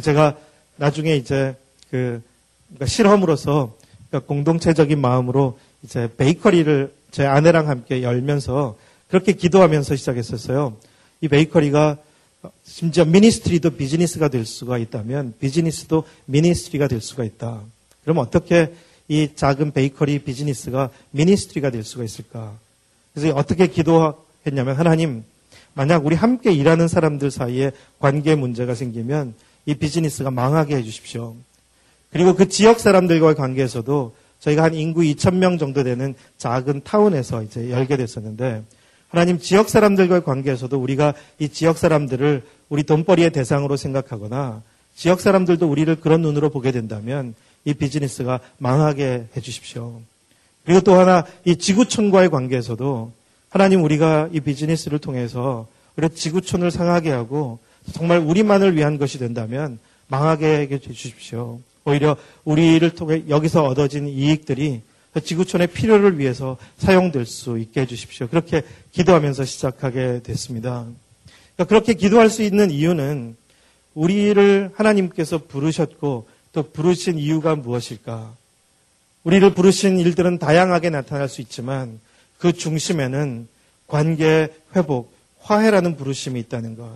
제가 0.00 0.38
나중에 0.76 1.14
이제 1.16 1.56
그 1.90 2.22
그러니까 2.68 2.86
실험으로서 2.86 3.76
그러니까 4.08 4.26
공동체적인 4.26 5.00
마음으로 5.00 5.58
이제 5.82 6.08
베이커리를 6.16 6.92
제 7.10 7.26
아내랑 7.26 7.68
함께 7.68 8.02
열면서 8.02 8.76
그렇게 9.08 9.32
기도하면서 9.32 9.96
시작했었어요. 9.96 10.76
이 11.20 11.28
베이커리가 11.28 11.98
심지어 12.70 13.04
미니스트리도 13.04 13.70
비즈니스가 13.70 14.28
될 14.28 14.46
수가 14.46 14.78
있다면 14.78 15.34
비즈니스도 15.40 16.04
미니스트리가 16.26 16.86
될 16.86 17.00
수가 17.00 17.24
있다. 17.24 17.60
그럼 18.04 18.18
어떻게 18.18 18.72
이 19.08 19.30
작은 19.34 19.72
베이커리 19.72 20.20
비즈니스가 20.20 20.90
미니스트리가 21.10 21.70
될 21.70 21.82
수가 21.82 22.04
있을까? 22.04 22.56
그래서 23.12 23.34
어떻게 23.34 23.66
기도했냐면 23.66 24.76
하나님 24.76 25.24
만약 25.74 26.06
우리 26.06 26.14
함께 26.14 26.52
일하는 26.52 26.86
사람들 26.86 27.32
사이에 27.32 27.72
관계 27.98 28.36
문제가 28.36 28.76
생기면 28.76 29.34
이 29.66 29.74
비즈니스가 29.74 30.30
망하게 30.30 30.76
해주십시오. 30.76 31.34
그리고 32.12 32.36
그 32.36 32.48
지역 32.48 32.78
사람들과의 32.78 33.34
관계에서도 33.34 34.14
저희가 34.38 34.62
한 34.62 34.74
인구 34.74 35.00
2,000명 35.00 35.58
정도 35.58 35.82
되는 35.82 36.14
작은 36.38 36.82
타운에서 36.84 37.42
이제 37.42 37.68
열게 37.70 37.96
됐었는데 37.96 38.62
하나님 39.10 39.38
지역 39.40 39.68
사람들과의 39.68 40.22
관계에서도 40.22 40.78
우리가 40.80 41.14
이 41.40 41.48
지역 41.48 41.78
사람들을 41.78 42.42
우리 42.68 42.84
돈벌이의 42.84 43.30
대상으로 43.30 43.76
생각하거나 43.76 44.62
지역 44.94 45.20
사람들도 45.20 45.68
우리를 45.68 45.94
그런 45.96 46.22
눈으로 46.22 46.50
보게 46.50 46.70
된다면 46.70 47.34
이 47.64 47.74
비즈니스가 47.74 48.40
망하게 48.58 49.26
해 49.36 49.40
주십시오. 49.40 50.00
그리고 50.64 50.80
또 50.82 50.94
하나 50.94 51.26
이 51.44 51.56
지구촌과의 51.56 52.30
관계에서도 52.30 53.12
하나님 53.48 53.82
우리가 53.82 54.28
이 54.32 54.38
비즈니스를 54.40 55.00
통해서 55.00 55.66
우리 55.96 56.08
지구촌을 56.08 56.70
상하게 56.70 57.10
하고 57.10 57.58
정말 57.92 58.18
우리만을 58.18 58.76
위한 58.76 58.96
것이 58.96 59.18
된다면 59.18 59.80
망하게 60.06 60.68
해 60.70 60.78
주십시오. 60.78 61.58
오히려 61.84 62.16
우리를 62.44 62.88
통해 62.90 63.24
여기서 63.28 63.64
얻어진 63.64 64.06
이익들이 64.06 64.82
지구촌의 65.18 65.68
필요를 65.68 66.18
위해서 66.18 66.56
사용될 66.78 67.26
수 67.26 67.58
있게 67.58 67.80
해주십시오. 67.80 68.28
그렇게 68.28 68.62
기도하면서 68.92 69.44
시작하게 69.44 70.20
됐습니다. 70.22 70.86
그러니까 71.56 71.64
그렇게 71.64 71.94
기도할 71.94 72.30
수 72.30 72.42
있는 72.42 72.70
이유는 72.70 73.36
우리를 73.94 74.70
하나님께서 74.74 75.38
부르셨고 75.38 76.28
또 76.52 76.62
부르신 76.62 77.18
이유가 77.18 77.56
무엇일까? 77.56 78.34
우리를 79.24 79.52
부르신 79.54 79.98
일들은 79.98 80.38
다양하게 80.38 80.90
나타날 80.90 81.28
수 81.28 81.40
있지만 81.40 82.00
그 82.38 82.52
중심에는 82.52 83.48
관계 83.86 84.48
회복, 84.74 85.12
화해라는 85.40 85.96
부르심이 85.96 86.38
있다는 86.40 86.76
것. 86.76 86.88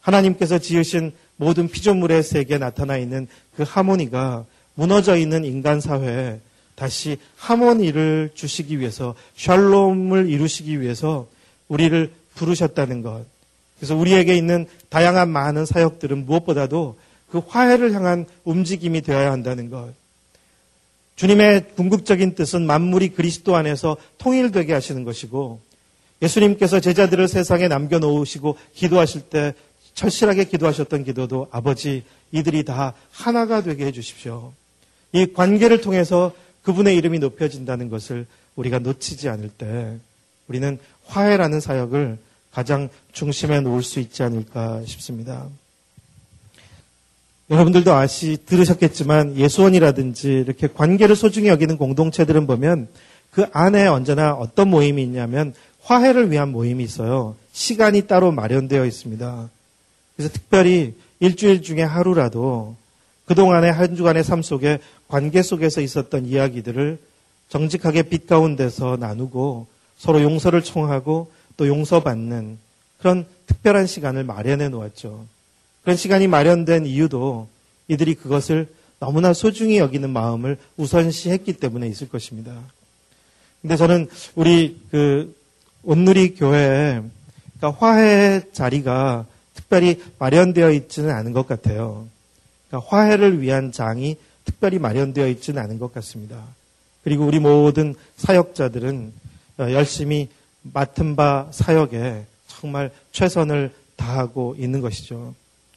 하나님께서 0.00 0.58
지으신 0.58 1.12
모든 1.36 1.68
피조물의 1.68 2.22
세계에 2.22 2.58
나타나 2.58 2.96
있는 2.96 3.26
그 3.56 3.64
하모니가 3.66 4.44
무너져 4.74 5.16
있는 5.16 5.44
인간 5.44 5.80
사회에 5.80 6.40
다시 6.76 7.18
하모니를 7.36 8.30
주시기 8.34 8.78
위해서 8.78 9.14
샬롬을 9.36 10.30
이루시기 10.30 10.80
위해서 10.80 11.26
우리를 11.68 12.12
부르셨다는 12.36 13.02
것. 13.02 13.24
그래서 13.78 13.96
우리에게 13.96 14.36
있는 14.36 14.66
다양한 14.88 15.28
많은 15.28 15.66
사역들은 15.66 16.26
무엇보다도 16.26 16.96
그 17.28 17.38
화해를 17.38 17.92
향한 17.92 18.26
움직임이 18.44 19.02
되어야 19.02 19.32
한다는 19.32 19.70
것. 19.70 19.92
주님의 21.16 21.72
궁극적인 21.76 22.34
뜻은 22.34 22.66
만물이 22.66 23.10
그리스도 23.10 23.56
안에서 23.56 23.96
통일되게 24.18 24.72
하시는 24.72 25.02
것이고 25.02 25.60
예수님께서 26.22 26.80
제자들을 26.80 27.26
세상에 27.26 27.68
남겨놓으시고 27.68 28.56
기도하실 28.74 29.22
때 29.22 29.54
철실하게 29.94 30.44
기도하셨던 30.44 31.04
기도도 31.04 31.48
아버지 31.50 32.04
이들이 32.32 32.64
다 32.64 32.92
하나가 33.10 33.62
되게 33.62 33.86
해주십시오. 33.86 34.52
이 35.12 35.32
관계를 35.32 35.80
통해서 35.80 36.32
그분의 36.66 36.96
이름이 36.96 37.20
높여진다는 37.20 37.90
것을 37.90 38.26
우리가 38.56 38.80
놓치지 38.80 39.28
않을 39.28 39.50
때 39.50 39.96
우리는 40.48 40.78
화해라는 41.04 41.60
사역을 41.60 42.18
가장 42.50 42.88
중심에 43.12 43.60
놓을 43.60 43.84
수 43.84 44.00
있지 44.00 44.24
않을까 44.24 44.82
싶습니다. 44.84 45.46
여러분들도 47.50 47.92
아시 47.94 48.38
들으셨겠지만 48.44 49.36
예수원이라든지 49.36 50.28
이렇게 50.28 50.66
관계를 50.66 51.14
소중히 51.14 51.46
여기는 51.46 51.76
공동체들은 51.76 52.48
보면 52.48 52.88
그 53.30 53.46
안에 53.52 53.86
언제나 53.86 54.32
어떤 54.32 54.68
모임이 54.68 55.04
있냐면 55.04 55.54
화해를 55.82 56.32
위한 56.32 56.50
모임이 56.50 56.82
있어요. 56.82 57.36
시간이 57.52 58.08
따로 58.08 58.32
마련되어 58.32 58.84
있습니다. 58.86 59.48
그래서 60.16 60.32
특별히 60.32 60.94
일주일 61.20 61.62
중에 61.62 61.82
하루라도 61.82 62.74
그동안의 63.26 63.72
한 63.72 63.94
주간의 63.94 64.24
삶 64.24 64.42
속에 64.42 64.80
관계 65.08 65.42
속에서 65.42 65.80
있었던 65.80 66.26
이야기들을 66.26 66.98
정직하게 67.48 68.02
빛 68.04 68.26
가운데서 68.26 68.96
나누고 68.98 69.66
서로 69.96 70.22
용서를 70.22 70.62
청하고 70.62 71.30
또 71.56 71.68
용서받는 71.68 72.58
그런 72.98 73.26
특별한 73.46 73.86
시간을 73.86 74.24
마련해 74.24 74.68
놓았죠. 74.68 75.26
그런 75.82 75.96
시간이 75.96 76.26
마련된 76.26 76.86
이유도 76.86 77.48
이들이 77.88 78.14
그것을 78.14 78.68
너무나 78.98 79.32
소중히 79.32 79.78
여기는 79.78 80.10
마음을 80.10 80.56
우선시했기 80.76 81.54
때문에 81.54 81.86
있을 81.88 82.08
것입니다. 82.08 82.52
근데 83.62 83.76
저는 83.76 84.08
우리 84.34 84.80
그 84.90 85.34
온누리 85.82 86.34
교회에 86.34 87.02
그러니까 87.58 87.86
화해 87.86 88.42
자리가 88.52 89.26
특별히 89.54 90.02
마련되어 90.18 90.72
있지는 90.72 91.10
않은 91.10 91.32
것 91.32 91.46
같아요. 91.46 92.06
그러니까 92.68 92.90
화해를 92.90 93.40
위한 93.40 93.72
장이 93.72 94.16
특별히 94.46 94.78
마련되어 94.78 95.28
있지는 95.28 95.62
않은 95.62 95.78
것 95.78 95.92
같습니다. 95.92 96.42
그리고 97.04 97.26
우리 97.26 97.38
모든 97.38 97.94
사역자들은 98.16 99.12
열심히 99.58 100.28
맡은 100.62 101.14
바 101.14 101.48
사역에 101.50 102.24
정말 102.46 102.90
최선을 103.12 103.72
다하고 103.96 104.56
있는 104.58 104.80
것이죠. 104.80 105.34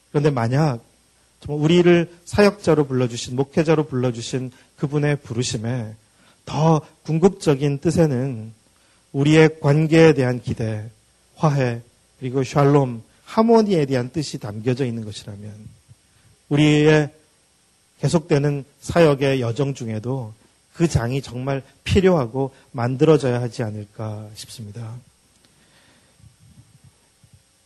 그런데 0.09 0.29
만약 0.29 0.79
우리를 1.47 2.09
사역자로 2.25 2.87
불러주신, 2.87 3.35
목회자로 3.35 3.87
불러주신 3.87 4.51
그분의 4.77 5.17
부르심에 5.17 5.93
더 6.45 6.81
궁극적인 7.03 7.79
뜻에는 7.79 8.53
우리의 9.11 9.59
관계에 9.59 10.13
대한 10.13 10.41
기대, 10.41 10.89
화해, 11.35 11.81
그리고 12.19 12.43
샬롬, 12.43 13.03
하모니에 13.25 13.85
대한 13.85 14.09
뜻이 14.11 14.39
담겨져 14.39 14.85
있는 14.85 15.05
것이라면 15.05 15.53
우리의 16.49 17.09
계속되는 17.99 18.65
사역의 18.79 19.41
여정 19.41 19.73
중에도 19.73 20.33
그 20.73 20.87
장이 20.87 21.21
정말 21.21 21.61
필요하고 21.83 22.51
만들어져야 22.71 23.41
하지 23.41 23.63
않을까 23.63 24.27
싶습니다. 24.35 24.93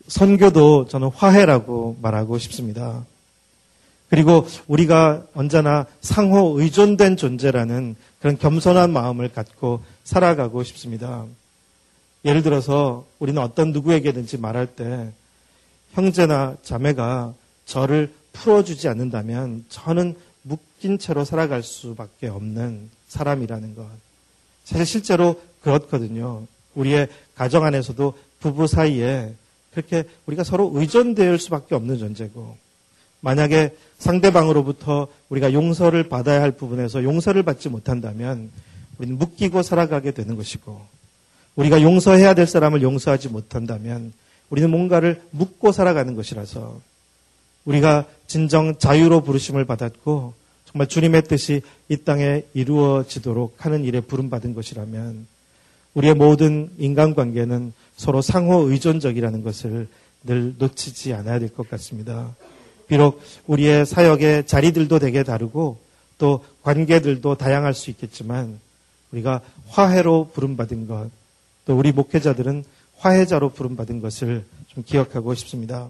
선교도 0.07 0.87
저는 0.87 1.09
화해라고 1.09 1.97
말하고 2.01 2.37
싶습니다. 2.39 3.05
그리고 4.09 4.45
우리가 4.67 5.25
언제나 5.33 5.85
상호 6.01 6.59
의존된 6.59 7.17
존재라는 7.17 7.95
그런 8.19 8.37
겸손한 8.37 8.91
마음을 8.91 9.29
갖고 9.29 9.83
살아가고 10.03 10.63
싶습니다. 10.63 11.25
예를 12.25 12.41
들어서 12.41 13.05
우리는 13.19 13.41
어떤 13.41 13.71
누구에게든지 13.71 14.37
말할 14.37 14.67
때 14.67 15.11
형제나 15.93 16.57
자매가 16.63 17.33
저를 17.65 18.13
풀어주지 18.33 18.87
않는다면 18.87 19.65
저는 19.69 20.15
묶인 20.41 20.99
채로 20.99 21.23
살아갈 21.23 21.63
수밖에 21.63 22.27
없는 22.27 22.89
사람이라는 23.07 23.75
것. 23.75 23.87
사실 24.65 24.85
실제로 24.85 25.41
그렇거든요. 25.61 26.45
우리의 26.75 27.07
가정 27.35 27.63
안에서도 27.63 28.13
부부 28.39 28.67
사이에 28.67 29.33
그렇게 29.71 30.03
우리가 30.25 30.43
서로 30.43 30.71
의존될 30.73 31.39
수밖에 31.39 31.75
없는 31.75 31.97
존재고 31.97 32.57
만약에 33.21 33.75
상대방으로부터 33.99 35.07
우리가 35.29 35.53
용서를 35.53 36.09
받아야 36.09 36.41
할 36.41 36.51
부분에서 36.51 37.03
용서를 37.03 37.43
받지 37.43 37.69
못한다면 37.69 38.51
우리는 38.97 39.17
묶이고 39.17 39.63
살아가게 39.63 40.11
되는 40.11 40.35
것이고 40.35 40.81
우리가 41.55 41.81
용서해야 41.81 42.33
될 42.33 42.47
사람을 42.47 42.81
용서하지 42.81 43.29
못한다면 43.29 44.11
우리는 44.49 44.69
뭔가를 44.69 45.21
묻고 45.31 45.71
살아가는 45.71 46.15
것이라서 46.15 46.81
우리가 47.65 48.05
진정 48.27 48.77
자유로 48.77 49.21
부르심을 49.21 49.65
받았고 49.65 50.33
정말 50.65 50.87
주님의 50.87 51.23
뜻이 51.23 51.61
이 51.89 51.97
땅에 51.97 52.43
이루어지도록 52.53 53.65
하는 53.65 53.83
일에 53.83 53.99
부름받은 54.01 54.53
것이라면 54.53 55.27
우리의 55.93 56.15
모든 56.15 56.71
인간관계는 56.79 57.73
서로 57.95 58.21
상호 58.21 58.69
의존적이라는 58.69 59.43
것을 59.43 59.87
늘 60.23 60.55
놓치지 60.57 61.13
않아야 61.13 61.37
될 61.39 61.49
것 61.49 61.69
같습니다. 61.69 62.35
비록 62.87 63.21
우리의 63.45 63.85
사역의 63.85 64.47
자리들도 64.47 64.99
되게 64.99 65.23
다르고 65.23 65.77
또 66.17 66.43
관계들도 66.63 67.35
다양할 67.35 67.73
수 67.73 67.89
있겠지만 67.91 68.59
우리가 69.11 69.41
화해로 69.67 70.31
부름받은 70.33 70.87
것, 70.87 71.09
또 71.65 71.77
우리 71.77 71.91
목회자들은 71.91 72.63
화해자로 72.97 73.49
부름받은 73.49 74.01
것을 74.01 74.43
좀 74.67 74.83
기억하고 74.83 75.35
싶습니다. 75.35 75.89